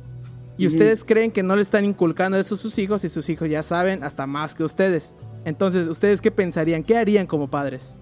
Y 0.57 0.67
ustedes 0.67 1.05
creen 1.05 1.31
que 1.31 1.45
no 1.45 1.55
le 1.55 1.63
están 1.63 1.85
inculcando 1.85 2.37
eso 2.37 2.57
a 2.57 2.59
sus 2.59 2.79
hijos 2.79 3.05
y 3.05 3.09
sus 3.09 3.29
hijos 3.29 3.49
ya 3.49 3.63
saben 3.63 4.03
hasta 4.03 4.27
más 4.27 4.57
que 4.57 4.65
ustedes. 4.65 5.15
Entonces, 5.45 5.87
¿ustedes 5.87 6.21
qué 6.21 6.33
pensarían? 6.33 6.83
¿Qué 6.83 6.97
harían 6.97 7.29
como 7.29 7.49
padres? 7.49 7.95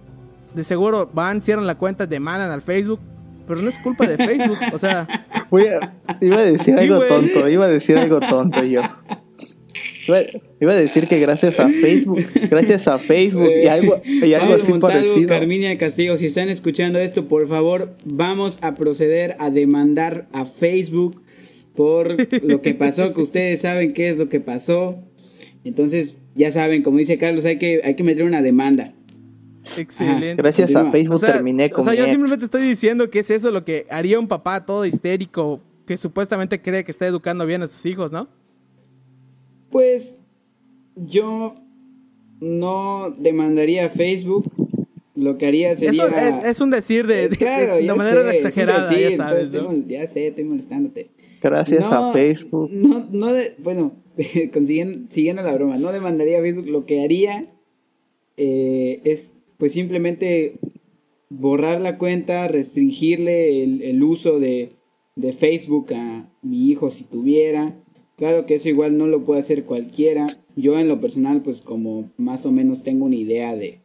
De 0.54 0.64
seguro 0.64 1.10
van, 1.12 1.42
cierran 1.42 1.66
la 1.66 1.76
cuenta, 1.76 2.06
demandan 2.06 2.50
al 2.50 2.62
Facebook, 2.62 2.98
pero 3.46 3.60
no 3.60 3.68
es 3.68 3.76
culpa 3.78 4.06
de 4.06 4.16
Facebook, 4.24 4.58
o 4.72 4.78
sea... 4.78 5.06
iba 6.20 6.38
a 6.38 6.42
decir 6.42 6.74
algo 6.78 7.04
tonto, 7.04 7.46
iba 7.46 7.66
a 7.66 7.68
decir 7.68 7.98
algo 7.98 8.20
tonto 8.20 8.64
yo. 8.64 8.80
Iba, 10.61 10.72
a 10.72 10.76
decir 10.76 11.09
que 11.09 11.18
gracias 11.18 11.59
a 11.59 11.68
Facebook, 11.68 12.20
gracias 12.50 12.86
a 12.88 12.98
Facebook 12.98 13.50
y 13.62 13.66
algo, 13.66 14.00
y 14.04 14.34
algo 14.34 14.54
así 14.54 14.72
parecido. 14.78 15.26
Carminia 15.26 15.76
Castillo, 15.78 16.16
si 16.16 16.26
están 16.26 16.48
escuchando 16.48 16.98
esto, 16.98 17.28
por 17.28 17.46
favor, 17.48 17.94
vamos 18.04 18.59
a 18.62 18.74
proceder 18.74 19.36
a 19.38 19.50
demandar 19.50 20.28
a 20.32 20.44
Facebook 20.44 21.20
por 21.74 22.16
lo 22.42 22.62
que 22.62 22.74
pasó, 22.74 23.12
que 23.12 23.20
ustedes 23.20 23.61
saben 23.61 23.92
qué 23.92 24.09
es 24.09 24.18
lo 24.18 24.28
que 24.28 24.40
pasó. 24.40 24.98
Entonces, 25.64 26.18
ya 26.34 26.50
saben, 26.50 26.82
como 26.82 26.98
dice 26.98 27.18
Carlos, 27.18 27.44
hay 27.44 27.59
que, 27.59 27.80
hay 27.84 27.94
que 27.94 28.04
meter 28.04 28.24
una 28.24 28.42
demanda. 28.42 28.92
Excelente. 29.76 30.36
gracias 30.36 30.74
a 30.76 30.90
Facebook 30.90 31.20
terminé 31.20 31.70
con 31.70 31.80
O 31.80 31.84
sea, 31.84 31.94
yo 31.94 32.07
simplemente 32.07 32.44
estoy 32.44 32.62
diciendo 32.62 33.11
que 33.11 33.18
es 33.18 33.30
eso 33.30 33.50
lo 33.50 33.64
que 33.64 33.84
haría 33.90 34.18
un 34.18 34.28
papá 34.28 34.64
todo 34.64 34.86
histérico 34.86 35.61
que 35.86 35.96
supuestamente 35.96 36.62
cree 36.62 36.84
que 36.84 36.92
está 36.92 37.07
educando 37.07 37.46
bien 37.46 37.62
a 37.62 37.66
sus 37.66 37.84
hijos, 37.86 38.12
¿no? 38.12 38.28
Pues 39.76 40.20
yo 40.94 41.54
no 42.40 43.14
demandaría 43.18 43.84
a 43.84 43.88
Facebook. 43.90 44.50
Lo 45.14 45.36
que 45.36 45.48
haría 45.48 45.76
sería. 45.76 46.40
es, 46.46 46.60
un 46.62 46.70
decir 46.70 47.06
de, 47.06 47.28
de, 47.28 47.94
manera 47.94 48.34
exagerada. 48.34 48.90
ya, 48.98 49.16
sabes, 49.18 49.50
ya 49.86 50.06
sé, 50.06 50.28
estoy 50.28 50.44
molestándote. 50.44 51.10
Gracias 51.42 51.84
a 51.84 52.10
Facebook. 52.14 52.70
No, 52.72 53.06
no 53.12 53.28
bueno, 53.58 53.92
siguiendo, 55.10 55.42
la 55.42 55.52
broma, 55.52 55.76
no 55.76 55.92
demandaría 55.92 56.38
a 56.38 56.40
Facebook. 56.40 56.68
Lo 56.68 56.86
que 56.86 57.04
haría 57.04 57.46
eh, 58.38 59.02
es, 59.04 59.40
pues 59.58 59.72
simplemente 59.72 60.58
borrar 61.28 61.82
la 61.82 61.98
cuenta, 61.98 62.48
restringirle 62.48 63.62
el, 63.62 63.82
el 63.82 64.02
uso 64.02 64.40
de, 64.40 64.70
de 65.16 65.34
Facebook 65.34 65.92
a 65.92 66.32
mi 66.40 66.70
hijo 66.70 66.90
si 66.90 67.04
tuviera 67.04 67.76
Claro 68.16 68.46
que 68.46 68.54
eso 68.54 68.68
igual 68.68 68.96
no 68.96 69.06
lo 69.06 69.24
puede 69.24 69.40
hacer 69.40 69.64
cualquiera. 69.64 70.26
Yo 70.56 70.78
en 70.78 70.88
lo 70.88 71.00
personal, 71.00 71.42
pues 71.42 71.60
como 71.60 72.10
más 72.16 72.46
o 72.46 72.52
menos 72.52 72.82
tengo 72.82 73.04
una 73.04 73.16
idea 73.16 73.54
de, 73.54 73.80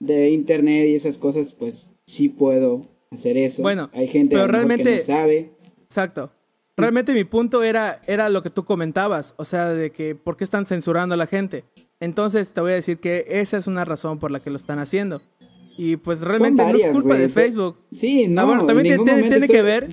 de 0.00 0.30
internet 0.30 0.86
y 0.88 0.94
esas 0.94 1.16
cosas, 1.16 1.52
pues 1.52 1.94
sí 2.06 2.28
puedo 2.28 2.86
hacer 3.10 3.38
eso. 3.38 3.62
Bueno, 3.62 3.88
hay 3.94 4.06
gente 4.06 4.36
pero 4.36 4.46
que 4.68 4.84
no 4.84 4.98
sabe. 4.98 5.50
Exacto. 5.84 6.30
Realmente 6.76 7.12
mi 7.12 7.24
punto 7.24 7.64
era, 7.64 8.00
era 8.06 8.28
lo 8.28 8.40
que 8.40 8.50
tú 8.50 8.64
comentabas, 8.64 9.34
o 9.36 9.44
sea, 9.44 9.70
de 9.70 9.90
que 9.90 10.14
por 10.14 10.36
qué 10.36 10.44
están 10.44 10.64
censurando 10.64 11.14
a 11.14 11.18
la 11.18 11.26
gente. 11.26 11.64
Entonces 11.98 12.52
te 12.52 12.60
voy 12.60 12.70
a 12.70 12.76
decir 12.76 12.98
que 12.98 13.26
esa 13.28 13.56
es 13.56 13.66
una 13.66 13.84
razón 13.84 14.20
por 14.20 14.30
la 14.30 14.38
que 14.38 14.50
lo 14.50 14.56
están 14.56 14.78
haciendo. 14.78 15.20
Y 15.76 15.96
pues 15.96 16.20
realmente 16.20 16.62
no 16.62 16.76
es 16.76 16.86
culpa 16.86 17.16
de 17.16 17.28
Facebook. 17.28 17.78
Sí, 17.90 18.28
no, 18.28 18.42
Ah, 18.42 18.44
bueno, 18.44 18.60
en 18.62 18.66
también 18.68 19.04
tiene, 19.04 19.48
que 19.48 19.62
ver. 19.62 19.88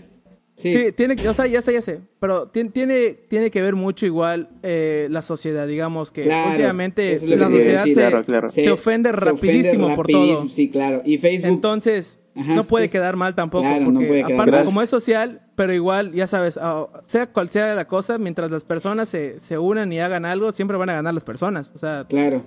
Sí, 0.55 0.73
Sí, 0.73 0.91
tiene, 0.93 1.15
o 1.27 1.33
sea, 1.33 1.47
ya 1.47 1.61
sé, 1.61 1.73
ya 1.73 1.81
sé. 1.81 1.99
Pero 2.19 2.47
tiene, 2.47 2.69
tiene, 2.71 3.11
tiene 3.27 3.51
que 3.51 3.61
ver 3.61 3.75
mucho 3.75 4.05
igual 4.05 4.49
eh, 4.63 5.07
la 5.11 5.21
sociedad, 5.21 5.67
digamos 5.67 6.11
que 6.11 6.21
Claro, 6.21 6.51
últimamente 6.51 7.11
eso 7.11 7.25
es 7.25 7.31
lo 7.31 7.37
la 7.37 7.45
sociedad 7.51 7.79
decir. 7.79 7.93
se, 7.93 7.99
Claro, 7.99 8.23
claro. 8.23 8.47
se 8.49 8.71
ofende 8.71 9.11
rapidísimo 9.11 9.87
por 9.95 10.05
rapidísimo, 10.07 10.39
todo. 10.39 10.49
Sí, 10.49 10.69
claro. 10.69 11.01
Y 11.05 11.17
Facebook, 11.17 11.49
Entonces, 11.49 12.19
Ajá, 12.35 12.55
no 12.55 12.63
puede 12.63 12.85
sí. 12.85 12.91
quedar 12.91 13.17
mal 13.17 13.35
tampoco. 13.35 13.63
Claro, 13.63 13.85
no 13.87 13.93
porque 13.95 14.07
puede 14.07 14.21
quedar 14.23 14.33
aparte, 14.33 14.51
mal. 14.51 14.65
como 14.65 14.81
es 14.81 14.89
social, 14.89 15.41
pero 15.57 15.73
igual, 15.73 16.13
ya 16.13 16.25
sabes, 16.25 16.57
ah, 16.61 16.87
sea 17.05 17.27
cual 17.27 17.49
sea 17.49 17.73
la 17.73 17.85
cosa, 17.87 18.17
mientras 18.17 18.49
las 18.49 18.63
personas 18.63 19.09
se, 19.09 19.41
se 19.41 19.57
unan 19.57 19.91
y 19.91 19.99
hagan 19.99 20.23
algo, 20.23 20.53
siempre 20.53 20.77
van 20.77 20.89
a 20.89 20.93
ganar 20.93 21.13
las 21.13 21.25
personas. 21.25 21.73
O 21.75 21.79
sea, 21.79 22.05
claro. 22.07 22.43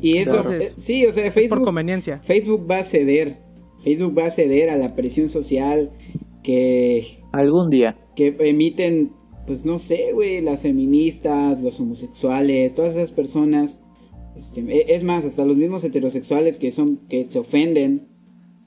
Y 0.00 0.18
eso, 0.18 0.36
Entonces, 0.36 0.70
eh, 0.70 0.74
sí, 0.76 1.06
o 1.06 1.12
sea, 1.12 1.26
es 1.26 1.34
por 1.34 1.42
Facebook, 1.42 1.64
conveniencia. 1.64 2.20
Facebook 2.22 2.70
va 2.70 2.78
a 2.78 2.84
ceder. 2.84 3.36
Facebook 3.82 4.16
va 4.16 4.26
a 4.26 4.30
ceder 4.30 4.70
a 4.70 4.76
la 4.76 4.94
presión 4.94 5.26
social 5.28 5.90
que, 6.42 7.04
Algún 7.32 7.70
día. 7.70 7.96
que 8.16 8.34
emiten, 8.40 9.12
pues 9.46 9.64
no 9.64 9.78
sé, 9.78 10.12
güey, 10.14 10.40
las 10.40 10.62
feministas, 10.62 11.62
los 11.62 11.78
homosexuales, 11.80 12.74
todas 12.74 12.96
esas 12.96 13.10
personas. 13.10 13.82
Este, 14.36 14.60
e- 14.60 14.94
es 14.94 15.04
más, 15.04 15.24
hasta 15.24 15.44
los 15.44 15.56
mismos 15.56 15.84
heterosexuales 15.84 16.58
que 16.58 16.72
son, 16.72 16.98
que 17.08 17.24
se 17.26 17.38
ofenden. 17.38 18.08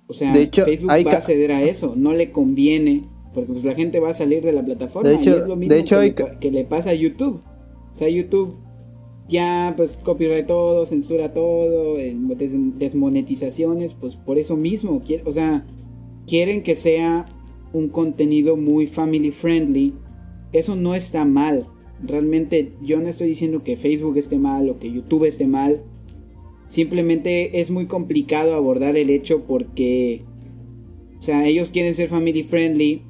O 0.07 0.13
sea, 0.13 0.33
De 0.33 0.43
hecho, 0.43 0.63
Facebook 0.63 0.91
hay 0.91 1.03
va 1.03 1.13
a 1.13 1.21
ceder 1.21 1.51
a 1.51 1.63
eso, 1.63 1.93
no 1.97 2.13
le 2.13 2.31
conviene, 2.31 3.03
porque 3.33 3.51
pues 3.51 3.65
la 3.65 3.73
gente 3.73 3.99
va 3.99 4.09
a 4.09 4.13
salir 4.13 4.43
de 4.43 4.51
la 4.53 4.63
plataforma 4.63 5.09
De 5.09 5.15
hecho- 5.15 5.31
y 5.31 5.33
es 5.39 5.47
lo 5.47 5.55
mismo 5.55 5.73
de 5.73 5.81
hecho, 5.81 5.99
que, 6.39 6.51
le, 6.51 6.61
que 6.61 6.63
pasa 6.65 6.91
a 6.91 6.93
YouTube. 6.93 7.41
O 7.91 7.95
sea, 7.95 8.07
YouTube 8.09 8.55
ya 9.27 9.73
pues 9.75 9.97
copyright 9.97 10.45
todo, 10.45 10.85
censura 10.85 11.33
todo, 11.33 11.95
des- 11.95 12.77
desmonetizaciones, 12.77 13.93
pues 13.95 14.15
por 14.17 14.37
eso 14.37 14.55
mismo, 14.57 15.01
o 15.25 15.33
sea, 15.33 15.65
quieren 16.27 16.61
que 16.63 16.75
sea 16.75 17.25
un 17.75 17.89
contenido 17.89 18.55
muy 18.55 18.87
family 18.87 19.31
friendly. 19.31 19.93
Eso 20.53 20.77
no 20.77 20.95
está 20.95 21.25
mal. 21.25 21.67
Realmente 22.01 22.73
yo 22.81 23.01
no 23.01 23.07
estoy 23.09 23.27
diciendo 23.27 23.63
que 23.63 23.75
Facebook 23.75 24.17
esté 24.17 24.37
mal 24.37 24.69
o 24.69 24.79
que 24.79 24.91
YouTube 24.91 25.25
esté 25.25 25.45
mal. 25.45 25.83
Simplemente 26.67 27.59
es 27.59 27.71
muy 27.71 27.85
complicado 27.85 28.55
abordar 28.55 28.95
el 28.95 29.09
hecho 29.09 29.43
porque, 29.45 30.23
o 31.19 31.21
sea, 31.21 31.45
ellos 31.45 31.69
quieren 31.69 31.93
ser 31.93 32.07
family 32.07 32.43
friendly, 32.43 33.03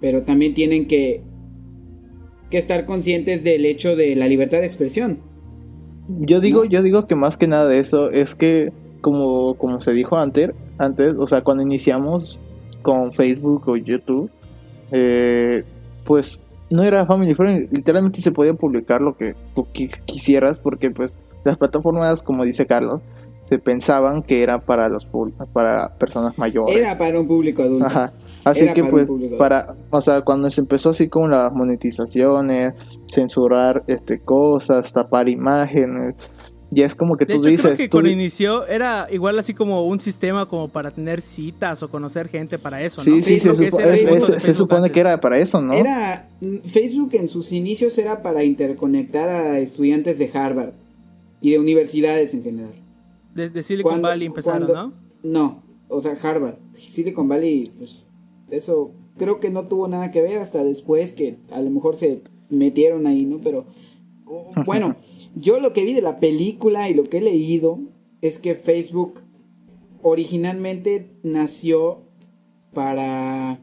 pero 0.00 0.22
también 0.22 0.54
tienen 0.54 0.86
que, 0.86 1.22
que 2.50 2.58
estar 2.58 2.86
conscientes 2.86 3.44
del 3.44 3.66
hecho 3.66 3.94
de 3.94 4.16
la 4.16 4.26
libertad 4.26 4.60
de 4.60 4.66
expresión. 4.66 5.20
Yo 6.08 6.40
digo, 6.40 6.64
¿No? 6.64 6.70
yo 6.70 6.82
digo 6.82 7.06
que 7.06 7.14
más 7.14 7.36
que 7.36 7.46
nada 7.46 7.68
de 7.68 7.78
eso 7.78 8.10
es 8.10 8.34
que 8.34 8.72
como, 9.02 9.54
como 9.54 9.82
se 9.82 9.92
dijo 9.92 10.16
antes, 10.16 10.50
antes, 10.78 11.14
o 11.18 11.26
sea, 11.26 11.44
cuando 11.44 11.62
iniciamos 11.62 12.40
con 12.82 13.12
Facebook 13.12 13.68
o 13.68 13.76
YouTube, 13.76 14.30
eh, 14.90 15.64
pues 16.04 16.40
no 16.70 16.82
era 16.82 17.06
family 17.06 17.34
friendly, 17.34 17.68
literalmente 17.70 18.20
se 18.20 18.32
podía 18.32 18.54
publicar 18.54 19.00
lo 19.00 19.16
que 19.16 19.34
tú 19.54 19.66
qui- 19.72 20.00
quisieras 20.04 20.58
porque 20.58 20.90
pues 20.90 21.14
las 21.44 21.58
plataformas, 21.58 22.22
como 22.22 22.44
dice 22.44 22.66
Carlos, 22.66 23.00
se 23.48 23.58
pensaban 23.58 24.22
que 24.22 24.42
era 24.42 24.60
para 24.60 24.88
los 24.88 25.06
para 25.52 25.90
personas 25.98 26.38
mayores. 26.38 26.74
Era 26.74 26.96
para 26.96 27.20
un 27.20 27.26
público 27.28 27.62
adulto. 27.62 27.84
Ajá. 27.86 28.10
Así 28.46 28.62
Era 28.62 28.72
que 28.72 28.80
para 28.82 28.90
pues 28.90 29.08
para, 29.38 29.74
o 29.90 30.00
sea, 30.00 30.22
cuando 30.22 30.50
se 30.50 30.62
empezó 30.62 30.90
así 30.90 31.08
con 31.08 31.30
las 31.30 31.52
monetizaciones, 31.52 32.72
censurar 33.12 33.82
este 33.88 34.20
cosas, 34.20 34.90
tapar 34.92 35.28
imágenes, 35.28 36.14
ya 36.74 36.86
es 36.86 36.94
como 36.94 37.16
que 37.16 37.26
De 37.26 37.34
tú 37.34 37.40
hecho, 37.40 37.48
dices, 37.50 37.64
creo 37.66 37.76
que 37.76 37.88
tú 37.88 37.90
cuando 37.98 38.08
di- 38.08 38.14
inició 38.14 38.66
era 38.66 39.06
igual 39.10 39.38
así 39.38 39.52
como 39.52 39.82
un 39.82 40.00
sistema 40.00 40.46
como 40.46 40.68
para 40.68 40.90
tener 40.90 41.20
citas 41.20 41.82
o 41.82 41.88
conocer 41.90 42.28
gente 42.28 42.58
para 42.58 42.82
eso, 42.82 43.04
¿no? 43.04 43.14
sí, 43.14 43.20
sí, 43.20 43.34
se, 43.40 43.54
Facebook, 43.54 43.66
supo- 43.66 43.80
es- 43.80 43.86
es- 43.88 44.28
de 44.28 44.40
se 44.40 44.54
supone 44.54 44.78
antes. 44.78 44.92
que 44.92 45.00
era 45.00 45.20
para 45.20 45.38
eso, 45.38 45.60
¿no? 45.60 45.72
Era 45.74 46.30
Facebook 46.64 47.10
en 47.14 47.28
sus 47.28 47.52
inicios 47.52 47.98
era 47.98 48.22
para 48.22 48.42
interconectar 48.42 49.28
a 49.28 49.58
estudiantes 49.58 50.18
de 50.18 50.30
Harvard 50.32 50.72
y 51.42 51.50
de 51.50 51.58
universidades 51.58 52.32
en 52.34 52.42
general. 52.42 52.72
Desde 53.34 53.62
Silicon 53.62 53.92
Cuando- 53.92 54.08
Valley 54.08 54.26
empezaron, 54.28 54.66
cuando- 54.68 54.94
¿no? 55.22 55.30
No, 55.30 55.62
o 55.88 56.00
sea, 56.00 56.14
Harvard, 56.22 56.56
Silicon 56.72 57.28
Valley, 57.28 57.70
pues 57.78 58.06
eso 58.50 58.92
creo 59.18 59.40
que 59.40 59.50
no 59.50 59.66
tuvo 59.68 59.88
nada 59.88 60.10
que 60.10 60.22
ver 60.22 60.38
hasta 60.38 60.64
después 60.64 61.12
que 61.12 61.36
a 61.52 61.60
lo 61.60 61.68
mejor 61.70 61.96
se 61.96 62.22
metieron 62.48 63.06
ahí, 63.06 63.26
¿no? 63.26 63.40
Pero 63.42 63.66
bueno, 64.66 64.96
yo 65.34 65.60
lo 65.60 65.72
que 65.72 65.84
vi 65.84 65.94
de 65.94 66.02
la 66.02 66.20
película 66.20 66.88
y 66.88 66.94
lo 66.94 67.04
que 67.04 67.18
he 67.18 67.22
leído 67.22 67.80
es 68.20 68.38
que 68.38 68.54
Facebook 68.54 69.20
originalmente 70.02 71.10
nació 71.22 72.02
para 72.72 73.60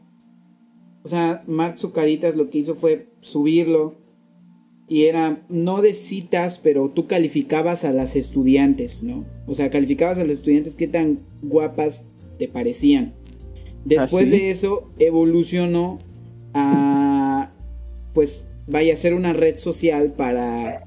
o 1.02 1.08
sea, 1.08 1.42
Mark 1.46 1.78
Zucaritas 1.78 2.36
lo 2.36 2.50
que 2.50 2.58
hizo 2.58 2.74
fue 2.74 3.08
subirlo 3.20 3.98
y 4.88 5.04
era 5.04 5.42
no 5.48 5.82
de 5.82 5.92
citas, 5.92 6.60
pero 6.62 6.90
tú 6.90 7.06
calificabas 7.06 7.84
a 7.84 7.92
las 7.92 8.16
estudiantes, 8.16 9.04
¿no? 9.04 9.24
O 9.46 9.54
sea, 9.54 9.70
calificabas 9.70 10.18
a 10.18 10.24
las 10.24 10.32
estudiantes 10.32 10.76
qué 10.76 10.88
tan 10.88 11.20
guapas 11.42 12.34
te 12.38 12.48
parecían. 12.48 13.14
Después 13.84 14.26
¿Ah, 14.26 14.30
sí? 14.30 14.38
de 14.38 14.50
eso 14.50 14.90
evolucionó 14.98 15.98
a 16.54 17.52
pues 18.12 18.48
vaya 18.66 18.92
a 18.92 18.96
ser 18.96 19.14
una 19.14 19.32
red 19.32 19.56
social 19.56 20.12
para 20.12 20.86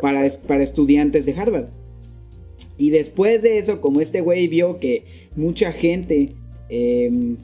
para, 0.00 0.26
para 0.46 0.62
estudiantes 0.62 1.26
de 1.26 1.34
Harvard. 1.34 1.68
Y 2.76 2.90
después 2.90 3.42
de 3.42 3.58
eso, 3.58 3.80
como 3.80 4.00
este 4.00 4.20
güey 4.20 4.48
vio 4.48 4.78
que 4.78 5.04
mucha 5.36 5.72
gente 5.72 6.30
em, 6.68 7.36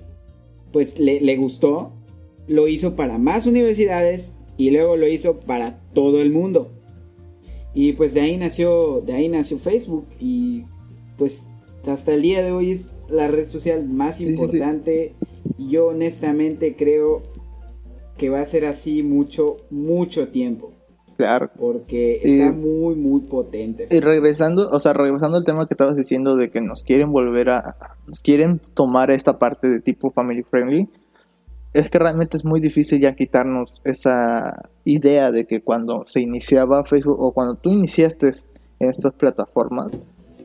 pues 0.73 0.99
le, 0.99 1.21
le 1.21 1.37
gustó, 1.37 1.93
lo 2.47 2.69
hizo 2.69 2.97
para 2.97 3.19
más 3.19 3.47
universidades 3.47 4.37
y 4.57 4.71
luego 4.71 4.97
lo 4.97 5.07
hizo 5.07 5.41
para 5.41 5.81
todo 5.93 6.21
el 6.23 6.31
mundo. 6.31 6.73
Y 7.75 7.93
pues 7.93 8.15
de 8.15 8.23
ahí 8.23 8.37
nació, 8.37 9.03
de 9.03 9.13
ahí 9.13 9.29
nació 9.29 9.59
Facebook 9.59 10.07
y 10.19 10.65
pues 11.17 11.49
hasta 11.87 12.15
el 12.15 12.23
día 12.23 12.43
de 12.43 12.53
hoy 12.53 12.73
es 12.73 12.91
la 13.09 13.29
red 13.29 13.49
social 13.49 13.89
más 13.89 14.19
sí, 14.19 14.25
sí. 14.25 14.31
importante 14.31 15.15
y 15.57 15.71
yo 15.71 15.89
honestamente 15.89 16.75
creo 16.77 17.23
que 18.17 18.31
va 18.31 18.41
a 18.41 18.45
ser 18.45 18.65
así 18.67 19.03
mucho, 19.03 19.57
mucho 19.71 20.29
tiempo. 20.29 20.73
Claro. 21.19 21.51
Porque 21.59 22.21
Y- 22.23 22.39
está 22.41 22.53
muy, 22.53 22.95
muy 22.95 23.23
potente. 23.23 23.87
Y 23.91 23.99
regresando, 23.99 24.71
o 24.71 24.79
sea, 24.79 24.93
regresando 24.93 25.37
al 25.37 25.43
tema 25.43 25.67
que 25.67 25.75
estabas 25.75 25.97
diciendo 25.97 26.37
de 26.37 26.49
que 26.49 26.61
nos 26.61 26.85
quieren 26.85 27.11
volver 27.11 27.51
a, 27.51 27.77
nos 28.07 28.21
quieren 28.21 28.61
tomar 28.73 29.11
esta 29.11 29.37
parte 29.37 29.69
de 29.69 29.81
tipo 29.81 30.11
family 30.13 30.45
friendly, 30.45 30.89
es 31.75 31.91
que 31.91 31.99
realmente 31.99 32.37
es 32.37 32.45
muy 32.45 32.61
difícil 32.61 33.01
ya 33.01 33.17
quitarnos 33.17 33.83
esa 33.85 34.71
idea 34.85 35.33
de 35.33 35.45
que 35.45 35.61
cuando 35.61 36.05
se 36.07 36.21
iniciaba 36.21 36.85
Facebook 36.85 37.17
o 37.19 37.33
cuando 37.33 37.55
tú 37.55 37.71
iniciaste 37.71 38.29
en 38.79 38.89
estas 38.89 39.13
plataformas, 39.15 39.99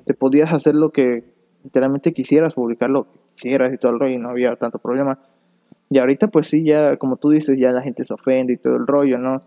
te 0.08 0.16
podías 0.16 0.52
hacer 0.54 0.74
lo 0.74 0.90
que 0.90 1.24
literalmente 1.64 2.14
quisieras, 2.14 2.56
publicar 2.56 2.90
lo 2.90 3.04
que 3.04 3.20
quisieras 3.36 3.72
y 3.72 3.78
todo 3.78 3.92
el 3.92 4.00
rollo 4.00 4.16
y 4.16 4.18
no 4.18 4.30
había 4.30 4.56
tanto 4.56 4.80
problema. 4.80 5.20
Y 5.92 6.00
ahorita 6.00 6.30
pues 6.30 6.48
sí, 6.48 6.66
ya 6.66 6.98
como 6.98 7.18
tú 7.18 7.30
dices, 7.30 7.60
ya 7.60 7.70
la 7.72 7.84
gente 7.84 8.04
se 8.06 8.16
ofende 8.16 8.54
y 8.54 8.58
todo 8.58 8.76
el 8.76 8.88
rollo, 8.88 9.20
¿no? 9.20 9.38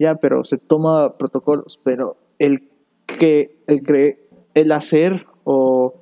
Ya, 0.00 0.14
pero 0.16 0.44
se 0.44 0.56
toma 0.56 1.18
protocolos, 1.18 1.78
pero 1.84 2.16
el 2.38 2.70
que, 3.06 3.62
el 3.66 3.80
cre- 3.82 4.18
el 4.54 4.72
hacer 4.72 5.26
o, 5.44 5.92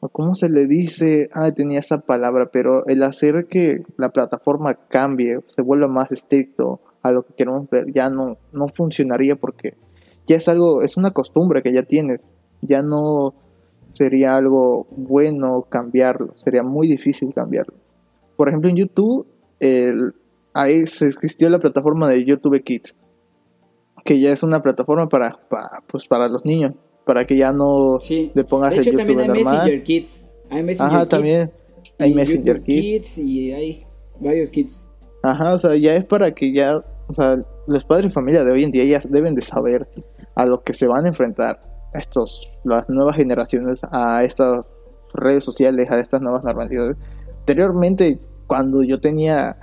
o 0.00 0.08
cómo 0.10 0.34
se 0.34 0.50
le 0.50 0.66
dice, 0.66 1.30
ah, 1.32 1.50
tenía 1.50 1.78
esa 1.78 1.98
palabra, 1.98 2.50
pero 2.52 2.86
el 2.86 3.02
hacer 3.02 3.46
que 3.48 3.82
la 3.96 4.10
plataforma 4.10 4.74
cambie, 4.74 5.38
se 5.46 5.62
vuelva 5.62 5.88
más 5.88 6.12
estricto 6.12 6.80
a 7.02 7.10
lo 7.10 7.22
que 7.22 7.32
queremos 7.32 7.70
ver, 7.70 7.86
ya 7.90 8.10
no, 8.10 8.36
no 8.52 8.68
funcionaría 8.68 9.34
porque 9.34 9.76
ya 10.26 10.36
es 10.36 10.46
algo, 10.48 10.82
es 10.82 10.98
una 10.98 11.12
costumbre 11.12 11.62
que 11.62 11.72
ya 11.72 11.84
tienes, 11.84 12.30
ya 12.60 12.82
no 12.82 13.32
sería 13.94 14.36
algo 14.36 14.86
bueno 14.96 15.66
cambiarlo, 15.70 16.34
sería 16.36 16.62
muy 16.62 16.86
difícil 16.86 17.32
cambiarlo. 17.34 17.74
Por 18.36 18.48
ejemplo, 18.50 18.68
en 18.68 18.76
YouTube, 18.76 19.26
el, 19.58 20.14
ahí 20.52 20.86
se 20.86 21.06
existió 21.06 21.48
la 21.48 21.58
plataforma 21.58 22.08
de 22.08 22.26
YouTube 22.26 22.62
Kids, 22.62 22.94
que 24.04 24.20
ya 24.20 24.32
es 24.32 24.42
una 24.42 24.60
plataforma 24.60 25.08
para, 25.08 25.36
para, 25.48 25.82
pues 25.86 26.06
para 26.06 26.28
los 26.28 26.44
niños, 26.44 26.72
para 27.04 27.26
que 27.26 27.36
ya 27.36 27.52
no 27.52 27.98
Sí. 28.00 28.30
le 28.34 28.44
pongas 28.44 28.74
De 28.74 28.80
hecho, 28.80 28.90
el 28.90 28.96
también 28.96 29.18
YouTube 29.18 29.34
hay 29.36 29.42
normal. 29.42 29.56
Messenger 29.58 29.82
Kids. 29.84 30.30
Hay 30.50 30.62
Messenger 30.62 30.94
Ajá, 30.94 31.00
Kids. 31.00 31.08
también 31.10 31.50
hay 31.98 32.10
y 32.10 32.14
Messenger 32.14 32.56
YouTube 32.56 32.66
Kids. 32.66 33.18
Y 33.18 33.52
hay 33.52 33.82
varios 34.20 34.50
kids. 34.50 34.86
Ajá, 35.22 35.52
o 35.54 35.58
sea, 35.58 35.76
ya 35.76 35.94
es 35.94 36.04
para 36.04 36.34
que 36.34 36.52
ya, 36.52 36.78
o 37.08 37.14
sea, 37.14 37.44
los 37.66 37.84
padres 37.84 38.06
de 38.06 38.10
familia 38.10 38.44
de 38.44 38.52
hoy 38.52 38.64
en 38.64 38.72
día 38.72 38.84
ya 38.84 39.00
deben 39.08 39.34
de 39.34 39.42
saber 39.42 39.88
a 40.34 40.46
lo 40.46 40.62
que 40.62 40.72
se 40.74 40.86
van 40.86 41.04
a 41.04 41.08
enfrentar. 41.08 41.60
estos, 41.94 42.48
las 42.64 42.88
nuevas 42.88 43.16
generaciones 43.16 43.80
a 43.90 44.22
estas 44.22 44.64
redes 45.12 45.44
sociales, 45.44 45.90
a 45.90 46.00
estas 46.00 46.22
nuevas 46.22 46.42
normalidades. 46.42 46.96
Anteriormente, 47.40 48.18
cuando 48.46 48.82
yo 48.82 48.96
tenía 48.96 49.56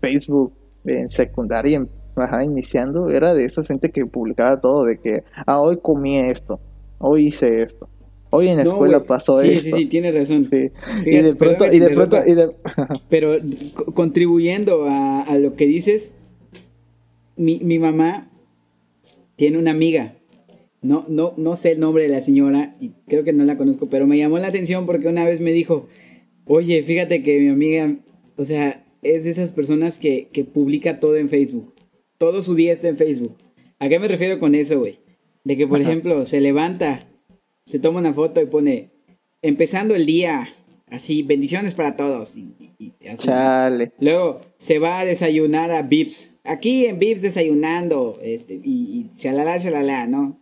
Facebook 0.00 0.54
en 0.86 1.10
secundaria, 1.10 1.86
ajá, 2.16 2.44
iniciando, 2.44 3.10
era 3.10 3.34
de 3.34 3.44
esa 3.44 3.62
gente 3.62 3.90
que 3.90 4.06
publicaba 4.06 4.60
todo, 4.60 4.84
de 4.84 4.96
que, 4.96 5.24
ah, 5.46 5.60
hoy 5.60 5.78
comí 5.80 6.18
esto, 6.18 6.60
hoy 6.98 7.28
hice 7.28 7.62
esto. 7.62 7.88
Hoy 8.30 8.48
en 8.48 8.56
la 8.56 8.64
escuela 8.64 9.04
pasó 9.04 9.34
sí, 9.34 9.50
esto. 9.50 9.76
Sí, 9.76 9.82
sí, 9.82 9.86
tiene 9.86 10.10
razón. 10.10 10.48
Sí. 10.50 10.70
y 11.06 11.16
de 11.16 11.34
pronto, 11.34 11.64
y 11.70 11.78
de 11.78 11.90
pronto, 11.90 12.18
y 12.26 12.34
de... 12.34 12.50
Pero 13.08 13.36
contribuyendo 13.94 14.86
a, 14.88 15.22
a, 15.22 15.38
lo 15.38 15.54
que 15.54 15.66
dices, 15.66 16.18
mi, 17.36 17.60
mi 17.62 17.78
mamá 17.78 18.28
tiene 19.36 19.58
una 19.58 19.70
amiga. 19.70 20.12
No, 20.82 21.04
no, 21.08 21.34
no 21.36 21.56
sé 21.56 21.72
el 21.72 21.80
nombre 21.80 22.04
de 22.04 22.08
la 22.10 22.20
señora 22.20 22.74
y 22.80 22.90
creo 23.06 23.24
que 23.24 23.32
no 23.32 23.44
la 23.44 23.56
conozco, 23.56 23.86
pero 23.88 24.06
me 24.06 24.18
llamó 24.18 24.38
la 24.38 24.48
atención 24.48 24.86
porque 24.86 25.08
una 25.08 25.24
vez 25.24 25.40
me 25.40 25.52
dijo, 25.52 25.86
oye, 26.46 26.82
fíjate 26.82 27.22
que 27.22 27.40
mi 27.40 27.48
amiga, 27.48 27.96
o 28.36 28.44
sea, 28.44 28.84
es 29.02 29.24
de 29.24 29.30
esas 29.30 29.52
personas 29.52 29.98
que, 29.98 30.28
que 30.32 30.44
publica 30.44 31.00
todo 31.00 31.16
en 31.16 31.28
Facebook. 31.28 31.72
Todo 32.18 32.42
su 32.42 32.54
día 32.54 32.72
está 32.72 32.88
en 32.88 32.96
Facebook. 32.96 33.36
¿A 33.78 33.88
qué 33.88 33.98
me 33.98 34.08
refiero 34.08 34.38
con 34.38 34.54
eso, 34.54 34.78
güey? 34.78 34.98
De 35.44 35.56
que, 35.56 35.66
por 35.66 35.80
Ajá. 35.80 35.90
ejemplo, 35.90 36.24
se 36.24 36.40
levanta, 36.40 37.06
se 37.64 37.78
toma 37.78 38.00
una 38.00 38.12
foto 38.12 38.40
y 38.40 38.46
pone, 38.46 38.90
empezando 39.42 39.94
el 39.94 40.06
día, 40.06 40.48
así, 40.88 41.22
bendiciones 41.22 41.74
para 41.74 41.96
todos. 41.96 42.36
Y, 42.36 42.54
y, 42.78 42.92
y 43.00 43.08
así. 43.08 43.26
Chale. 43.26 43.92
Luego 44.00 44.40
se 44.56 44.78
va 44.78 45.00
a 45.00 45.04
desayunar 45.04 45.70
a 45.70 45.82
Vips. 45.82 46.36
Aquí 46.44 46.86
en 46.86 46.98
Vips 46.98 47.22
desayunando, 47.22 48.18
este, 48.22 48.54
y, 48.54 48.60
y 48.64 49.10
chalala, 49.16 49.58
chalala, 49.58 50.06
¿no? 50.06 50.40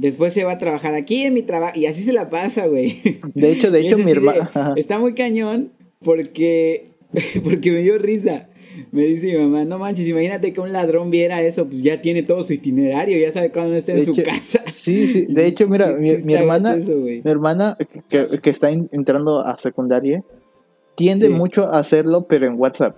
Después 0.00 0.32
se 0.32 0.44
va 0.44 0.52
a 0.52 0.58
trabajar 0.58 0.94
aquí 0.94 1.22
en 1.22 1.34
mi 1.34 1.42
trabajo. 1.42 1.78
Y 1.78 1.86
así 1.86 2.02
se 2.02 2.12
la 2.12 2.28
pasa, 2.28 2.66
güey. 2.66 2.92
De 3.34 3.52
hecho, 3.52 3.70
de 3.70 3.80
hecho, 3.86 3.98
mi 3.98 4.10
hermana. 4.10 4.74
Está 4.76 4.98
muy 4.98 5.14
cañón 5.14 5.72
porque, 6.00 6.88
porque 7.44 7.70
me 7.70 7.82
dio 7.82 7.98
risa. 7.98 8.48
Me 8.92 9.02
dice 9.02 9.32
mi 9.32 9.38
mamá, 9.38 9.64
no 9.64 9.78
manches, 9.78 10.08
imagínate 10.08 10.52
que 10.52 10.60
un 10.60 10.72
ladrón 10.72 11.10
viera 11.10 11.40
eso, 11.42 11.66
pues 11.66 11.82
ya 11.82 12.00
tiene 12.00 12.22
todo 12.22 12.44
su 12.44 12.52
itinerario, 12.52 13.18
ya 13.18 13.32
sabe 13.32 13.50
cuándo 13.50 13.74
está 13.74 13.92
en 13.92 13.98
de 13.98 14.04
su 14.04 14.12
hecho, 14.12 14.22
casa. 14.22 14.62
Sí, 14.66 15.06
sí, 15.06 15.26
de 15.26 15.46
hecho, 15.48 15.66
mira, 15.66 15.94
mi, 15.94 16.10
mi 16.24 16.34
hermana, 16.34 16.74
eso, 16.74 16.92
mi 16.96 17.22
hermana 17.24 17.76
que, 18.08 18.40
que, 18.40 18.50
está 18.50 18.70
entrando 18.70 19.40
a 19.40 19.58
secundaria, 19.58 20.24
tiende 20.94 21.26
sí. 21.26 21.32
mucho 21.32 21.64
a 21.64 21.78
hacerlo, 21.78 22.26
pero 22.26 22.46
en 22.46 22.58
WhatsApp. 22.58 22.96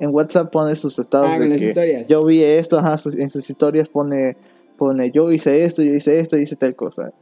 En 0.00 0.10
WhatsApp 0.10 0.50
pone 0.50 0.74
sus 0.76 0.98
estados 0.98 1.28
ah, 1.30 1.38
de 1.38 1.48
las 1.48 1.58
que 1.58 1.66
historias. 1.66 2.08
yo 2.08 2.24
vi 2.24 2.42
esto, 2.42 2.78
ajá, 2.78 2.96
en 3.16 3.30
sus 3.30 3.48
historias 3.48 3.88
pone, 3.88 4.36
pone 4.76 5.10
yo 5.10 5.30
hice 5.30 5.62
esto, 5.62 5.82
yo 5.82 5.94
hice 5.94 6.18
esto, 6.18 6.36
yo 6.36 6.42
hice 6.42 6.56
tal 6.56 6.74
cosa. 6.74 7.12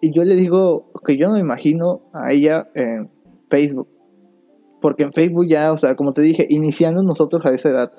Y 0.00 0.12
yo 0.12 0.24
le 0.24 0.34
digo 0.36 0.90
que 1.04 1.16
yo 1.16 1.28
no 1.28 1.34
me 1.34 1.40
imagino 1.40 2.00
a 2.12 2.32
ella 2.32 2.70
en 2.74 3.10
Facebook 3.50 3.88
porque 4.80 5.04
en 5.04 5.12
Facebook 5.12 5.46
ya, 5.46 5.72
o 5.72 5.76
sea, 5.76 5.94
como 5.94 6.12
te 6.12 6.22
dije, 6.22 6.46
iniciando 6.48 7.02
nosotros 7.02 7.44
a 7.46 7.50
esa 7.52 7.70
edad, 7.70 7.92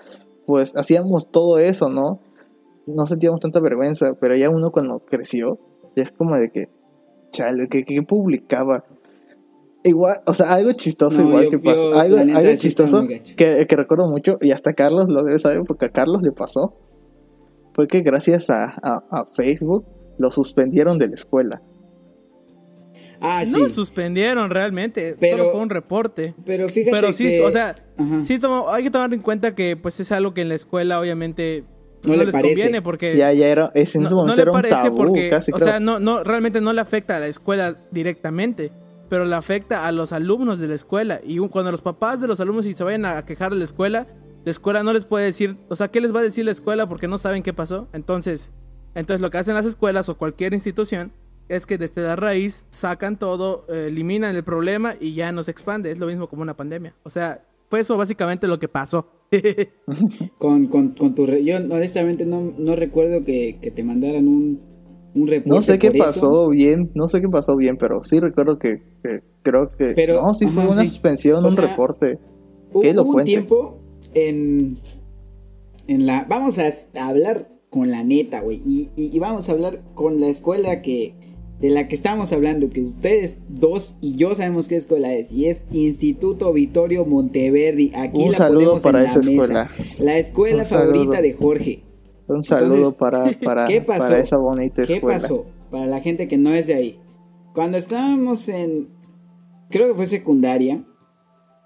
pues 0.45 0.73
hacíamos 0.75 1.29
todo 1.31 1.59
eso, 1.59 1.89
¿no? 1.89 2.19
No 2.87 3.05
sentíamos 3.07 3.39
tanta 3.39 3.59
vergüenza, 3.59 4.13
pero 4.19 4.35
ya 4.35 4.49
uno 4.49 4.71
cuando 4.71 4.99
creció, 4.99 5.59
ya 5.95 6.03
es 6.03 6.11
como 6.11 6.35
de 6.35 6.49
que, 6.51 6.65
chale, 7.31 7.67
que, 7.67 7.83
que 7.83 8.01
publicaba. 8.01 8.83
Igual, 9.83 10.21
o 10.25 10.33
sea, 10.33 10.53
algo 10.53 10.73
chistoso 10.73 11.21
no, 11.21 11.29
igual 11.29 11.43
yo, 11.45 11.49
que 11.51 11.59
pasó. 11.59 11.91
Yo, 11.91 11.99
algo, 11.99 12.55
chistoso 12.55 13.07
que, 13.37 13.65
que, 13.67 13.75
recuerdo 13.75 14.09
mucho, 14.09 14.37
y 14.41 14.51
hasta 14.51 14.73
Carlos 14.73 15.07
lo 15.07 15.23
debe 15.23 15.39
saber 15.39 15.61
porque 15.67 15.85
a 15.85 15.89
Carlos 15.89 16.21
le 16.21 16.31
pasó, 16.31 16.75
fue 17.73 17.87
que 17.87 18.01
gracias 18.01 18.49
a, 18.49 18.65
a, 18.65 19.03
a 19.09 19.25
Facebook 19.25 19.85
lo 20.17 20.29
suspendieron 20.29 20.99
de 20.99 21.07
la 21.07 21.15
escuela. 21.15 21.61
Ah, 23.21 23.43
no 23.51 23.67
sí. 23.67 23.69
suspendieron 23.69 24.49
realmente, 24.49 25.15
pero, 25.19 25.37
solo 25.37 25.51
fue 25.51 25.59
un 25.61 25.69
reporte. 25.69 26.33
Pero 26.45 26.67
fíjate 26.69 26.91
Pero 26.91 27.13
sí, 27.13 27.29
que... 27.29 27.41
o 27.43 27.51
sea, 27.51 27.75
sí 28.25 28.39
tomo, 28.39 28.69
hay 28.69 28.83
que 28.83 28.91
tomar 28.91 29.13
en 29.13 29.21
cuenta 29.21 29.53
que 29.55 29.77
pues 29.77 29.99
es 29.99 30.11
algo 30.11 30.33
que 30.33 30.41
en 30.41 30.49
la 30.49 30.55
escuela 30.55 30.99
obviamente 30.99 31.63
no, 32.03 32.13
no 32.13 32.17
le 32.17 32.25
les 32.25 32.33
parece. 32.33 32.55
conviene 32.55 32.81
porque 32.81 33.15
ya 33.15 33.31
ya 33.31 33.47
era 33.47 33.71
es 33.75 33.93
en 33.95 34.01
no, 34.01 34.07
ese 34.07 34.15
momento 34.15 34.35
no 34.37 34.41
era 34.41 34.51
le 34.51 34.57
un 34.57 34.61
parece 34.61 34.89
tabú, 34.89 34.97
porque 34.97 35.29
casi 35.29 35.51
o 35.51 35.55
creo. 35.55 35.67
sea, 35.67 35.79
no 35.79 35.99
no 35.99 36.23
realmente 36.23 36.61
no 36.61 36.73
le 36.73 36.81
afecta 36.81 37.17
a 37.17 37.19
la 37.19 37.27
escuela 37.27 37.77
directamente, 37.91 38.71
pero 39.07 39.25
le 39.25 39.35
afecta 39.35 39.85
a 39.85 39.91
los 39.91 40.11
alumnos 40.13 40.57
de 40.57 40.67
la 40.67 40.75
escuela 40.75 41.21
y 41.23 41.37
cuando 41.49 41.71
los 41.71 41.81
papás 41.83 42.21
de 42.21 42.27
los 42.27 42.39
alumnos 42.39 42.65
si 42.65 42.73
se 42.73 42.83
vayan 42.83 43.05
a 43.05 43.23
quejar 43.23 43.51
de 43.51 43.57
la 43.59 43.65
escuela, 43.65 44.07
la 44.43 44.49
escuela 44.51 44.81
no 44.81 44.93
les 44.93 45.05
puede 45.05 45.25
decir, 45.25 45.57
o 45.69 45.75
sea, 45.75 45.89
¿qué 45.89 46.01
les 46.01 46.15
va 46.15 46.21
a 46.21 46.23
decir 46.23 46.43
la 46.45 46.51
escuela 46.51 46.89
porque 46.89 47.07
no 47.07 47.19
saben 47.19 47.43
qué 47.43 47.53
pasó? 47.53 47.87
Entonces, 47.93 48.51
entonces 48.95 49.21
lo 49.21 49.29
que 49.29 49.37
hacen 49.37 49.53
las 49.53 49.67
escuelas 49.67 50.09
o 50.09 50.17
cualquier 50.17 50.53
institución 50.55 51.11
es 51.51 51.65
que 51.65 51.77
desde 51.77 52.01
la 52.01 52.15
raíz 52.15 52.63
sacan 52.69 53.19
todo, 53.19 53.65
eh, 53.67 53.87
eliminan 53.89 54.35
el 54.35 54.43
problema 54.43 54.95
y 54.99 55.13
ya 55.13 55.33
no 55.33 55.43
se 55.43 55.51
expande. 55.51 55.91
Es 55.91 55.99
lo 55.99 56.07
mismo 56.07 56.27
como 56.27 56.41
una 56.43 56.55
pandemia. 56.55 56.95
O 57.03 57.09
sea, 57.09 57.43
fue 57.69 57.81
eso 57.81 57.97
básicamente 57.97 58.47
lo 58.47 58.57
que 58.57 58.69
pasó. 58.69 59.05
con, 60.37 60.67
con, 60.67 60.89
con, 60.91 61.13
tu... 61.13 61.25
Re 61.25 61.43
yo 61.43 61.57
honestamente 61.57 62.25
no, 62.25 62.53
no 62.57 62.75
recuerdo 62.77 63.25
que, 63.25 63.59
que, 63.61 63.69
te 63.69 63.83
mandaran 63.83 64.29
un, 64.29 64.61
un 65.13 65.27
reporte. 65.27 65.49
No 65.49 65.61
sé 65.61 65.77
qué 65.77 65.91
pasó 65.91 66.43
eso. 66.43 66.49
bien, 66.49 66.89
no 66.95 67.09
sé 67.09 67.19
qué 67.19 67.27
pasó 67.27 67.57
bien, 67.57 67.75
pero 67.75 68.01
sí 68.05 68.21
recuerdo 68.21 68.57
que, 68.57 68.81
que 69.03 69.21
creo 69.43 69.71
que... 69.71 69.91
Pero, 69.93 70.21
no, 70.21 70.33
sí 70.33 70.45
ajá, 70.45 70.53
fue 70.53 70.63
una 70.67 70.83
sí. 70.83 70.87
suspensión, 70.87 71.43
O 71.43 71.47
un 71.49 71.53
sea, 71.53 71.67
reporte. 71.67 72.17
Hubo, 72.71 72.81
Qué 72.81 72.91
hubo 72.91 73.11
un 73.17 73.23
tiempo 73.25 73.77
en, 74.13 74.77
en 75.87 76.05
la... 76.05 76.25
Vamos 76.29 76.59
a, 76.59 76.69
a 77.01 77.09
hablar 77.09 77.45
con 77.69 77.91
la 77.91 78.03
neta, 78.03 78.39
güey. 78.39 78.61
Y, 78.65 78.91
y, 78.95 79.15
y 79.15 79.19
vamos 79.19 79.49
a 79.49 79.51
hablar 79.51 79.81
con 79.95 80.21
la 80.21 80.27
escuela 80.27 80.81
que 80.81 81.15
de 81.61 81.69
la 81.69 81.87
que 81.87 81.95
estamos 81.95 82.33
hablando, 82.33 82.69
que 82.69 82.81
ustedes 82.81 83.41
dos 83.49 83.95
y 84.01 84.15
yo 84.15 84.33
sabemos 84.35 84.67
qué 84.67 84.75
escuela 84.77 85.13
es, 85.13 85.31
y 85.31 85.45
es 85.45 85.63
Instituto 85.71 86.51
Vittorio 86.53 87.05
Monteverdi. 87.05 87.91
Aquí 87.95 88.23
Un 88.23 88.31
la 88.31 88.37
saludo 88.37 88.59
ponemos 88.79 88.83
para 88.83 88.99
en 89.01 89.05
esa 89.05 89.19
la 89.19 89.25
mesa. 89.25 89.31
escuela. 89.43 89.69
La 89.99 90.17
escuela 90.17 90.63
Un 90.63 90.69
saludo. 90.69 90.93
favorita 90.93 91.21
de 91.21 91.33
Jorge. 91.33 91.83
Un 92.27 92.43
saludo 92.43 92.75
Entonces, 92.75 92.93
para, 92.95 93.39
para, 93.43 93.65
¿Qué 93.65 93.81
pasó? 93.81 94.07
para 94.09 94.19
esa 94.19 94.37
bonita 94.37 94.83
¿Qué 94.83 94.93
escuela. 94.95 95.19
pasó? 95.19 95.45
Para 95.69 95.85
la 95.85 96.01
gente 96.01 96.27
que 96.27 96.37
no 96.37 96.51
es 96.51 96.67
de 96.67 96.73
ahí. 96.73 96.99
Cuando 97.53 97.77
estábamos 97.77 98.49
en, 98.49 98.89
creo 99.69 99.89
que 99.89 99.95
fue 99.95 100.07
secundaria, 100.07 100.83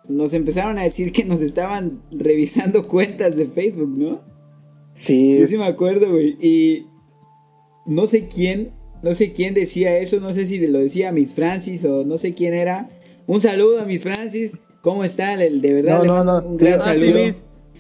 nos 0.09 0.33
empezaron 0.33 0.77
a 0.77 0.83
decir 0.83 1.11
que 1.11 1.23
nos 1.25 1.41
estaban 1.41 2.03
revisando 2.11 2.87
cuentas 2.89 3.37
de 3.37 3.45
Facebook, 3.45 3.97
¿no? 3.97 4.21
Sí, 4.93 5.37
Yo 5.39 5.47
sí 5.47 5.57
me 5.57 5.65
acuerdo, 5.65 6.11
güey. 6.11 6.37
Y 6.41 6.87
no 7.85 8.07
sé 8.07 8.27
quién, 8.27 8.71
no 9.05 9.13
sé 9.15 9.31
quién 9.31 9.53
decía 9.53 9.97
eso, 9.99 10.19
no 10.19 10.33
sé 10.33 10.45
si 10.47 10.65
lo 10.67 10.79
decía 10.79 11.11
Miss 11.13 11.33
Francis 11.33 11.85
o 11.85 12.03
no 12.05 12.17
sé 12.17 12.33
quién 12.33 12.53
era. 12.53 12.89
Un 13.27 13.39
saludo 13.39 13.79
a 13.79 13.85
Miss 13.85 14.03
Francis. 14.03 14.59
¿Cómo 14.81 15.03
están? 15.03 15.39
El- 15.39 15.61
De 15.61 15.73
verdad, 15.73 16.03
No, 16.03 16.23
no, 16.23 16.41
no. 16.41 16.47
un 16.47 16.57
gran 16.57 16.73
Ah, 16.75 16.79
saludo. 16.79 17.17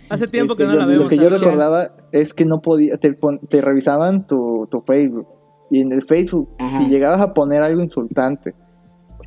Hace 0.09 0.27
tiempo 0.27 0.53
Este, 0.53 0.63
que 0.63 0.69
no 0.69 0.75
la 0.75 0.85
lo- 0.85 0.91
lo 0.91 0.97
vemos. 0.97 1.09
que 1.09 1.17
yo 1.17 1.29
recordaba 1.29 1.95
es 2.11 2.33
que 2.33 2.45
no 2.45 2.61
podía, 2.61 2.97
te, 2.97 3.17
te 3.49 3.61
revisaban 3.61 4.25
tu, 4.27 4.67
tu 4.71 4.81
Facebook. 4.81 5.27
Y 5.71 5.81
en 5.81 5.91
el 5.91 6.03
Facebook, 6.03 6.49
Ajá. 6.59 6.79
si 6.79 6.89
llegabas 6.89 7.21
a 7.21 7.33
poner 7.33 7.63
algo 7.63 7.81
insultante, 7.81 8.53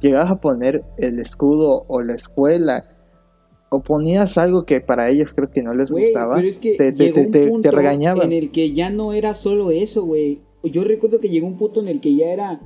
llegabas 0.00 0.30
a 0.30 0.40
poner 0.40 0.84
el 0.98 1.18
escudo 1.18 1.84
o 1.88 2.00
la 2.02 2.14
escuela, 2.14 2.94
o 3.70 3.82
ponías 3.82 4.38
algo 4.38 4.64
que 4.64 4.80
para 4.80 5.08
ellos 5.10 5.34
creo 5.34 5.50
que 5.50 5.62
no 5.62 5.74
les 5.74 5.90
gustaba, 5.90 6.36
pero 6.36 6.48
es 6.48 6.58
que 6.58 6.76
te, 6.76 6.92
te- 6.92 7.04
llegó 7.04 7.14
te- 7.16 7.26
un 7.26 7.32
te- 7.32 7.40
te 7.42 7.48
punto 7.48 7.70
regañaban. 7.72 8.26
en 8.26 8.32
el 8.32 8.50
que 8.52 8.72
ya 8.72 8.88
no 8.90 9.12
era 9.12 9.34
solo 9.34 9.70
eso, 9.70 10.04
güey. 10.04 10.40
Yo 10.64 10.84
recuerdo 10.84 11.20
que 11.20 11.28
llegó 11.28 11.46
un 11.46 11.56
punto 11.56 11.80
en 11.80 11.88
el 11.88 12.00
que 12.00 12.14
ya 12.14 12.26
era 12.32 12.60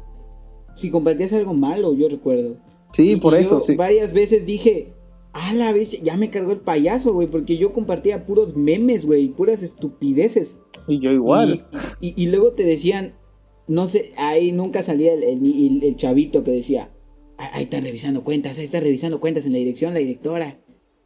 si 0.75 0.91
compartías 0.91 1.33
algo 1.35 1.55
malo, 1.55 1.95
yo 1.95 2.09
recuerdo. 2.09 2.57
Sí, 2.95 3.13
Y- 3.13 3.17
por 3.17 3.35
eso, 3.35 3.59
yo 3.59 3.61
sí. 3.61 3.75
Varias 3.77 4.13
veces 4.13 4.47
dije, 4.47 4.95
a 5.35 5.53
la 5.55 5.73
vez, 5.73 6.03
ya 6.03 6.17
me 6.17 6.31
cargó 6.31 6.53
el 6.53 6.61
payaso, 6.61 7.13
güey, 7.15 7.29
porque 7.29 7.57
yo 7.57 7.73
compartía 7.73 8.25
puros 8.27 8.57
memes, 8.57 9.05
güey, 9.07 9.29
puras 9.29 9.63
estupideces. 9.63 10.61
Y 10.89 10.99
yo 11.01 11.11
igual. 11.13 11.67
Y, 12.01 12.09
y- 12.09 12.15
y 12.23 12.27
luego 12.31 12.53
te 12.53 12.65
decían, 12.65 13.15
no 13.69 13.87
sé, 13.89 14.05
ahí 14.19 14.53
nunca 14.53 14.83
salía 14.83 15.13
el, 15.15 15.23
el- 15.23 15.97
chavito 15.97 16.43
que 16.45 16.51
decía, 16.51 16.91
"Ah, 17.39 17.51
ahí 17.55 17.65
está 17.65 17.81
revisando 17.81 18.25
cuentas, 18.25 18.59
ahí 18.59 18.65
está 18.65 18.81
revisando 18.81 19.21
cuentas 19.21 19.47
en 19.47 19.53
la 19.53 19.59
dirección, 19.59 19.95
la 19.95 20.01
directora. 20.01 20.63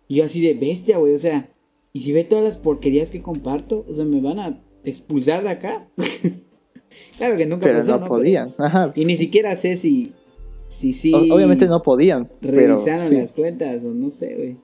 Y 0.09 0.17
yo 0.17 0.25
así 0.25 0.41
de 0.41 0.55
bestia, 0.55 0.99
güey, 0.99 1.13
o 1.15 1.19
sea, 1.19 1.53
y 1.93 2.01
si 2.01 2.13
ve 2.13 2.25
todas 2.25 2.45
las 2.45 2.59
porquerías 2.59 3.11
que 3.11 3.23
comparto, 3.23 3.85
o 3.89 3.95
sea, 3.95 4.05
me 4.05 4.21
van 4.21 4.39
a 4.39 4.65
expulsar 4.85 5.43
de 5.43 5.51
acá. 5.51 5.91
claro 7.19 7.37
que 7.37 7.47
nunca 7.47 7.65
pero 7.67 7.79
pasó, 7.79 7.93
no 7.93 7.99
¿no? 8.01 8.09
podían. 8.09 8.49
Ajá. 8.59 8.93
y 8.95 9.05
ni 9.05 9.17
siquiera 9.17 9.55
sé 9.57 9.77
si, 9.77 10.13
si 10.69 10.93
sí. 10.93 11.13
O- 11.15 11.35
Obviamente 11.35 11.67
no 11.67 11.83
podían. 11.83 12.31
Pero 12.41 12.57
Revisaron 12.57 13.09
sí. 13.09 13.17
las 13.17 13.33
cuentas, 13.33 13.85
o 13.85 13.89
no 13.93 14.09
sé, 14.11 14.35
güey. 14.37 14.57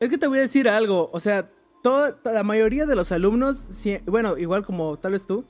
Es 0.00 0.08
que 0.10 0.18
te 0.18 0.26
voy 0.26 0.38
a 0.38 0.42
decir 0.42 0.68
algo, 0.68 1.08
o 1.12 1.20
sea, 1.20 1.50
toda, 1.82 2.18
la 2.24 2.42
mayoría 2.42 2.84
de 2.86 2.96
los 2.96 3.12
alumnos, 3.12 3.56
sí, 3.74 3.98
bueno, 4.06 4.36
igual 4.36 4.64
como 4.64 4.98
tal 4.98 5.12
vez 5.12 5.26
tú, 5.26 5.44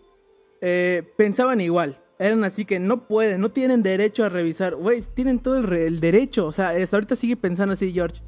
eh, 0.61 1.03
pensaban 1.17 1.61
igual. 1.61 2.01
Eran 2.19 2.45
así 2.45 2.65
que 2.65 2.79
no 2.81 3.07
pueden, 3.09 3.41
no 3.43 3.51
tienen 3.51 3.83
derecho 3.83 4.25
a 4.25 4.29
revisar. 4.31 4.75
Güey, 4.75 5.03
tienen 5.15 5.39
todo 5.41 5.59
el, 5.59 5.65
re- 5.65 5.87
el 5.87 6.01
derecho. 6.01 6.47
O 6.47 6.53
sea, 6.53 6.71
hasta 6.71 6.97
ahorita 6.97 7.15
sigue 7.17 7.37
pensando 7.37 7.75
así, 7.75 7.93
George. 7.93 8.23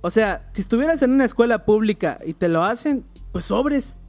O 0.00 0.10
sea, 0.10 0.48
si 0.54 0.62
estuvieras 0.62 1.02
en 1.02 1.10
una 1.10 1.26
escuela 1.26 1.66
pública 1.66 2.18
y 2.24 2.32
te 2.34 2.48
lo 2.48 2.62
hacen, 2.62 3.04
pues 3.32 3.44
sobres. 3.46 4.00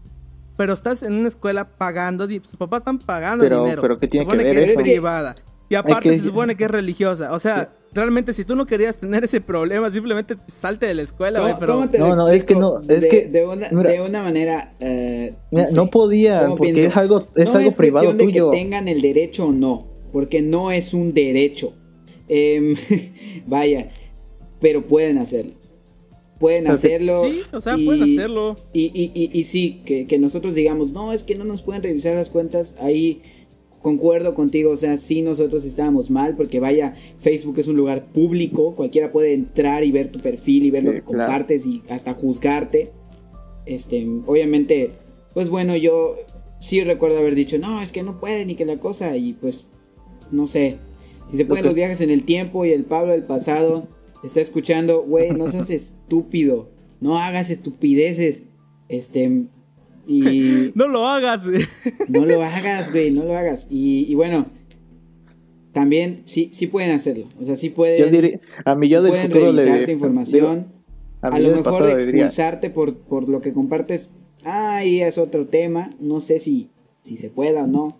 Pero 0.57 0.73
estás 0.73 1.03
en 1.03 1.13
una 1.13 1.27
escuela 1.27 1.77
pagando, 1.77 2.27
tus 2.27 2.55
papás 2.57 2.79
están 2.81 2.99
pagando 2.99 3.43
Pero- 3.43 3.63
dinero. 3.63 3.81
pero 3.81 3.99
¿qué 3.99 4.05
Se 4.05 4.09
tiene 4.11 4.25
que 4.25 4.31
supone 4.31 4.43
ver 4.53 4.57
es 4.59 4.67
eso? 4.73 4.81
privada. 4.81 5.35
Y 5.69 5.75
aparte 5.75 6.09
que- 6.09 6.17
se 6.19 6.23
supone 6.25 6.55
que 6.55 6.65
es 6.65 6.71
religiosa. 6.71 7.33
O 7.33 7.39
sea, 7.39 7.73
realmente 7.91 8.33
si 8.33 8.45
tú 8.45 8.55
no 8.55 8.65
querías 8.67 8.97
tener 8.97 9.23
ese 9.23 9.41
problema, 9.41 9.89
simplemente 9.89 10.37
salte 10.47 10.85
de 10.85 10.93
la 10.93 11.01
escuela, 11.01 11.39
güey. 11.39 11.53
¿Cómo, 11.53 11.59
Pero 11.59 11.73
cómo 11.73 11.89
te 11.89 11.97
lo 11.97 12.07
No, 12.09 12.15
no, 12.15 12.27
es 12.29 12.43
que 12.43 12.53
no, 12.55 12.79
es 12.81 12.87
de, 13.01 13.07
que- 13.09 13.25
de 13.27 13.45
una, 13.47 13.67
mira. 13.71 13.89
de 13.91 14.01
una 14.01 14.21
manera... 14.21 14.75
eh, 14.79 15.33
Mira, 15.51 15.65
sé, 15.65 15.75
no 15.75 15.87
podía, 15.87 16.43
¿cómo 16.43 16.57
porque 16.57 16.73
pienso? 16.73 16.91
es 16.91 16.97
algo, 16.97 17.27
es 17.35 17.49
no 17.51 17.57
algo 17.57 17.69
es 17.69 17.75
privado 17.75 18.05
cuestión 18.05 18.17
de 18.27 18.33
tuyo. 18.33 18.51
que 18.51 18.57
tengan 18.57 18.87
el 18.87 19.01
derecho 19.01 19.47
o 19.47 19.51
no, 19.51 19.87
porque 20.11 20.41
no 20.43 20.71
es 20.71 20.93
un 20.93 21.13
derecho. 21.15 21.73
Em, 22.27 22.75
vaya, 23.47 23.89
pero 24.61 24.83
pueden 24.83 25.17
hacerlo. 25.17 25.53
Pueden 26.39 26.67
hacerlo. 26.67 27.23
Sí, 27.23 27.41
o 27.53 27.61
sea, 27.61 27.75
pueden 27.75 28.03
hacerlo. 28.03 28.55
Y, 28.73 28.91
y, 28.93 29.11
y, 29.13 29.29
y 29.31 29.43
sí, 29.45 29.81
que, 29.85 30.05
que 30.05 30.19
nosotros 30.19 30.53
digamos, 30.55 30.91
no, 30.91 31.13
es 31.13 31.23
que 31.23 31.35
no 31.35 31.45
nos 31.45 31.61
pueden 31.61 31.81
revisar 31.81 32.15
las 32.15 32.29
cuentas, 32.29 32.75
ahí 32.79 33.21
concuerdo 33.85 34.33
contigo, 34.33 34.71
o 34.71 34.77
sea, 34.77 34.97
sí 34.97 35.21
nosotros 35.21 35.63
estábamos 35.63 36.09
mal, 36.09 36.35
porque 36.35 36.59
vaya, 36.59 36.95
Facebook 37.19 37.59
es 37.59 37.67
un 37.67 37.77
lugar 37.77 38.11
público, 38.11 38.73
cualquiera 38.73 39.11
puede 39.11 39.35
entrar 39.35 39.83
y 39.83 39.91
ver 39.91 40.09
tu 40.09 40.17
perfil 40.17 40.65
y 40.65 40.71
ver 40.71 40.83
lo 40.83 40.91
que 40.91 41.03
claro. 41.03 41.25
compartes 41.25 41.67
y 41.67 41.83
hasta 41.89 42.15
juzgarte. 42.15 42.91
Este, 43.67 44.07
obviamente, 44.25 44.89
pues 45.35 45.49
bueno, 45.49 45.75
yo 45.75 46.15
sí 46.59 46.83
recuerdo 46.83 47.19
haber 47.19 47.35
dicho, 47.35 47.59
no, 47.59 47.79
es 47.79 47.91
que 47.91 48.01
no 48.01 48.19
pueden 48.19 48.49
y 48.49 48.55
que 48.55 48.65
la 48.65 48.77
cosa, 48.77 49.15
y 49.17 49.33
pues, 49.33 49.67
no 50.31 50.47
sé, 50.47 50.79
si 51.29 51.37
se 51.37 51.45
pueden 51.45 51.65
los 51.65 51.75
viajes 51.75 52.01
en 52.01 52.09
el 52.09 52.25
tiempo 52.25 52.65
y 52.65 52.71
el 52.71 52.85
Pablo 52.85 53.13
del 53.13 53.23
pasado 53.23 53.87
está 54.27 54.41
escuchando, 54.41 55.03
güey, 55.03 55.31
no 55.31 55.47
seas 55.47 55.69
estúpido, 55.69 56.69
no 57.01 57.17
hagas 57.19 57.49
estupideces, 57.49 58.45
este, 58.89 59.45
y 60.07 60.71
no 60.75 60.87
lo 60.87 61.07
hagas. 61.07 61.47
güey. 61.47 61.61
no 62.07 62.25
lo 62.25 62.41
hagas, 62.43 62.91
güey, 62.91 63.11
no 63.11 63.23
lo 63.23 63.35
hagas, 63.35 63.67
y, 63.69 64.05
y 64.11 64.15
bueno, 64.15 64.45
también 65.73 66.21
sí, 66.25 66.49
sí 66.51 66.67
pueden 66.67 66.91
hacerlo, 66.91 67.27
o 67.39 67.43
sea, 67.43 67.55
sí 67.55 67.69
pueden, 67.69 67.99
Yo 67.99 68.11
diría, 68.11 68.39
a 68.63 68.75
mí 68.75 68.87
yo 68.87 68.99
sí 68.99 69.03
del 69.03 69.11
pueden 69.11 69.27
futuro 69.31 69.51
le 69.51 69.57
revisar 69.61 69.79
tu 69.79 69.85
digo- 69.85 69.91
información, 69.93 70.67
a 71.21 71.27
a, 71.27 71.39
lo 71.39 71.55
mejor 71.55 71.89
expulsarte 71.89 72.69
por, 72.69 72.95
por 72.97 73.27
lo 73.27 73.41
que 73.41 73.51
compartes, 73.53 74.15
ahí 74.43 75.01
es 75.01 75.17
otro 75.17 75.47
tema, 75.47 75.89
no 75.99 76.19
sé 76.19 76.39
si, 76.39 76.69
si 77.01 77.17
se 77.17 77.29
pueda 77.29 77.63
o 77.63 77.67
no, 77.67 77.97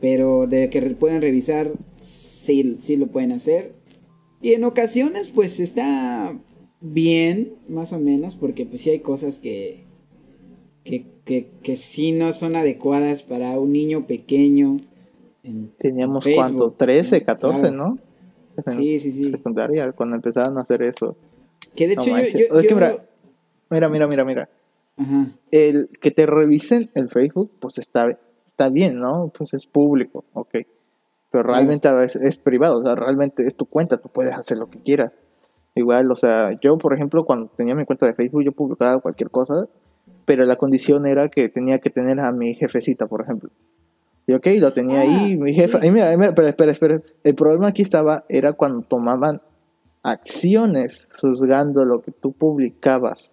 pero 0.00 0.46
de 0.46 0.68
que 0.68 0.82
pueden 0.90 1.22
revisar, 1.22 1.70
sí, 1.98 2.76
sí 2.80 2.96
lo 2.96 3.06
pueden 3.06 3.32
hacer. 3.32 3.74
Y 4.40 4.52
en 4.54 4.64
ocasiones 4.64 5.28
pues 5.28 5.60
está 5.60 6.38
bien, 6.80 7.54
más 7.68 7.92
o 7.92 7.98
menos, 7.98 8.36
porque 8.36 8.66
pues 8.66 8.82
sí 8.82 8.90
hay 8.90 9.00
cosas 9.00 9.38
que, 9.38 9.84
que, 10.84 11.06
que, 11.24 11.48
que 11.62 11.76
sí 11.76 12.12
no 12.12 12.32
son 12.32 12.54
adecuadas 12.56 13.22
para 13.22 13.58
un 13.58 13.72
niño 13.72 14.06
pequeño. 14.06 14.76
en 15.42 15.72
teníamos 15.78 16.22
Facebook. 16.24 16.36
cuánto, 16.58 16.70
13, 16.72 17.22
14, 17.24 17.58
Claro. 17.58 17.74
¿no? 17.76 17.96
Sí, 18.68 18.98
sí, 19.00 19.12
sí. 19.12 19.30
Secundaria, 19.30 19.92
cuando 19.92 20.16
empezaban 20.16 20.56
a 20.58 20.62
hacer 20.62 20.82
eso. 20.82 21.16
Que 21.74 21.88
de 21.88 21.96
No 21.96 22.02
hecho 22.02 22.10
yo... 22.18 22.60
yo- 22.60 22.98
mira, 23.70 23.88
mira, 23.88 24.06
mira, 24.06 24.24
mira. 24.24 24.48
Ajá. 24.96 25.30
El 25.50 25.90
que 26.00 26.10
te 26.10 26.24
revisen 26.24 26.90
el 26.94 27.10
Facebook, 27.10 27.50
pues 27.60 27.76
está, 27.78 28.08
está 28.48 28.68
bien, 28.70 28.96
¿no? 28.98 29.30
Pues 29.36 29.52
es 29.52 29.66
público, 29.66 30.24
ok. 30.32 30.54
Pero 31.36 31.48
realmente 31.50 31.92
veces 31.92 32.22
es 32.22 32.38
privado, 32.38 32.78
o 32.78 32.82
sea, 32.82 32.94
realmente 32.94 33.46
es 33.46 33.54
tu 33.56 33.66
cuenta, 33.66 33.98
tú 33.98 34.08
puedes 34.08 34.34
hacer 34.38 34.56
lo 34.56 34.70
que 34.70 34.78
quieras. 34.78 35.12
Igual, 35.74 36.10
o 36.10 36.16
sea, 36.16 36.52
yo, 36.62 36.78
por 36.78 36.94
ejemplo, 36.94 37.26
cuando 37.26 37.48
tenía 37.54 37.74
mi 37.74 37.84
cuenta 37.84 38.06
de 38.06 38.14
Facebook, 38.14 38.42
yo 38.42 38.52
publicaba 38.52 38.98
cualquier 39.02 39.30
cosa, 39.30 39.68
pero 40.24 40.46
la 40.46 40.56
condición 40.56 41.04
era 41.04 41.28
que 41.28 41.50
tenía 41.50 41.78
que 41.78 41.90
tener 41.90 42.20
a 42.20 42.32
mi 42.32 42.54
jefecita, 42.54 43.06
por 43.06 43.20
ejemplo. 43.20 43.50
Y 44.26 44.32
ok, 44.32 44.46
lo 44.60 44.72
tenía 44.72 45.00
Ah, 45.00 45.02
ahí, 45.02 45.36
mi 45.36 45.52
jefa. 45.52 45.78
sí. 45.82 45.88
Y 45.88 45.90
mira, 45.90 46.10
mira, 46.16 46.28
espera, 46.30 46.48
espera, 46.48 46.72
espera. 46.72 47.02
El 47.22 47.34
problema 47.34 47.66
aquí 47.66 47.82
estaba, 47.82 48.24
era 48.30 48.54
cuando 48.54 48.80
tomaban 48.86 49.42
acciones 50.02 51.06
juzgando 51.20 51.84
lo 51.84 52.00
que 52.00 52.12
tú 52.12 52.32
publicabas. 52.32 53.32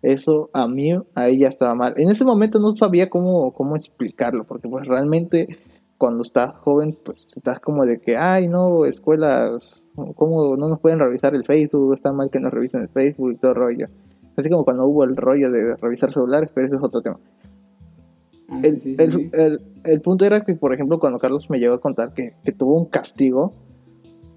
Eso 0.00 0.48
a 0.54 0.66
mí, 0.68 0.94
a 1.14 1.28
ella 1.28 1.48
estaba 1.50 1.74
mal. 1.74 1.92
En 1.98 2.10
ese 2.10 2.24
momento 2.24 2.58
no 2.60 2.74
sabía 2.74 3.10
cómo, 3.10 3.52
cómo 3.52 3.76
explicarlo, 3.76 4.44
porque 4.44 4.70
pues 4.70 4.88
realmente 4.88 5.58
cuando 6.02 6.22
estás 6.22 6.50
joven, 6.58 6.98
pues 7.04 7.28
estás 7.36 7.60
como 7.60 7.84
de 7.86 8.00
que, 8.00 8.16
ay, 8.16 8.48
no, 8.48 8.84
escuelas, 8.86 9.84
¿cómo 10.16 10.56
no 10.56 10.68
nos 10.68 10.80
pueden 10.80 10.98
revisar 10.98 11.32
el 11.36 11.44
Facebook? 11.44 11.94
Está 11.94 12.10
mal 12.12 12.28
que 12.28 12.40
nos 12.40 12.52
revisen 12.52 12.82
el 12.82 12.88
Facebook 12.88 13.30
y 13.30 13.36
todo 13.36 13.52
el 13.52 13.56
rollo. 13.56 13.86
Así 14.36 14.50
como 14.50 14.64
cuando 14.64 14.84
hubo 14.86 15.04
el 15.04 15.14
rollo 15.16 15.48
de 15.52 15.76
revisar 15.76 16.10
celulares, 16.10 16.50
pero 16.52 16.66
ese 16.66 16.74
es 16.74 16.82
otro 16.82 17.02
tema. 17.02 17.20
Ah, 18.48 18.60
El, 18.64 18.80
sí, 18.80 18.96
sí, 18.96 18.96
sí, 18.96 19.02
el- 19.04 19.12
sí. 19.12 19.30
el- 19.32 19.60
el 19.84 20.00
punto 20.00 20.24
era 20.24 20.40
que, 20.40 20.56
por 20.56 20.74
ejemplo, 20.74 20.98
cuando 20.98 21.20
Carlos 21.20 21.48
me 21.50 21.60
llegó 21.60 21.74
a 21.74 21.80
contar 21.80 22.12
que, 22.14 22.34
que 22.44 22.50
tuvo 22.50 22.74
un 22.76 22.86
castigo 22.86 23.52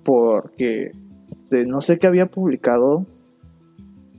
porque 0.04 0.92
este, 1.32 1.66
no 1.66 1.82
sé 1.82 1.98
qué 1.98 2.06
había 2.06 2.28
publicado 2.28 3.08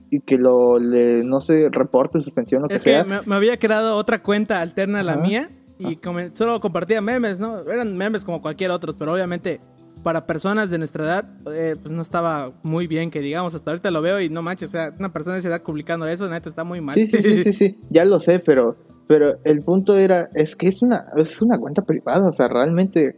y 0.09 0.19
que 0.19 0.37
lo, 0.37 0.79
le, 0.79 1.23
no 1.23 1.39
sé, 1.39 1.69
reporte, 1.71 2.19
suspensión, 2.19 2.63
lo 2.63 2.67
que 2.67 2.75
Es 2.75 2.83
que 2.83 2.91
sea. 2.91 3.05
me, 3.05 3.21
me 3.25 3.35
había 3.35 3.57
creado 3.57 3.95
otra 3.95 4.21
cuenta 4.21 4.59
alterna 4.61 4.99
a 4.99 5.03
la 5.03 5.13
Ajá. 5.13 5.21
mía 5.21 5.49
y 5.79 5.99
solo 6.33 6.59
compartía 6.59 7.01
memes, 7.01 7.39
¿no? 7.39 7.59
Eran 7.61 7.95
memes 7.95 8.25
como 8.25 8.41
cualquier 8.41 8.71
otro, 8.71 8.93
pero 8.97 9.13
obviamente 9.13 9.59
para 10.03 10.25
personas 10.25 10.69
de 10.69 10.77
nuestra 10.77 11.03
edad, 11.03 11.29
eh, 11.53 11.75
pues 11.81 11.91
no 11.93 12.01
estaba 12.01 12.53
muy 12.63 12.87
bien 12.87 13.09
que 13.11 13.19
digamos. 13.19 13.53
Hasta 13.55 13.71
ahorita 13.71 13.91
lo 13.91 14.01
veo 14.01 14.21
y 14.21 14.29
no 14.29 14.41
manches, 14.41 14.69
o 14.69 14.71
sea, 14.71 14.93
una 14.97 15.11
persona 15.11 15.33
de 15.35 15.39
esa 15.39 15.49
edad 15.49 15.63
publicando 15.63 16.07
eso, 16.07 16.29
neta, 16.29 16.47
está 16.49 16.63
muy 16.63 16.79
mal. 16.81 16.95
Sí, 16.95 17.07
sí, 17.07 17.17
sí, 17.21 17.43
sí, 17.43 17.53
sí, 17.53 17.79
ya 17.89 18.05
lo 18.05 18.19
sé, 18.19 18.39
pero, 18.39 18.77
pero 19.07 19.33
el 19.43 19.59
punto 19.59 19.95
era, 19.97 20.29
es 20.33 20.55
que 20.55 20.67
es 20.67 20.81
una, 20.81 21.05
es 21.17 21.41
una 21.41 21.57
cuenta 21.57 21.81
privada, 21.81 22.29
o 22.29 22.31
sea, 22.31 22.47
realmente 22.47 23.15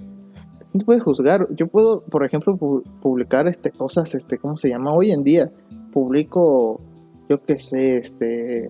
no 0.73 0.85
puedes 0.85 1.03
juzgar. 1.03 1.47
Yo 1.55 1.67
puedo, 1.67 2.03
por 2.05 2.25
ejemplo, 2.25 2.53
pu- 2.55 2.83
publicar 3.01 3.47
este 3.47 3.71
cosas, 3.71 4.15
este, 4.15 4.37
¿cómo 4.37 4.57
se 4.57 4.69
llama? 4.69 4.91
Hoy 4.93 5.11
en 5.11 5.23
día 5.23 5.51
publico, 5.91 6.81
yo 7.29 7.43
qué 7.43 7.59
sé, 7.59 7.97
este, 7.97 8.69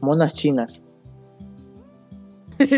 monas 0.00 0.34
chinas. 0.34 0.82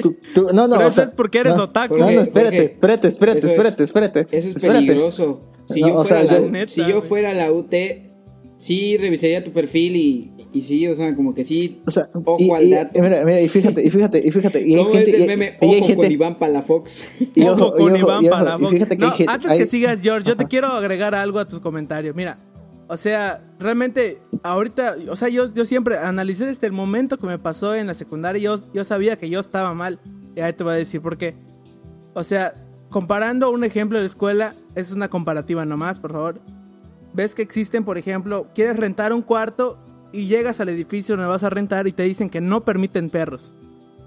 Tú- 0.03 0.17
tú- 0.35 0.47
no, 0.53 0.69
no, 0.69 0.77
Pero 0.77 0.79
o 0.79 0.89
eso 0.89 0.93
sea, 0.93 1.05
es 1.05 1.13
porque 1.13 1.39
eres 1.39 1.57
no, 1.57 1.65
otaku. 1.65 1.97
No, 1.97 2.05
no, 2.11 2.21
espérate, 2.21 2.57
Jorge, 2.57 2.73
espérate, 2.73 3.09
espérate, 3.09 3.39
eso 3.39 3.49
espérate, 3.49 3.85
espérate. 3.85 4.21
Eso 4.31 4.49
es 4.49 4.57
espérate. 4.57 4.87
peligroso. 4.87 5.43
Si 5.67 5.81
No, 5.81 5.89
yo 5.89 5.95
o 5.95 6.05
fuera 6.05 6.23
sea, 6.23 6.33
la, 6.33 6.39
yo- 6.45 6.51
Neta, 6.51 6.73
si 6.73 6.87
yo 6.87 7.01
fuera 7.03 7.33
la 7.35 7.53
UT, 7.53 7.75
sí 8.57 8.97
revisaría 8.99 9.43
tu 9.45 9.53
perfil 9.53 9.97
y, 9.97 10.33
y 10.53 10.61
sí, 10.63 10.87
o 10.89 10.95
sea, 10.95 11.15
como 11.15 11.33
que 11.33 11.45
sí. 11.45 11.81
O 11.87 11.91
sea, 11.91 12.11
ojo 12.13 12.39
y, 12.41 12.51
al 12.51 12.71
dato. 12.71 12.99
y 12.99 13.03
mira, 13.03 13.25
mira, 13.25 13.41
y 13.41 13.49
fíjate, 13.49 13.83
y 13.87 13.89
fíjate, 13.91 14.19
y 14.27 14.31
fíjate. 14.31 14.61
Y 14.69 14.75
hay 14.75 14.79
¿Cómo 14.83 14.93
gente- 14.95 15.11
es 15.11 15.17
el 15.21 15.27
meme? 15.27 15.57
y 15.61 15.65
hay 15.67 15.71
Ojo 15.79 15.87
con 15.87 15.97
gente- 15.97 16.13
Iván 16.13 16.39
Palafox. 16.39 17.09
y 17.35 17.43
Ojo 17.45 17.53
ojo, 17.69 17.77
con 17.77 17.97
y 17.97 18.03
ojo, 18.03 18.11
Iván 18.21 18.25
Palafox. 18.27 18.71
Y 18.73 18.75
fíjate 18.75 18.97
que 18.97 19.01
No, 19.05 19.11
hay 19.13 19.17
gente- 19.17 19.33
antes 19.33 19.51
hay- 19.51 19.59
que 19.61 19.67
sigas, 19.67 20.01
George, 20.03 20.27
yo 20.29 20.37
te 20.37 20.45
quiero 20.47 20.67
agregar 20.69 21.15
algo 21.15 21.39
a 21.39 21.47
tus 21.47 21.61
comentarios. 21.61 22.15
Mira, 22.15 22.37
o 22.93 22.97
sea, 22.97 23.41
realmente, 23.61 24.21
ahorita, 24.43 24.97
o 25.09 25.15
sea, 25.15 25.29
yo, 25.29 25.55
yo 25.55 25.65
siempre 25.65 25.97
analicé 25.97 26.45
desde 26.45 26.67
el 26.67 26.73
momento 26.73 27.19
que 27.19 27.27
me 27.29 27.39
pasó 27.39 27.73
en 27.73 27.87
la 27.87 27.95
secundaria, 27.95 28.43
yo, 28.43 28.57
yo 28.75 28.85
sabía 28.85 29.17
que 29.17 29.31
yo 29.31 29.39
estaba 29.39 29.73
mal. 29.75 30.01
Y 30.35 30.41
ahí 30.41 30.53
te 30.55 30.65
voy 30.65 30.73
a 30.73 30.77
decir 30.77 31.01
por 31.01 31.17
qué. 31.17 31.37
O 32.15 32.25
sea, 32.25 32.53
comparando 32.89 33.49
un 33.53 33.63
ejemplo 33.63 33.97
de 33.97 34.03
la 34.03 34.09
escuela, 34.09 34.55
es 34.75 34.91
una 34.91 35.07
comparativa 35.07 35.65
nomás, 35.65 36.01
por 36.01 36.11
favor. 36.11 36.41
Ves 37.13 37.37
que 37.37 37.43
existen, 37.43 37.85
por 37.85 37.97
ejemplo, 37.97 38.49
quieres 38.57 38.77
rentar 38.77 39.13
un 39.13 39.23
cuarto 39.23 39.79
y 40.13 40.27
llegas 40.27 40.59
al 40.59 40.69
edificio 40.71 41.15
donde 41.15 41.31
vas 41.31 41.45
a 41.45 41.51
rentar 41.51 41.87
y 41.87 41.93
te 41.93 42.03
dicen 42.03 42.29
que 42.29 42.41
no 42.41 42.65
permiten 42.65 43.09
perros. 43.09 43.57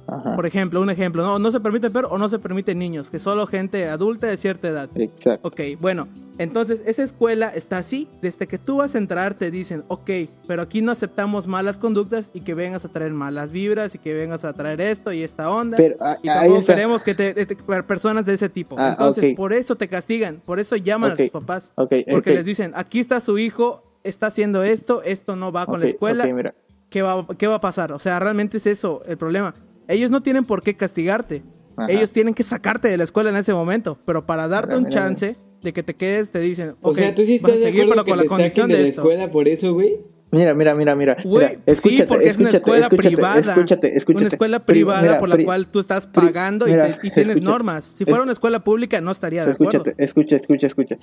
Ajá, 0.06 0.36
Por 0.36 0.46
ejemplo, 0.46 0.82
un 0.82 0.90
ejemplo, 0.90 1.24
no, 1.24 1.40
no 1.40 1.52
se 1.52 1.60
permiten 1.62 1.94
perros 1.94 2.12
o 2.12 2.18
no 2.18 2.28
se 2.28 2.38
permiten 2.38 2.78
niños, 2.78 3.10
que 3.10 3.20
solo 3.20 3.48
gente 3.48 3.88
adulta 3.88 4.28
de 4.28 4.36
cierta 4.38 4.68
edad. 4.68 4.90
exacto. 4.96 5.48
Ok, 5.48 5.62
bueno, 5.80 6.08
entonces 6.38 6.84
esa 6.86 7.04
escuela 7.04 7.50
está 7.56 7.78
así. 7.78 8.10
Desde 8.22 8.46
que 8.48 8.58
tú 8.58 8.78
vas 8.78 8.96
a 8.96 8.98
entrar 8.98 9.34
te 9.34 9.50
dicen, 9.50 9.84
ok, 9.88 10.10
pero 10.48 10.62
aquí 10.62 10.82
no 10.82 10.92
aceptamos 10.92 11.48
malas 11.48 11.78
conductas 11.78 12.32
y 12.34 12.42
que 12.42 12.54
vengas 12.54 12.84
a 12.84 12.90
traer 12.90 13.14
malas 13.14 13.52
vibras 13.54 13.96
y 13.96 13.98
que 14.00 14.14
vengas 14.14 14.44
a 14.44 14.52
traer 14.54 14.82
esto 14.82 15.14
y 15.14 15.24
esta 15.24 15.50
onda. 15.50 15.78
Pero, 15.78 15.96
ah, 16.02 16.18
y 16.22 16.28
tampoco 16.28 16.66
queremos 16.66 17.04
que 17.04 17.16
te, 17.16 17.34
te- 17.46 17.56
personas 17.84 18.26
de 18.26 18.34
ese 18.34 18.50
tipo. 18.50 18.76
Ah, 18.78 18.90
entonces, 18.92 19.32
ok. 19.32 19.38
por 19.38 19.54
eso 19.54 19.76
te 19.76 19.88
castigan, 19.88 20.42
por 20.46 20.60
eso 20.60 20.76
llaman 20.76 21.12
Ok, 21.12 21.20
a 21.20 21.24
tus 21.24 21.30
papás. 21.30 21.72
ok, 21.76 21.94
porque 22.12 22.32
les 22.32 22.44
dicen, 22.46 22.74
aquí 22.76 23.00
está 23.00 23.22
su 23.22 23.38
hijo, 23.38 23.82
está 24.04 24.28
haciendo 24.28 24.64
esto, 24.64 25.02
esto 25.04 25.36
no 25.38 25.52
va 25.54 25.66
con 25.66 25.80
la 25.80 25.86
escuela. 25.86 26.26
mira. 26.28 26.54
¿qué 26.90 27.02
va, 27.02 27.26
¿qué 27.40 27.48
va 27.48 27.56
a 27.56 27.62
pasar? 27.62 27.92
O 27.94 27.98
sea, 28.00 28.20
realmente 28.20 28.58
es 28.58 28.68
eso 28.68 29.02
el 29.08 29.18
problema. 29.18 29.56
Ellos 29.88 30.12
no 30.12 30.22
tienen 30.22 30.46
por 30.46 30.62
qué 30.64 30.76
castigarte. 30.76 31.44
Ajá. 31.76 31.92
Ellos 31.92 32.12
tienen 32.12 32.34
que 32.34 32.44
sacarte 32.44 32.88
de 32.88 32.98
la 32.98 33.04
escuela 33.04 33.30
en 33.30 33.38
ese 33.38 33.54
momento. 33.54 33.98
Pero 34.06 34.26
para 34.26 34.48
darte 34.48 34.70
Mira, 34.70 34.78
un 34.78 34.84
mira, 34.84 34.94
chance 34.94 35.36
de 35.62 35.74
que 35.74 35.82
te 35.84 35.96
quedes, 35.96 36.30
te 36.32 36.40
dicen. 36.40 36.76
o 36.82 36.90
"Ok, 36.90 36.96
sea, 36.96 37.16
tú 37.16 37.26
sí 37.26 37.36
estás 37.36 37.60
de 37.60 37.70
acuerdo 37.70 37.90
pero 37.92 38.04
que 38.04 38.10
con 38.12 38.18
la 38.18 38.24
te 38.24 38.30
saquen 38.30 38.44
condición 38.44 38.68
de 38.70 38.74
la 38.76 38.88
esto". 38.88 39.02
escuela 39.02 39.28
por 39.32 39.48
eso, 39.48 39.74
güey. 39.74 39.90
Mira, 40.32 40.54
mira, 40.56 40.74
mira, 40.74 40.96
mira. 40.96 41.16
Güey, 41.24 41.48
mira, 41.48 41.60
sí, 41.68 41.72
escúchate, 41.72 42.06
porque 42.08 42.28
es 42.28 42.40
una 42.40 42.50
escúchate, 42.50 42.58
escuela 42.58 42.86
escúchate, 42.88 43.08
privada. 43.16 43.40
Escúchate, 43.40 43.98
escúchate. 43.98 44.24
Una 44.24 44.28
escuela 44.30 44.60
Pri- 44.66 44.74
privada 44.80 45.02
mira, 45.04 45.20
por 45.20 45.30
la 45.30 45.36
pri- 45.36 45.46
cual 45.46 45.68
tú 45.68 45.80
estás 45.80 46.08
pri- 46.08 46.26
pagando 46.26 46.68
y, 46.68 46.72
mira, 46.72 46.86
te- 46.86 46.92
y 47.08 47.12
tienes 47.12 47.18
escúchate. 47.30 47.42
normas. 47.42 47.86
Si 47.86 48.04
fuera 48.04 48.18
Es- 48.20 48.24
una 48.24 48.32
escuela 48.32 48.64
pública, 48.64 49.00
no 49.00 49.12
estaría 49.12 49.46
de 49.46 49.52
acuerdo. 49.52 49.78
Escúchate, 49.78 50.04
escucha, 50.04 50.36
escucha, 50.36 50.68
escucha. 50.68 50.98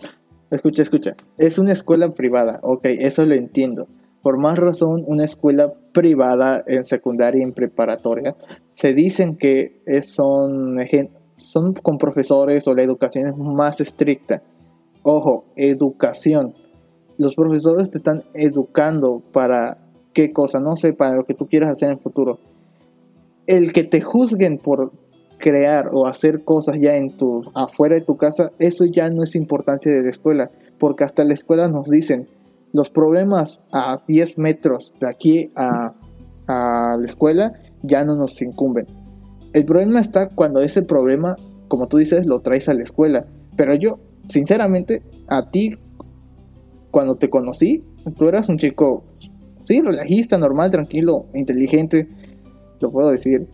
Escucha, 0.51 0.83
escucha. 0.83 1.15
Es 1.39 1.59
una 1.59 1.73
escuela 1.73 2.13
privada, 2.13 2.59
ok, 2.63 2.81
eso 2.87 3.25
lo 3.25 3.35
entiendo. 3.35 3.87
Por 4.23 4.39
más 4.39 4.59
razón, 4.59 5.03
una 5.07 5.25
escuela 5.25 5.73
privada 5.93 6.63
en 6.67 6.85
secundaria 6.85 7.41
y 7.41 7.43
en 7.43 7.53
preparatoria 7.53 8.37
se 8.75 8.93
dicen 8.93 9.37
que 9.37 9.81
son, 10.07 10.77
con 11.83 11.97
profesores 11.97 12.67
o 12.69 12.75
la 12.75 12.83
educación 12.83 13.29
es 13.29 13.37
más 13.37 13.81
estricta. 13.81 14.43
Ojo, 15.03 15.45
educación. 15.57 16.53
Los 17.17 17.35
profesores 17.35 17.91
te 17.91 17.99
están 17.99 18.23
educando 18.35 19.23
para 19.33 19.79
qué 20.13 20.33
cosa, 20.33 20.59
no 20.61 20.77
sé, 20.77 20.93
para 20.93 21.17
lo 21.17 21.25
que 21.25 21.35
tú 21.35 21.47
quieras 21.47 21.73
hacer 21.73 21.89
en 21.89 21.95
el 21.95 22.01
futuro. 22.01 22.39
El 23.47 23.73
que 23.73 23.85
te 23.85 24.01
juzguen 24.01 24.59
por 24.59 24.93
crear 25.39 25.91
o 25.93 26.07
hacer 26.07 26.45
cosas 26.45 26.77
ya 26.79 26.97
en 26.97 27.17
tu 27.17 27.43
afuera 27.55 27.95
de 27.95 28.03
tu 28.03 28.17
casa, 28.17 28.53
eso 28.59 28.85
ya 28.85 29.09
no 29.11 29.23
es 29.23 29.35
importancia 29.35 29.91
de 29.91 30.03
la 30.03 30.11
escuela, 30.11 30.51
porque 30.79 31.05
hasta 31.05 31.25
la 31.25 31.33
escuela 31.33 31.69
nos 31.69 31.89
dicen, 31.89 32.27
los 32.73 32.91
problemas 32.91 33.61
a 33.73 34.03
10 34.07 34.39
metros 34.39 34.93
de 35.01 35.09
aquí 35.09 35.53
a, 35.57 35.93
a 36.47 36.97
la 36.99 37.07
escuela 37.07 37.53
ya 37.83 38.05
no 38.05 38.17
nos 38.17 38.41
incumben. 38.43 38.87
El 39.53 39.65
problema 39.65 40.01
está 40.01 40.29
cuando 40.29 40.61
ese 40.61 40.83
problema, 40.83 41.37
como 41.69 41.89
tú 41.89 41.97
dices, 41.97 42.27
lo 42.27 42.41
traes 42.41 42.69
a 42.69 42.75
la 42.75 42.83
escuela. 42.83 43.27
Pero 43.57 43.75
yo, 43.75 43.99
sinceramente, 44.29 45.03
a 45.29 45.51
ti, 45.51 45.77
cuando 46.91 47.17
te 47.17 47.29
conocí, 47.29 47.83
tú 48.17 48.29
eras 48.29 48.49
un 48.49 48.59
chico, 48.59 49.05
sí, 49.65 49.81
relajista, 49.81 50.39
normal, 50.39 50.71
tranquilo, 50.71 51.27
inteligente, 51.35 52.09
lo 52.81 52.91
puedo 52.91 53.11
decir. 53.11 53.49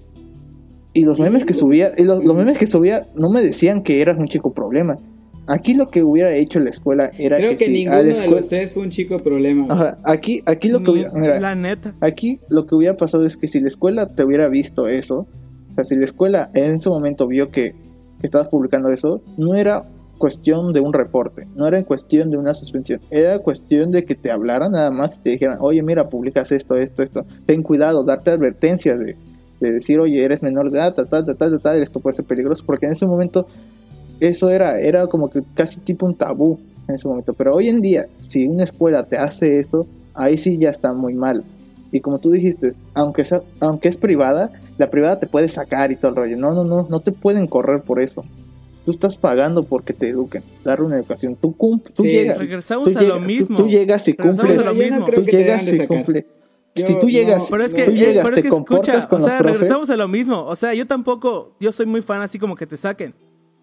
Y 0.92 1.04
los 1.04 1.18
memes 1.18 1.44
que 1.44 1.54
subía, 1.54 1.90
y 1.96 2.04
los, 2.04 2.22
memes 2.24 2.58
que 2.58 2.66
subía 2.66 3.06
no 3.16 3.30
me 3.30 3.42
decían 3.42 3.82
que 3.82 4.00
eras 4.00 4.18
un 4.18 4.28
chico 4.28 4.52
problema. 4.52 4.98
Aquí 5.46 5.74
lo 5.74 5.88
que 5.88 6.02
hubiera 6.02 6.34
hecho 6.34 6.58
la 6.58 6.70
escuela 6.70 7.10
era 7.18 7.36
Creo 7.36 7.56
que, 7.56 7.68
ninguno 7.68 8.02
de 8.02 8.28
los 8.28 8.48
tres 8.48 8.74
fue 8.74 8.82
un 8.82 8.90
chico 8.90 9.20
problema. 9.20 9.96
aquí, 10.02 10.42
aquí 10.44 10.68
lo 10.68 10.80
que 10.80 10.90
hubiera, 10.90 11.40
la 11.40 11.54
neta. 11.54 11.94
Aquí 12.00 12.40
lo 12.50 12.66
que 12.66 12.74
hubiera 12.74 12.94
pasado 12.94 13.24
es 13.24 13.36
que 13.36 13.46
si 13.46 13.60
la 13.60 13.68
escuela 13.68 14.06
te 14.08 14.24
hubiera 14.24 14.48
visto 14.48 14.88
eso, 14.88 15.26
o 15.70 15.74
sea, 15.74 15.84
si 15.84 15.94
la 15.94 16.04
escuela 16.04 16.50
en 16.54 16.72
ese 16.72 16.88
momento 16.88 17.28
vio 17.28 17.48
que, 17.48 17.74
que 18.20 18.26
estabas 18.26 18.48
publicando 18.48 18.88
eso, 18.88 19.22
no 19.36 19.54
era 19.54 19.84
cuestión 20.18 20.72
de 20.72 20.80
un 20.80 20.92
reporte, 20.92 21.46
no 21.54 21.66
era 21.66 21.82
cuestión 21.84 22.30
de 22.30 22.38
una 22.38 22.54
suspensión, 22.54 23.00
era 23.10 23.38
cuestión 23.38 23.90
de 23.90 24.04
que 24.04 24.14
te 24.14 24.30
hablaran 24.30 24.72
nada 24.72 24.90
más 24.90 25.18
y 25.18 25.20
te 25.20 25.30
dijeran, 25.30 25.58
oye, 25.60 25.82
mira, 25.82 26.08
publicas 26.08 26.50
esto, 26.52 26.74
esto, 26.74 27.02
esto, 27.02 27.24
ten 27.44 27.62
cuidado, 27.62 28.02
darte 28.02 28.30
advertencias 28.30 28.98
de, 28.98 29.16
de 29.60 29.72
decir, 29.72 30.00
oye, 30.00 30.24
eres 30.24 30.42
menor 30.42 30.70
de 30.70 30.78
edad, 30.78 30.94
tal, 30.94 31.08
tal, 31.08 31.26
tal, 31.26 31.36
tal, 31.36 31.60
tal, 31.60 31.82
esto 31.82 32.00
puede 32.00 32.16
ser 32.16 32.24
peligroso, 32.24 32.64
porque 32.66 32.86
en 32.86 32.92
ese 32.92 33.06
momento 33.06 33.46
eso 34.20 34.50
era, 34.50 34.80
era 34.80 35.06
como 35.06 35.30
que 35.30 35.42
casi 35.54 35.80
tipo 35.80 36.06
un 36.06 36.14
tabú 36.14 36.58
en 36.88 36.94
ese 36.94 37.08
momento. 37.08 37.32
Pero 37.34 37.54
hoy 37.54 37.68
en 37.68 37.80
día, 37.80 38.08
si 38.20 38.46
una 38.46 38.64
escuela 38.64 39.04
te 39.04 39.16
hace 39.16 39.58
eso, 39.58 39.86
ahí 40.14 40.38
sí 40.38 40.58
ya 40.58 40.70
está 40.70 40.92
muy 40.92 41.14
mal. 41.14 41.44
Y 41.92 42.00
como 42.00 42.18
tú 42.18 42.30
dijiste, 42.30 42.74
aunque, 42.94 43.24
sea, 43.24 43.42
aunque 43.60 43.88
es 43.88 43.96
privada, 43.96 44.50
la 44.76 44.90
privada 44.90 45.18
te 45.18 45.26
puede 45.26 45.48
sacar 45.48 45.92
y 45.92 45.96
todo 45.96 46.10
el 46.10 46.16
rollo. 46.16 46.36
No, 46.36 46.52
no, 46.52 46.64
no, 46.64 46.86
no 46.88 47.00
te 47.00 47.12
pueden 47.12 47.46
correr 47.46 47.82
por 47.82 48.00
eso. 48.00 48.24
Tú 48.84 48.90
estás 48.90 49.16
pagando 49.16 49.64
porque 49.64 49.92
te 49.92 50.08
eduquen, 50.08 50.42
dar 50.64 50.80
una 50.80 50.96
educación. 50.96 51.36
Tú, 51.36 51.54
tú 51.94 52.04
llegas. 52.04 52.38
Regresamos 52.38 52.94
a 52.94 53.02
lo 53.02 53.20
mismo. 53.20 53.56
Tú, 53.56 53.66
llegas 53.66 54.06
y 54.08 54.14
cumples. 54.14 54.38
tú 55.14 55.22
llegas 55.24 55.66
y 55.66 55.86
cumples. 55.86 56.24
si 56.74 57.00
tú 57.00 57.08
llegas, 57.08 57.48
pero 57.50 57.64
es 57.64 57.74
que, 57.74 57.82
eh, 57.82 58.20
pero 58.22 58.36
es 58.36 58.42
que 58.42 58.48
escucha, 58.48 59.08
o 59.10 59.18
sea, 59.18 59.40
regresamos 59.40 59.90
a 59.90 59.96
lo 59.96 60.06
mismo. 60.06 60.44
O 60.44 60.54
sea, 60.54 60.72
yo 60.74 60.86
tampoco, 60.86 61.56
yo 61.58 61.72
soy 61.72 61.86
muy 61.86 62.02
fan 62.02 62.22
así 62.22 62.38
como 62.38 62.54
que 62.54 62.66
te 62.66 62.76
saquen. 62.76 63.14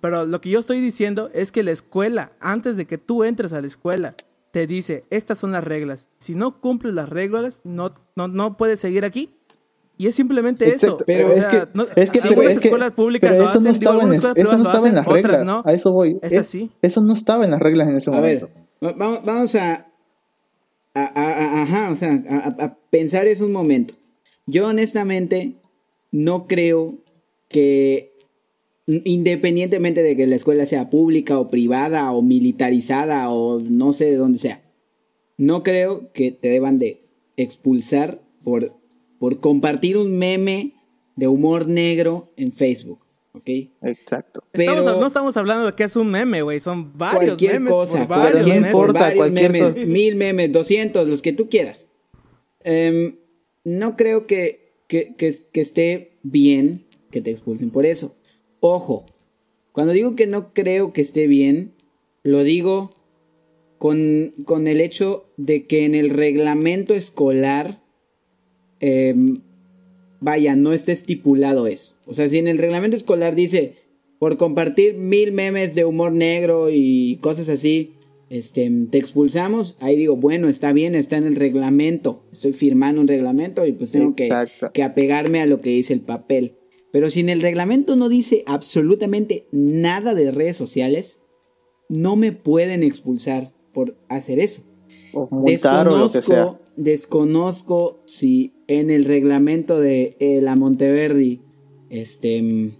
Pero 0.03 0.25
lo 0.25 0.41
que 0.41 0.49
yo 0.49 0.59
estoy 0.59 0.81
diciendo 0.81 1.29
es 1.33 1.53
que 1.53 1.63
la 1.63 1.71
escuela, 1.71 2.33
antes 2.41 2.75
de 2.75 2.85
que 2.85 2.97
tú 2.97 3.23
entres 3.23 3.53
a 3.53 3.61
la 3.61 3.67
escuela, 3.67 4.15
te 4.51 4.67
dice, 4.67 5.05
estas 5.09 5.39
son 5.39 5.53
las 5.53 5.63
reglas. 5.63 6.09
Si 6.17 6.35
no 6.35 6.59
cumples 6.59 6.93
las 6.93 7.07
reglas, 7.07 7.61
no, 7.63 7.93
no, 8.17 8.27
no 8.27 8.57
puedes 8.57 8.81
seguir 8.81 9.05
aquí. 9.05 9.33
Y 9.97 10.07
es 10.07 10.15
simplemente 10.15 10.75
eso. 10.75 10.97
Pero 11.07 11.29
es, 11.29 11.45
que, 11.45 11.67
no, 11.73 11.87
es 11.95 12.11
que, 12.11 12.17
escuelas 12.17 12.91
públicas 12.91 13.31
pero 13.31 13.47
eso 13.47 13.61
no 13.61 13.69
estaba, 13.69 14.03
en, 14.03 14.13
eso 14.13 14.57
no 14.57 14.63
estaba 14.65 14.89
en 14.89 14.95
las 14.95 15.07
reglas. 15.07 15.45
¿no? 15.45 15.61
A 15.63 15.71
eso 15.71 15.93
voy. 15.93 16.19
Es, 16.21 16.37
así. 16.37 16.69
Eso 16.81 16.99
no 16.99 17.13
estaba 17.13 17.45
en 17.45 17.51
las 17.51 17.61
reglas 17.61 17.87
en 17.87 17.95
ese 17.95 18.11
momento. 18.11 18.49
A 18.81 18.87
ver, 18.87 18.95
vamos 18.97 19.55
a, 19.55 19.87
ajá, 20.93 21.89
o 21.89 21.95
sea, 21.95 22.21
a 22.59 22.75
pensar 22.89 23.25
eso 23.25 23.45
un 23.45 23.53
momento. 23.53 23.93
Yo 24.47 24.67
honestamente 24.67 25.53
no 26.11 26.45
creo 26.45 26.93
que 27.47 28.12
independientemente 28.85 30.03
de 30.03 30.15
que 30.15 30.27
la 30.27 30.35
escuela 30.35 30.65
sea 30.65 30.89
pública 30.89 31.39
o 31.39 31.49
privada 31.49 32.11
o 32.11 32.21
militarizada 32.21 33.29
o 33.29 33.59
no 33.61 33.93
sé 33.93 34.05
de 34.05 34.17
dónde 34.17 34.39
sea, 34.39 34.61
no 35.37 35.63
creo 35.63 36.11
que 36.13 36.31
te 36.31 36.49
deban 36.49 36.79
de 36.79 36.99
expulsar 37.37 38.19
por, 38.43 38.71
por 39.19 39.39
compartir 39.39 39.97
un 39.97 40.17
meme 40.17 40.73
de 41.15 41.27
humor 41.27 41.67
negro 41.67 42.31
en 42.37 42.51
Facebook. 42.51 42.99
¿Ok? 43.35 43.49
Exacto. 43.81 44.43
Pero 44.51 44.83
no 44.83 45.07
estamos 45.07 45.35
hablando 45.37 45.65
de 45.65 45.73
que 45.73 45.85
es 45.85 45.95
un 45.95 46.11
meme, 46.11 46.43
güey. 46.43 46.59
Son 46.59 46.95
varios 46.95 47.23
cualquier 47.23 47.53
memes. 47.53 47.71
Cosa, 47.71 48.05
varios, 48.05 48.45
cualquier 48.45 48.71
cosa, 48.71 48.99
varios 48.99 49.31
memes. 49.31 49.77
Mil 49.87 50.15
memes, 50.15 50.51
doscientos, 50.51 51.07
los 51.07 51.23
que 51.23 51.33
tú 51.33 51.49
quieras. 51.49 51.89
Em, 52.63 53.15
no 53.63 53.95
creo 53.95 54.27
que, 54.27 54.83
que, 54.87 55.15
que 55.15 55.61
esté 55.61 56.19
bien 56.21 56.85
que 57.09 57.21
te 57.21 57.31
expulsen 57.31 57.71
por 57.71 57.87
eso. 57.87 58.15
Ojo, 58.65 59.05
cuando 59.73 59.91
digo 59.91 60.15
que 60.15 60.25
no 60.25 60.53
creo 60.53 60.93
que 60.93 61.01
esté 61.01 61.27
bien, 61.27 61.73
lo 62.23 62.45
digo 62.45 62.91
con, 63.77 64.31
el 64.67 64.79
hecho 64.79 65.25
de 65.35 65.65
que 65.65 65.83
en 65.83 65.95
el 65.95 66.09
reglamento 66.09 66.93
escolar, 66.93 67.83
em, 68.79 69.41
vaya, 70.21 70.55
no 70.55 70.71
esté 70.71 70.93
estipulado 70.93 71.67
eso. 71.67 71.95
O 72.05 72.13
sea, 72.13 72.29
si 72.29 72.37
en 72.37 72.47
el 72.47 72.57
reglamento 72.57 72.95
escolar 72.95 73.35
dice, 73.35 73.75
por 74.17 74.37
compartir 74.37 74.95
mil 74.95 75.33
memes 75.33 75.75
de 75.75 75.83
humor 75.83 76.13
negro 76.13 76.69
y 76.71 77.17
cosas 77.17 77.49
así, 77.49 77.91
este, 78.29 78.71
te 78.89 78.97
expulsamos, 78.97 79.75
ahí 79.81 79.97
digo, 79.97 80.15
bueno, 80.15 80.47
está 80.47 80.71
bien, 80.71 80.95
está 80.95 81.17
en 81.17 81.25
el 81.25 81.35
reglamento, 81.35 82.23
estoy 82.31 82.53
firmando 82.53 83.01
un 83.01 83.09
reglamento 83.09 83.65
y 83.65 83.73
pues 83.73 83.91
tengo 83.91 84.15
que, 84.15 84.29
que 84.73 84.83
apegarme 84.83 85.41
a 85.41 85.47
lo 85.47 85.59
que 85.59 85.71
dice 85.71 85.93
el 85.93 85.99
papel. 85.99 86.53
Pero 86.93 87.09
si 87.09 87.19
en 87.19 87.29
el 87.29 87.41
reglamento 87.41 87.97
no 87.97 88.07
dice 88.07 88.43
absolutamente 88.47 89.43
nada 89.51 90.13
de 90.13 90.31
redes 90.31 90.55
sociales, 90.55 91.23
no 91.89 92.15
me 92.15 92.31
pueden 92.31 92.83
expulsar 92.83 93.51
por 93.73 93.97
hacer 94.07 94.39
eso. 94.39 94.61
desconozco, 95.45 96.61
desconozco 96.77 98.01
si 98.05 98.53
en 98.67 98.89
el 98.89 99.03
reglamento 99.03 99.81
de 99.81 100.15
eh, 100.21 100.39
la 100.41 100.55
Monteverdi 100.55 101.41
este 101.89 102.71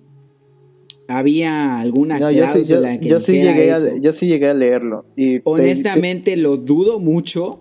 había 1.09 1.79
alguna 1.79 2.17
cláusula 2.17 2.97
que 2.97 3.09
yo 3.09 3.19
sí 3.19 3.33
llegué 3.33 3.71
A, 3.71 3.97
yo 3.97 4.13
sí 4.13 4.27
llegué 4.27 4.47
a 4.47 4.53
leerlo 4.53 5.05
y 5.17 5.41
honestamente 5.43 6.37
lo 6.37 6.55
dudo 6.55 6.99
mucho 6.99 7.59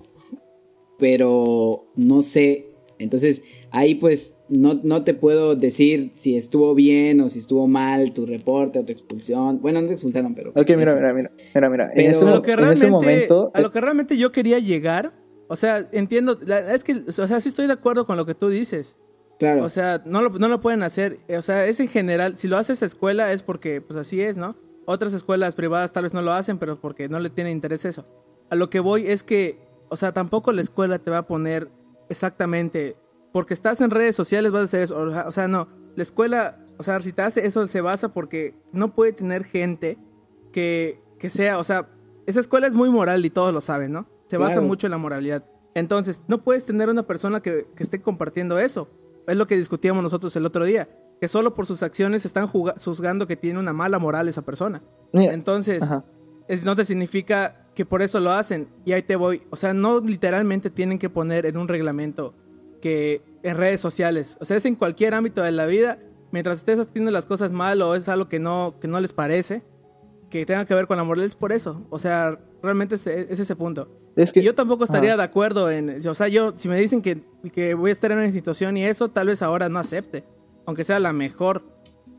pero 1.03 1.89
no 1.97 2.23
sé. 2.23 2.67
Entonces, 3.01 3.43
ahí 3.73 3.95
pues 3.97 4.41
no, 4.49 4.79
no, 4.85 5.03
te 5.03 5.15
puedo 5.15 5.57
decir 5.57 6.11
si 6.15 6.37
estuvo 6.37 6.75
bien 6.75 7.21
o 7.21 7.29
si 7.29 7.39
estuvo 7.39 7.67
mal 7.67 8.13
tu 8.13 8.27
reporte 8.27 8.79
o 8.79 8.85
tu 8.85 8.93
expulsión. 8.93 9.61
Bueno, 9.61 9.81
no 9.81 9.89
te 9.89 9.95
expulsaron, 9.95 10.35
pero... 10.35 10.51
Ok, 10.51 10.69
mira, 10.77 10.95
mira, 10.95 11.13
mira, 11.13 11.31
mira, 11.55 11.71
mira. 11.71 11.93
en, 11.95 12.11
ese, 12.11 12.25
a 12.25 12.31
lo 12.31 12.43
que 12.43 12.55
realmente, 12.55 12.89
momento... 12.89 13.51
A 13.55 13.61
lo 13.61 13.71
que 13.71 13.81
realmente 13.81 14.17
yo 14.17 14.31
quería 14.31 14.59
llegar, 14.59 15.13
o 15.49 15.57
sea, 15.57 15.89
entiendo, 15.93 16.39
es 16.71 16.85
que, 16.85 17.03
o 17.09 17.13
sea, 17.13 17.41
sí 17.41 17.49
estoy 17.49 17.67
de 17.67 17.73
acuerdo 17.73 18.07
con 18.07 18.17
lo 18.17 18.27
que 18.27 18.35
tú 18.35 18.49
dices. 18.49 18.99
Claro. 19.39 19.65
O 19.65 19.69
sea, 19.69 20.03
no 20.05 20.23
lo, 20.23 20.31
no 20.31 20.49
lo 20.49 20.61
pueden 20.61 20.83
hacer, 20.83 21.19
o 21.37 21.43
sea, 21.43 21.67
es 21.67 21.81
en 21.81 21.89
general, 21.89 22.37
si 22.37 22.47
lo 22.47 22.59
haces 22.59 22.83
a 22.83 22.87
escuela 22.87 23.33
es 23.33 23.43
porque, 23.43 23.81
pues 23.81 23.99
así 23.99 24.21
es, 24.21 24.37
¿no? 24.37 24.57
Otras 24.85 25.13
escuelas 25.15 25.55
privadas 25.55 25.93
tal 25.93 26.05
vez 26.05 26.15
no 26.15 26.23
lo 26.23 26.33
hacen, 26.33 26.59
pero 26.59 26.81
porque 26.81 27.09
no 27.09 27.19
le 27.21 27.31
tienen 27.31 27.53
interés 27.53 27.85
eso. 27.85 28.05
A 28.51 28.55
lo 28.55 28.69
que 28.69 28.81
voy 28.81 29.07
es 29.07 29.23
que, 29.23 29.59
o 29.89 29.97
sea, 29.97 30.13
tampoco 30.13 30.53
la 30.53 30.61
escuela 30.61 30.99
te 30.99 31.11
va 31.11 31.19
a 31.19 31.27
poner 31.27 31.69
exactamente, 32.09 32.97
porque 33.33 33.55
estás 33.55 33.81
en 33.81 33.91
redes 33.91 34.15
sociales 34.15 34.53
vas 34.53 34.61
a 34.61 34.65
hacer 34.65 34.83
eso. 34.83 34.99
O 35.01 35.33
sea, 35.33 35.49
no, 35.49 35.69
la 35.97 36.03
escuela, 36.03 36.55
o 36.79 36.83
sea, 36.83 37.01
si 37.01 37.13
te 37.13 37.23
hace 37.23 37.47
eso 37.47 37.67
se 37.67 37.81
basa 37.81 38.13
porque 38.13 38.55
no 38.73 38.95
puede 38.95 39.13
tener 39.13 39.45
gente 39.45 39.99
que, 40.53 41.01
que 41.19 41.31
sea, 41.31 41.59
o 41.59 41.65
sea, 41.65 41.89
esa 42.27 42.41
escuela 42.41 42.67
es 42.67 42.75
muy 42.75 42.91
moral 42.91 43.25
y 43.25 43.31
todos 43.31 43.53
lo 43.53 43.61
saben, 43.61 43.93
¿no? 43.93 44.07
Se 44.29 44.37
basa 44.39 44.61
mucho 44.61 44.87
en 44.87 44.93
la 44.93 44.99
moralidad. 44.99 45.45
Entonces, 45.75 46.23
no 46.29 46.41
puedes 46.41 46.65
tener 46.65 46.89
una 46.89 47.07
persona 47.07 47.41
que, 47.41 47.67
que, 47.75 47.83
esté 47.83 48.01
compartiendo 48.01 48.59
eso. 48.59 48.89
Es 49.27 49.37
lo 49.37 49.47
que 49.47 49.57
discutíamos 49.57 50.03
nosotros 50.03 50.35
el 50.37 50.47
otro 50.47 50.65
día. 50.65 50.89
Que 51.21 51.29
solo 51.29 51.55
por 51.55 51.67
sus 51.67 51.83
acciones 51.83 52.25
están 52.25 52.47
juzgando 52.47 53.27
que 53.27 53.37
tiene 53.37 53.59
una 53.59 53.73
mala 53.73 53.99
moral 53.99 54.29
esa 54.29 54.43
persona. 54.43 54.83
Entonces, 55.13 55.83
es, 56.49 56.65
no 56.65 56.75
te 56.77 56.85
significa 56.85 57.69
que 57.75 57.87
por 57.87 58.03
eso 58.03 58.21
lo 58.21 58.33
hacen. 58.33 58.69
Y 58.85 58.93
ahí 58.93 59.03
te 59.03 59.17
voy. 59.17 59.43
O 59.51 59.57
sea, 59.57 59.73
no 59.73 60.01
literalmente 60.01 60.71
tienen 60.71 60.99
que 60.99 61.11
poner 61.11 61.47
en 61.47 61.57
un 61.57 61.69
reglamento 61.69 62.35
que 62.83 63.23
en 63.43 63.57
redes 63.57 63.81
sociales. 63.81 64.37
O 64.41 64.45
sea, 64.45 64.59
es 64.59 64.67
en 64.67 64.75
cualquier 64.75 65.15
ámbito 65.15 65.43
de 65.43 65.53
la 65.53 65.65
vida. 65.65 65.99
Mientras 66.33 66.59
estés 66.59 66.79
haciendo 66.79 67.11
las 67.11 67.25
cosas 67.25 67.53
mal 67.53 67.81
o 67.81 67.95
es 67.95 68.09
algo 68.09 68.29
que 68.29 68.39
no, 68.39 68.75
que 68.81 68.89
no 68.89 69.01
les 69.01 69.13
parece, 69.13 69.63
que 70.29 70.45
tenga 70.45 70.65
que 70.65 70.75
ver 70.75 70.87
con 70.87 70.97
la 70.97 71.05
moral, 71.05 71.25
es 71.25 71.35
por 71.35 71.53
eso. 71.53 71.87
O 71.91 71.99
sea, 71.99 72.39
realmente 72.63 72.97
es, 72.97 73.07
es 73.07 73.39
ese 73.39 73.57
punto. 73.57 73.89
Es 74.17 74.33
que, 74.33 74.41
Y 74.41 74.43
yo 74.43 74.55
tampoco 74.55 74.85
estaría 74.85 75.17
de 75.17 75.23
acuerdo 75.23 75.71
en, 75.71 76.07
o 76.07 76.15
sea, 76.15 76.29
yo, 76.29 76.53
si 76.57 76.69
me 76.69 76.77
dicen 76.79 77.01
que, 77.01 77.23
que 77.53 77.75
voy 77.75 77.91
a 77.91 77.93
estar 77.93 78.11
en 78.13 78.19
una 78.19 78.31
situación 78.31 78.77
y 78.77 78.85
eso, 78.85 79.09
tal 79.09 79.29
vez 79.29 79.41
ahora 79.43 79.69
no 79.71 79.79
acepte, 79.79 80.25
aunque 80.67 80.85
sea 80.85 81.01
la 81.01 81.13
mejor, 81.15 81.65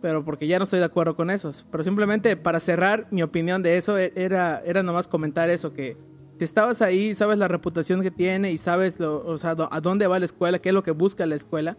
pero 0.01 0.26
porque 0.26 0.47
ya 0.47 0.57
no 0.57 0.64
estoy 0.64 0.80
de 0.80 0.86
acuerdo 0.86 1.16
con 1.16 1.30
eso. 1.30 1.51
Pero 1.72 1.84
simplemente 1.84 2.36
para 2.36 2.59
cerrar, 2.59 3.07
mi 3.11 3.22
opinión 3.24 3.61
de 3.64 3.78
eso 3.78 3.97
e- 3.97 4.11
era, 4.16 4.61
era 4.66 4.84
nomás 4.84 5.07
comentar 5.07 5.49
eso, 5.49 5.74
que 5.74 5.97
si 6.44 6.46
estabas 6.46 6.82
ahí, 6.82 7.16
sabes 7.16 7.38
la 7.38 7.48
reputación 7.48 8.02
que 8.02 8.12
tiene 8.12 8.52
y 8.52 8.58
sabes 8.58 9.00
lo, 9.00 9.26
o 9.26 9.38
sea, 9.38 9.56
do- 9.56 9.70
a 9.72 9.80
dónde 9.80 10.08
va 10.08 10.20
la 10.20 10.26
escuela, 10.26 10.60
qué 10.60 10.70
es 10.70 10.76
lo 10.76 10.84
que 10.84 10.91
busca 10.91 11.26
la 11.26 11.36
escuela, 11.36 11.78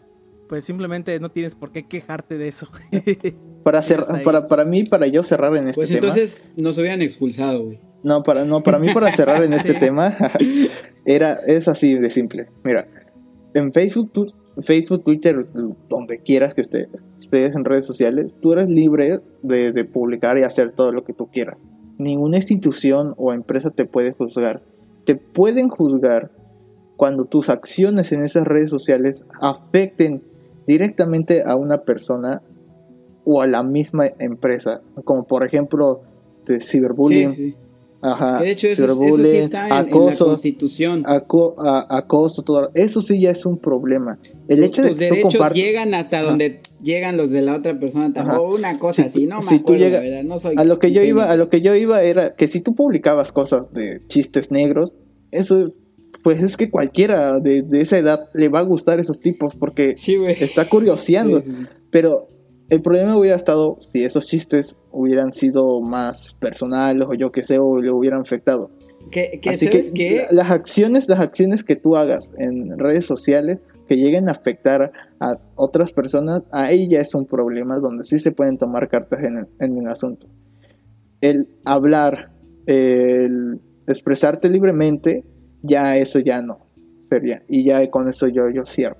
pues 0.48 0.64
simplemente 0.64 1.20
no 1.20 1.30
tienes 1.30 1.54
por 1.54 1.70
qué 1.70 1.86
quejarte 1.86 2.38
de 2.38 2.48
eso. 2.48 2.68
para, 3.62 3.80
hasta 3.80 3.94
cer- 3.96 4.06
ahí. 4.16 4.24
para, 4.24 4.48
para 4.48 4.64
mí, 4.64 4.84
para 4.84 5.06
yo 5.06 5.22
cerrar 5.22 5.54
en 5.56 5.64
este 5.68 5.74
Pues 5.74 5.88
tema. 5.90 5.98
entonces 5.98 6.50
nos 6.56 6.78
hubieran 6.78 7.02
expulsado, 7.02 7.64
güey. 7.64 7.78
No, 8.02 8.22
para, 8.22 8.44
no, 8.46 8.62
para 8.62 8.78
mí, 8.78 8.88
para 8.94 9.10
cerrar 9.12 9.42
en 9.44 9.52
este 9.54 9.74
tema, 9.74 10.14
era, 11.04 11.34
es 11.46 11.68
así 11.68 11.94
de 11.98 12.08
simple. 12.10 12.46
Mira, 12.62 12.86
en 13.54 13.72
Facebook, 13.72 14.10
tú- 14.12 14.32
Facebook, 14.62 15.02
Twitter, 15.04 15.46
donde 15.88 16.18
quieras 16.20 16.54
que 16.54 16.60
estés, 16.60 16.88
estés 17.18 17.54
en 17.54 17.64
redes 17.64 17.84
sociales, 17.86 18.34
tú 18.40 18.52
eres 18.52 18.68
libre 18.70 19.20
de, 19.42 19.72
de 19.72 19.84
publicar 19.84 20.38
y 20.38 20.42
hacer 20.42 20.72
todo 20.72 20.92
lo 20.92 21.04
que 21.04 21.12
tú 21.12 21.28
quieras. 21.30 21.56
Ninguna 21.98 22.38
institución 22.38 23.14
o 23.16 23.32
empresa 23.32 23.70
te 23.70 23.84
puede 23.84 24.12
juzgar. 24.12 24.62
Te 25.04 25.16
pueden 25.16 25.68
juzgar 25.68 26.30
cuando 26.96 27.24
tus 27.24 27.50
acciones 27.50 28.12
en 28.12 28.24
esas 28.24 28.44
redes 28.44 28.70
sociales 28.70 29.24
afecten 29.40 30.22
directamente 30.66 31.42
a 31.44 31.56
una 31.56 31.82
persona 31.82 32.42
o 33.24 33.42
a 33.42 33.46
la 33.46 33.62
misma 33.62 34.06
empresa. 34.18 34.80
Como 35.04 35.24
por 35.24 35.44
ejemplo, 35.44 36.02
este, 36.44 36.60
ciberbullying. 36.60 37.30
Sí, 37.30 37.52
sí. 37.52 37.56
Ajá, 38.06 38.38
Que 38.38 38.44
de 38.44 38.50
hecho, 38.50 38.68
eso, 38.68 38.84
eso 38.84 39.24
sí 39.26 39.36
está 39.38 39.66
en, 39.80 39.88
en 39.88 40.06
la 40.06 40.14
Constitución. 40.16 41.02
aco- 41.06 41.54
a- 41.58 41.86
acoso, 41.96 42.42
todo 42.42 42.70
eso 42.74 43.00
sí 43.02 43.20
ya 43.20 43.30
es 43.30 43.46
un 43.46 43.58
problema. 43.58 44.18
El 44.46 44.62
hecho 44.62 44.82
de 44.82 44.90
Tus 44.90 44.98
que 44.98 45.04
derechos 45.06 45.52
llegan 45.54 45.94
hasta 45.94 46.22
donde 46.22 46.60
llegan 46.82 47.16
los 47.16 47.30
de 47.30 47.42
la 47.42 47.56
otra 47.56 47.78
persona. 47.78 48.12
O 48.38 48.54
una 48.54 48.78
cosa 48.78 49.02
Si 49.04 49.08
así, 49.08 49.26
no 49.26 49.40
me 49.40 49.48
si 49.48 49.56
tú 49.58 49.62
acuerdo, 49.72 49.84
llega- 49.84 49.98
la 49.98 50.04
verdad. 50.04 50.22
No 50.24 50.38
soy 50.38 50.54
a 50.58 50.64
lo 50.64 50.78
que 50.78 50.92
yo 50.92 51.02
iba, 51.02 51.30
a 51.30 51.36
lo 51.36 51.48
que 51.48 51.60
yo 51.62 51.74
iba 51.74 52.02
era 52.02 52.34
que 52.36 52.46
si 52.46 52.60
tú 52.60 52.74
publicabas 52.74 53.32
cosas 53.32 53.72
de 53.72 54.02
chistes 54.06 54.50
negros, 54.50 54.94
eso 55.30 55.72
pues 56.22 56.42
es 56.42 56.56
que 56.56 56.70
cualquiera 56.70 57.38
de, 57.40 57.62
de 57.62 57.80
esa 57.82 57.98
edad 57.98 58.28
le 58.34 58.48
va 58.48 58.60
a 58.60 58.62
gustar 58.62 58.98
esos 59.00 59.20
tipos 59.20 59.54
porque 59.56 59.94
Sí, 59.96 60.16
está 60.26 60.64
curioseando. 60.66 61.40
Sí, 61.42 61.50
sí, 61.52 61.56
sí. 61.62 61.66
Pero 61.90 62.28
el 62.70 62.80
problema 62.80 63.16
hubiera 63.16 63.36
estado 63.36 63.76
si 63.80 64.04
esos 64.04 64.26
chistes 64.26 64.76
hubieran 64.90 65.32
sido 65.32 65.80
más 65.80 66.34
personales 66.34 67.06
o 67.08 67.14
yo 67.14 67.30
que 67.32 67.42
sé, 67.44 67.58
o 67.58 67.78
le 67.80 67.90
hubieran 67.90 68.20
afectado. 68.22 68.70
Que, 69.10 69.38
que 69.42 69.50
Así 69.50 69.66
¿sabes 69.66 69.90
que 69.90 70.08
qué? 70.08 70.16
la- 70.30 70.44
las 70.44 70.50
acciones, 70.50 71.08
las 71.08 71.20
acciones 71.20 71.62
que 71.62 71.76
tú 71.76 71.94
hagas 71.96 72.32
en 72.38 72.78
redes 72.78 73.04
sociales 73.04 73.58
que 73.86 73.96
lleguen 73.96 74.28
a 74.28 74.32
afectar 74.32 74.92
a 75.20 75.38
otras 75.56 75.92
personas, 75.92 76.44
ahí 76.50 76.88
ya 76.88 77.00
es 77.02 77.14
un 77.14 77.26
problema 77.26 77.78
donde 77.78 78.02
sí 78.04 78.18
se 78.18 78.32
pueden 78.32 78.56
tomar 78.56 78.88
cartas 78.88 79.22
en 79.22 79.36
el, 79.38 79.46
en 79.60 79.76
el 79.78 79.86
asunto. 79.88 80.26
El 81.20 81.48
hablar, 81.66 82.28
el 82.64 83.60
expresarte 83.86 84.48
libremente, 84.48 85.22
ya 85.62 85.98
eso 85.98 86.18
ya 86.18 86.40
no 86.40 86.60
sería. 87.10 87.42
Y 87.46 87.64
ya 87.64 87.90
con 87.90 88.08
eso 88.08 88.26
yo, 88.26 88.48
yo 88.48 88.64
cierro. 88.64 88.96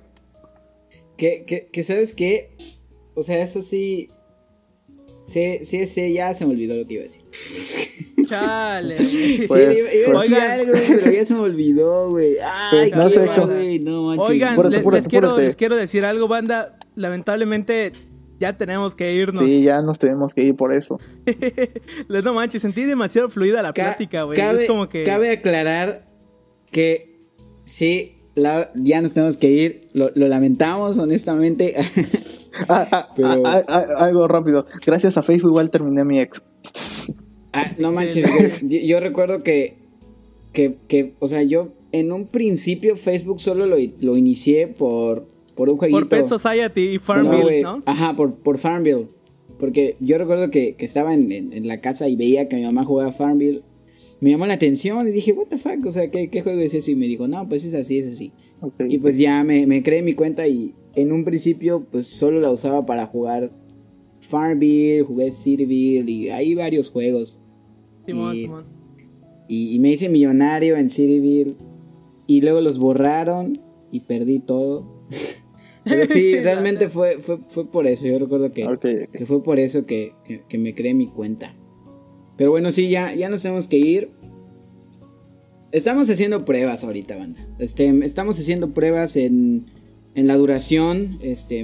Que, 1.17 1.45
que, 1.47 1.67
que 1.71 1.81
sabes 1.81 2.13
qué? 2.13 2.49
O 3.15 3.23
sea, 3.23 3.41
eso 3.41 3.61
sí. 3.61 4.09
Sí, 5.25 5.59
sí, 5.65 5.87
sí, 5.87 6.13
ya 6.13 6.33
se 6.35 6.45
me 6.45 6.51
olvidó 6.53 6.75
lo 6.75 6.85
que 6.85 6.93
iba 6.95 7.01
a 7.01 7.03
decir. 7.03 7.23
Chale, 8.29 8.95
güey. 8.95 9.05
Sí, 9.07 9.43
Pues, 9.47 9.77
iba, 9.79 9.93
iba 9.93 10.07
a 10.09 10.13
pues- 10.13 10.21
decir 10.29 10.37
algo, 10.43 10.71
güey, 10.71 10.87
pero 10.99 11.11
ya 11.11 11.25
se 11.25 11.33
me 11.33 11.39
olvidó, 11.39 12.09
güey. 12.11 12.35
Ay, 12.43 12.91
Pues, 12.91 12.95
no 12.95 13.07
qué 13.09 13.13
sé 13.15 13.25
mal, 13.25 13.45
güey. 13.47 13.79
No 13.79 14.03
manches. 14.03 14.29
Oigan, 14.29 14.53
Apúrate, 14.53 14.75
le- 14.75 14.79
apúrate, 14.81 15.01
les, 15.03 15.07
quiero, 15.09 15.37
les 15.37 15.55
quiero 15.55 15.75
decir 15.75 16.05
algo, 16.05 16.27
banda. 16.27 16.77
Lamentablemente 16.95 17.91
ya 18.39 18.57
tenemos 18.57 18.95
que 18.95 19.13
irnos. 19.13 19.43
Sí, 19.45 19.63
ya 19.63 19.81
nos 19.81 19.97
tenemos 19.99 20.33
que 20.33 20.43
ir 20.43 20.55
por 20.55 20.73
eso. 20.73 20.99
Les- 22.07 22.23
no 22.23 22.33
manches, 22.33 22.61
sentí 22.61 22.83
demasiado 22.83 23.29
fluida 23.29 23.61
la 23.61 23.73
Ca- 23.73 23.83
plática, 23.83 24.23
güey. 24.23 24.37
Cabe, 24.37 24.63
Es 24.63 24.67
como 24.69 24.89
que. 24.89 25.03
cabe 25.03 25.31
aclarar 25.31 26.05
que 26.71 27.17
sí, 27.63 28.17
la- 28.35 28.69
ya 28.75 29.01
nos 29.01 29.13
tenemos 29.13 29.37
que 29.37 29.49
ir. 29.49 29.89
Lo, 29.93 30.11
lo 30.15 30.27
lamentamos, 30.27 30.97
honestamente. 30.97 31.75
Ah, 32.69 32.87
ah, 32.91 33.09
Pero- 33.15 33.43
ah, 33.45 33.85
algo 33.99 34.27
rápido. 34.27 34.65
Gracias 34.85 35.17
a 35.17 35.23
Facebook 35.23 35.51
igual 35.51 35.69
terminé 35.69 36.03
mi 36.03 36.19
ex. 36.19 36.41
Ah, 37.53 37.71
no 37.79 37.91
manches, 37.91 38.29
güey. 38.31 38.51
yo, 38.63 38.79
yo 38.87 38.99
recuerdo 38.99 39.43
que, 39.43 39.75
que, 40.53 40.75
que, 40.87 41.13
o 41.19 41.27
sea, 41.27 41.41
yo 41.43 41.69
en 41.91 42.11
un 42.11 42.27
principio 42.27 42.95
Facebook 42.97 43.39
solo 43.41 43.65
lo, 43.65 43.77
lo 44.01 44.17
inicié 44.17 44.67
por, 44.67 45.25
por 45.55 45.69
un 45.69 45.77
jueguito. 45.77 45.99
por 45.99 46.09
Pet 46.09 46.27
Society 46.27 46.81
y 46.95 46.97
Farmville. 46.99 47.61
¿no? 47.61 47.81
Ajá, 47.85 48.15
por, 48.15 48.33
por 48.35 48.57
Farmville. 48.57 49.07
Porque 49.59 49.95
yo 50.01 50.17
recuerdo 50.17 50.51
que, 50.51 50.75
que 50.75 50.83
estaba 50.85 51.13
en, 51.13 51.31
en- 51.31 51.53
en 51.53 51.67
la 51.67 51.79
casa 51.79 52.09
y 52.09 52.15
veía 52.17 52.49
que 52.49 52.57
mi 52.57 52.63
mamá 52.63 52.83
jugaba 52.83 53.11
Farmville. 53.13 53.61
Me 54.19 54.29
llamó 54.31 54.45
la 54.47 54.53
atención 54.55 55.07
y 55.07 55.11
dije, 55.11 55.31
what 55.33 55.47
the 55.47 55.57
fuck, 55.57 55.85
o 55.85 55.91
sea, 55.91 56.09
¿qué, 56.09 56.29
qué 56.29 56.41
juego 56.41 56.59
es 56.59 56.73
ese? 56.73 56.91
Y 56.91 56.95
me 56.95 57.05
dijo, 57.05 57.27
no, 57.27 57.47
pues 57.47 57.63
es 57.63 57.73
así, 57.73 57.99
es 57.99 58.07
así. 58.13 58.31
Y 58.89 58.97
pues 58.97 59.17
ya 59.17 59.43
me, 59.43 59.65
me 59.67 59.83
creé 59.83 60.01
mi 60.01 60.13
cuenta 60.13 60.47
y 60.47 60.73
en 60.95 61.11
un 61.11 61.23
principio 61.25 61.85
pues 61.91 62.07
solo 62.07 62.39
la 62.39 62.49
usaba 62.51 62.85
para 62.85 63.05
jugar 63.05 63.49
Farmville, 64.21 65.03
jugué 65.03 65.31
Cityville 65.31 66.09
y 66.09 66.29
hay 66.29 66.55
varios 66.55 66.89
juegos. 66.89 67.41
Simón, 68.05 68.35
y- 68.35 68.41
Simón. 68.41 68.65
Y, 69.47 69.75
y 69.75 69.79
me 69.79 69.91
hice 69.91 70.09
millonario 70.09 70.75
en 70.77 70.89
Cityville 70.89 71.55
y 72.27 72.41
luego 72.41 72.61
los 72.61 72.79
borraron 72.79 73.59
y 73.91 73.99
perdí 74.01 74.39
todo. 74.39 74.99
Pero 75.83 76.07
sí, 76.07 76.35
realmente 76.39 76.89
fue, 76.89 77.17
fue, 77.19 77.37
fue 77.47 77.65
por 77.69 77.85
eso. 77.85 78.07
Yo 78.07 78.17
recuerdo 78.17 78.51
que, 78.51 79.07
que 79.13 79.25
fue 79.27 79.43
por 79.43 79.59
eso 79.59 79.85
que, 79.85 80.13
que- 80.25 80.41
que 80.49 80.57
me 80.57 80.73
creé 80.73 80.93
mi 80.95 81.07
cuenta. 81.07 81.53
Pero 82.37 82.49
bueno, 82.51 82.71
sí, 82.71 82.89
ya, 82.89 83.13
ya 83.13 83.29
nos 83.29 83.43
tenemos 83.43 83.67
que 83.67 83.77
ir. 83.77 84.09
Estamos 85.71 86.09
haciendo 86.09 86.45
pruebas 86.45 86.83
ahorita, 86.83 87.15
banda. 87.17 87.45
Este, 87.59 87.87
estamos 88.05 88.39
haciendo 88.39 88.71
pruebas 88.71 89.15
en, 89.17 89.65
en 90.15 90.27
la 90.27 90.37
duración. 90.37 91.19
Este, 91.21 91.63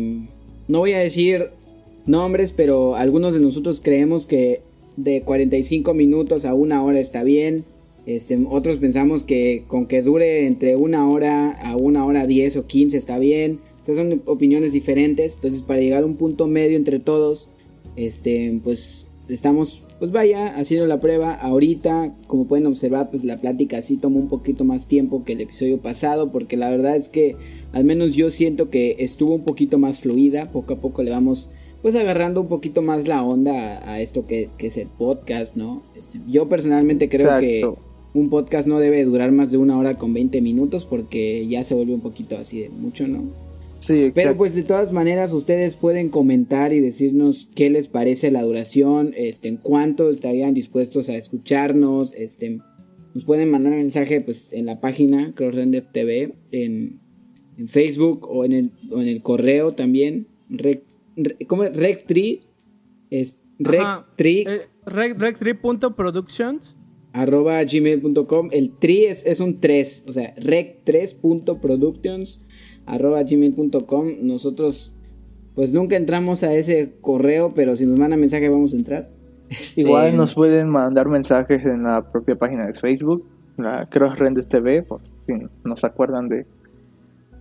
no 0.68 0.80
voy 0.80 0.94
a 0.94 1.00
decir 1.00 1.50
nombres, 2.06 2.54
pero 2.56 2.96
algunos 2.96 3.34
de 3.34 3.40
nosotros 3.40 3.82
creemos 3.82 4.28
que 4.28 4.62
de 4.98 5.22
45 5.22 5.94
minutos 5.94 6.46
a 6.46 6.54
una 6.54 6.84
hora 6.84 7.00
está 7.00 7.24
bien. 7.24 7.66
Este, 8.06 8.40
otros 8.50 8.78
pensamos 8.78 9.24
que 9.24 9.64
con 9.68 9.86
que 9.86 10.02
dure 10.02 10.48
entre 10.48 10.76
una 10.76 11.08
hora 11.08 11.52
a 11.52 11.76
una 11.78 12.06
hora 12.06 12.26
10 12.26 12.58
o 12.58 12.68
15 12.68 12.98
está 12.98 13.20
bien. 13.20 13.60
O 13.82 13.84
son 13.84 14.22
opiniones 14.26 14.74
diferentes. 14.74 15.36
Entonces, 15.38 15.62
para 15.62 15.80
llegar 15.80 16.04
a 16.04 16.06
un 16.06 16.16
punto 16.16 16.48
medio 16.48 16.78
entre 16.78 17.00
todos, 17.00 17.50
este, 17.96 18.60
pues 18.64 19.08
estamos, 19.28 19.84
pues 20.00 20.12
vaya, 20.12 20.56
haciendo 20.56 20.88
la 20.88 21.00
prueba 21.00 21.34
ahorita. 21.34 22.16
Como 22.28 22.46
pueden 22.48 22.68
observar, 22.68 23.10
pues 23.10 23.24
la 23.24 23.40
plática 23.40 23.82
sí 23.82 23.98
tomó 23.98 24.20
un 24.20 24.30
poquito 24.30 24.64
más 24.66 24.88
tiempo 24.88 25.24
que 25.24 25.34
el 25.34 25.42
episodio 25.42 25.80
pasado, 25.80 26.32
porque 26.32 26.58
la 26.58 26.70
verdad 26.70 26.96
es 26.96 27.10
que 27.10 27.36
al 27.74 27.84
menos 27.84 28.16
yo 28.16 28.30
siento 28.30 28.70
que 28.70 28.98
estuvo 29.00 29.36
un 29.36 29.44
poquito 29.44 29.78
más 29.78 30.02
fluida. 30.02 30.52
Poco 30.52 30.74
a 30.74 30.78
poco 30.82 31.04
le 31.04 31.12
vamos, 31.12 31.52
pues 31.82 31.96
agarrando 31.96 32.42
un 32.42 32.48
poquito 32.48 32.82
más 32.82 33.08
la 33.08 33.24
onda 33.24 33.78
a, 33.80 33.94
a 33.94 34.02
esto 34.02 34.28
que, 34.28 34.50
que 34.58 34.68
es 34.68 34.78
el 34.78 34.88
podcast, 34.88 35.56
¿no? 35.56 35.84
Este, 35.96 36.20
yo 36.28 36.50
personalmente 36.50 37.10
creo 37.10 37.40
que 37.40 37.64
un 38.14 38.30
podcast 38.30 38.68
no 38.68 38.80
debe 38.80 39.04
durar 39.04 39.32
más 39.32 39.52
de 39.52 39.58
una 39.58 39.78
hora 39.78 39.98
con 39.98 40.14
20 40.14 40.42
minutos, 40.42 40.86
porque 40.86 41.48
ya 41.48 41.64
se 41.64 41.76
vuelve 41.76 41.94
un 41.94 42.02
poquito 42.02 42.38
así 42.38 42.60
de 42.60 42.70
mucho, 42.70 43.08
¿no? 43.08 43.24
Sí, 43.80 44.12
Pero 44.14 44.38
pues 44.38 44.54
de 44.54 44.62
todas 44.62 44.92
maneras 44.92 45.34
ustedes 45.34 45.76
pueden 45.76 46.10
comentar 46.10 46.72
y 46.72 46.80
decirnos 46.80 47.50
qué 47.56 47.72
les 47.72 47.88
parece 47.88 48.30
la 48.30 48.44
duración, 48.44 49.12
este, 49.18 49.48
en 49.48 49.58
cuánto 49.58 50.12
estarían 50.12 50.54
dispuestos 50.54 51.10
a 51.10 51.16
escucharnos, 51.16 52.14
este, 52.14 52.60
nos 53.16 53.26
pueden 53.26 53.50
mandar 53.50 53.74
un 53.74 53.80
mensaje 53.80 54.22
pues 54.22 54.54
en 54.54 54.68
la 54.68 54.80
página 54.80 55.34
CrossRender 55.34 55.84
TV, 55.92 56.32
en, 56.52 57.02
en 57.58 57.68
Facebook 57.68 58.28
o 58.30 58.46
en 58.46 58.52
el, 58.54 58.72
o 58.92 59.00
en 59.02 59.08
el 59.08 59.22
correo 59.22 59.74
también, 59.74 60.28
rec, 60.50 60.82
re- 61.16 61.38
¿cómo 61.48 61.64
es? 61.64 61.76
Rectree, 61.78 62.42
es 63.10 63.44
Ajá. 63.66 64.06
rectree 64.10 64.42
Eh, 64.48 64.62
rec- 64.86 65.18
Rec3.productions. 65.18 66.76
arroba 67.14 67.62
gmail.com. 67.64 68.50
El 68.52 68.78
tri 68.78 69.06
es, 69.06 69.26
es 69.26 69.40
un 69.42 69.60
3, 69.60 70.06
o 70.08 70.14
sea, 70.14 70.34
rec3.productions 70.36 72.46
arroba 72.86 73.22
gmail.com. 73.24 74.08
Nosotros, 74.24 74.96
pues 75.56 75.74
nunca 75.74 75.96
entramos 75.98 76.44
a 76.44 76.54
ese 76.54 76.94
correo, 77.02 77.54
pero 77.56 77.76
si 77.76 77.86
nos 77.86 77.98
mandan 78.00 78.20
mensaje 78.20 78.48
vamos 78.50 78.74
a 78.74 78.78
entrar. 78.78 79.08
Este, 79.52 79.82
Igual 79.82 80.16
nos 80.16 80.34
pueden 80.34 80.70
mandar 80.70 81.10
mensajes 81.10 81.66
en 81.66 81.84
la 81.84 82.10
propia 82.10 82.38
página 82.38 82.66
de 82.68 82.74
Facebook, 82.74 83.26
la 83.58 83.86
Cross 83.90 84.18
Rendes 84.18 84.48
TV, 84.48 84.82
por 84.82 85.02
si 85.28 85.34
nos 85.66 85.84
acuerdan 85.84 86.30
de 86.30 86.46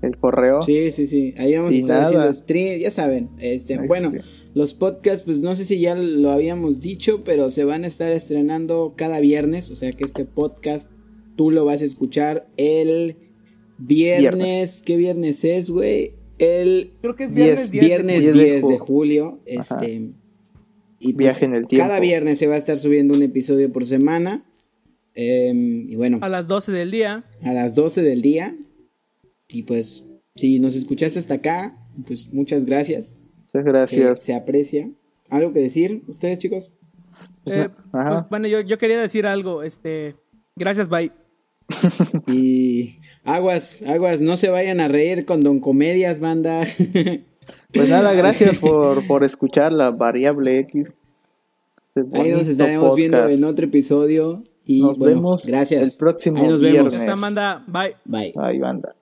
el 0.02 0.16
correo. 0.18 0.62
Sí, 0.62 0.90
sí, 0.92 1.06
sí. 1.06 1.34
Ahí 1.38 1.54
vamos 1.56 1.74
a 1.74 1.78
estar 1.78 1.96
nada. 1.98 2.06
haciendo 2.06 2.32
stream, 2.32 2.78
ya 2.80 2.90
saben. 2.90 3.28
Este, 3.38 3.78
bueno, 3.86 4.12
Los 4.54 4.74
podcasts, 4.74 5.22
pues 5.24 5.40
no 5.42 5.54
sé 5.54 5.64
si 5.64 5.78
ya 5.80 5.94
lo 5.94 6.30
habíamos 6.32 6.80
dicho, 6.80 7.22
pero 7.24 7.50
se 7.50 7.64
van 7.64 7.84
a 7.84 7.86
estar 7.86 8.10
estrenando 8.10 8.94
cada 8.96 9.20
viernes. 9.20 9.70
O 9.70 9.76
sea 9.76 9.92
que 9.92 10.04
este 10.04 10.24
podcast 10.24 10.92
tú 11.36 11.50
lo 11.50 11.64
vas 11.64 11.82
a 11.82 11.84
escuchar 11.84 12.46
el 12.56 13.16
viernes. 13.78 14.82
¿Qué 14.84 14.96
viernes 14.96 15.44
es, 15.44 15.70
güey? 15.70 16.12
El 16.38 16.90
Creo 17.02 17.16
que 17.16 17.24
es 17.24 17.34
viernes 17.34 17.70
10. 17.70 17.84
viernes 17.84 18.22
10 18.22 18.34
10 18.34 18.46
de, 18.46 18.50
de 18.54 18.62
ju- 18.62 18.78
julio. 18.78 19.40
Este. 19.46 20.10
Y 20.98 21.12
pues, 21.12 21.16
Viaje 21.16 21.44
en 21.46 21.54
el 21.54 21.66
tiempo. 21.66 21.86
Cada 21.86 22.00
viernes 22.00 22.38
se 22.38 22.46
va 22.46 22.54
a 22.54 22.58
estar 22.58 22.78
subiendo 22.78 23.14
un 23.14 23.22
episodio 23.22 23.72
por 23.72 23.86
semana. 23.86 24.44
Em, 25.14 25.88
y 25.90 25.96
bueno, 25.96 26.18
A 26.22 26.28
las 26.28 26.46
12 26.46 26.72
del 26.72 26.90
día. 26.90 27.24
a 27.42 27.52
las 27.52 27.74
12 27.74 28.02
del 28.02 28.22
día. 28.22 28.54
Y 29.52 29.62
pues, 29.64 30.06
si 30.34 30.58
nos 30.60 30.74
escuchaste 30.74 31.18
hasta 31.18 31.34
acá, 31.34 31.74
pues 32.06 32.32
muchas 32.32 32.64
gracias. 32.64 33.16
Muchas 33.52 33.64
gracias. 33.66 34.22
se 34.22 34.34
aprecia. 34.34 34.88
¿Algo 35.28 35.52
que 35.52 35.60
decir 35.60 36.02
ustedes, 36.08 36.38
chicos? 36.38 36.72
Pues 37.44 37.56
Eh, 37.66 37.70
ajá. 37.92 38.10
pues, 38.20 38.30
bueno, 38.30 38.48
yo, 38.48 38.60
yo 38.60 38.78
quería 38.78 39.00
decir 39.00 39.26
algo. 39.26 39.62
Este, 39.62 40.14
gracias, 40.56 40.88
bye. 40.88 41.10
Y 42.26 42.96
aguas, 43.24 43.82
aguas, 43.86 44.20
no 44.22 44.36
se 44.36 44.48
vayan 44.50 44.80
a 44.80 44.88
reír 44.88 45.24
con 45.24 45.42
Don 45.42 45.60
Comedias, 45.60 46.20
banda. 46.20 46.64
Pues 47.72 47.88
nada, 47.88 48.12
gracias 48.14 48.58
por, 48.60 49.06
por 49.06 49.22
escuchar 49.24 49.72
la 49.72 49.90
variable 49.90 50.58
X. 50.58 50.92
Este 51.94 52.18
Ahí 52.20 52.30
nos 52.32 52.46
estaremos 52.48 52.94
viendo 52.96 53.28
en 53.28 53.44
otro 53.44 53.66
episodio. 53.66 54.42
Y 54.66 54.82
Nos 54.82 54.98
bueno, 54.98 55.14
vemos 55.16 55.46
gracias. 55.46 55.92
el 55.94 55.98
próximo 55.98 56.40
Ahí 56.40 56.48
nos 56.48 56.60
vemos. 56.60 56.90
viernes. 56.92 57.08
Amanda, 57.08 57.64
bye. 57.66 57.94
Bye. 58.04 58.32
Ay, 58.36 58.58
banda. 58.58 58.94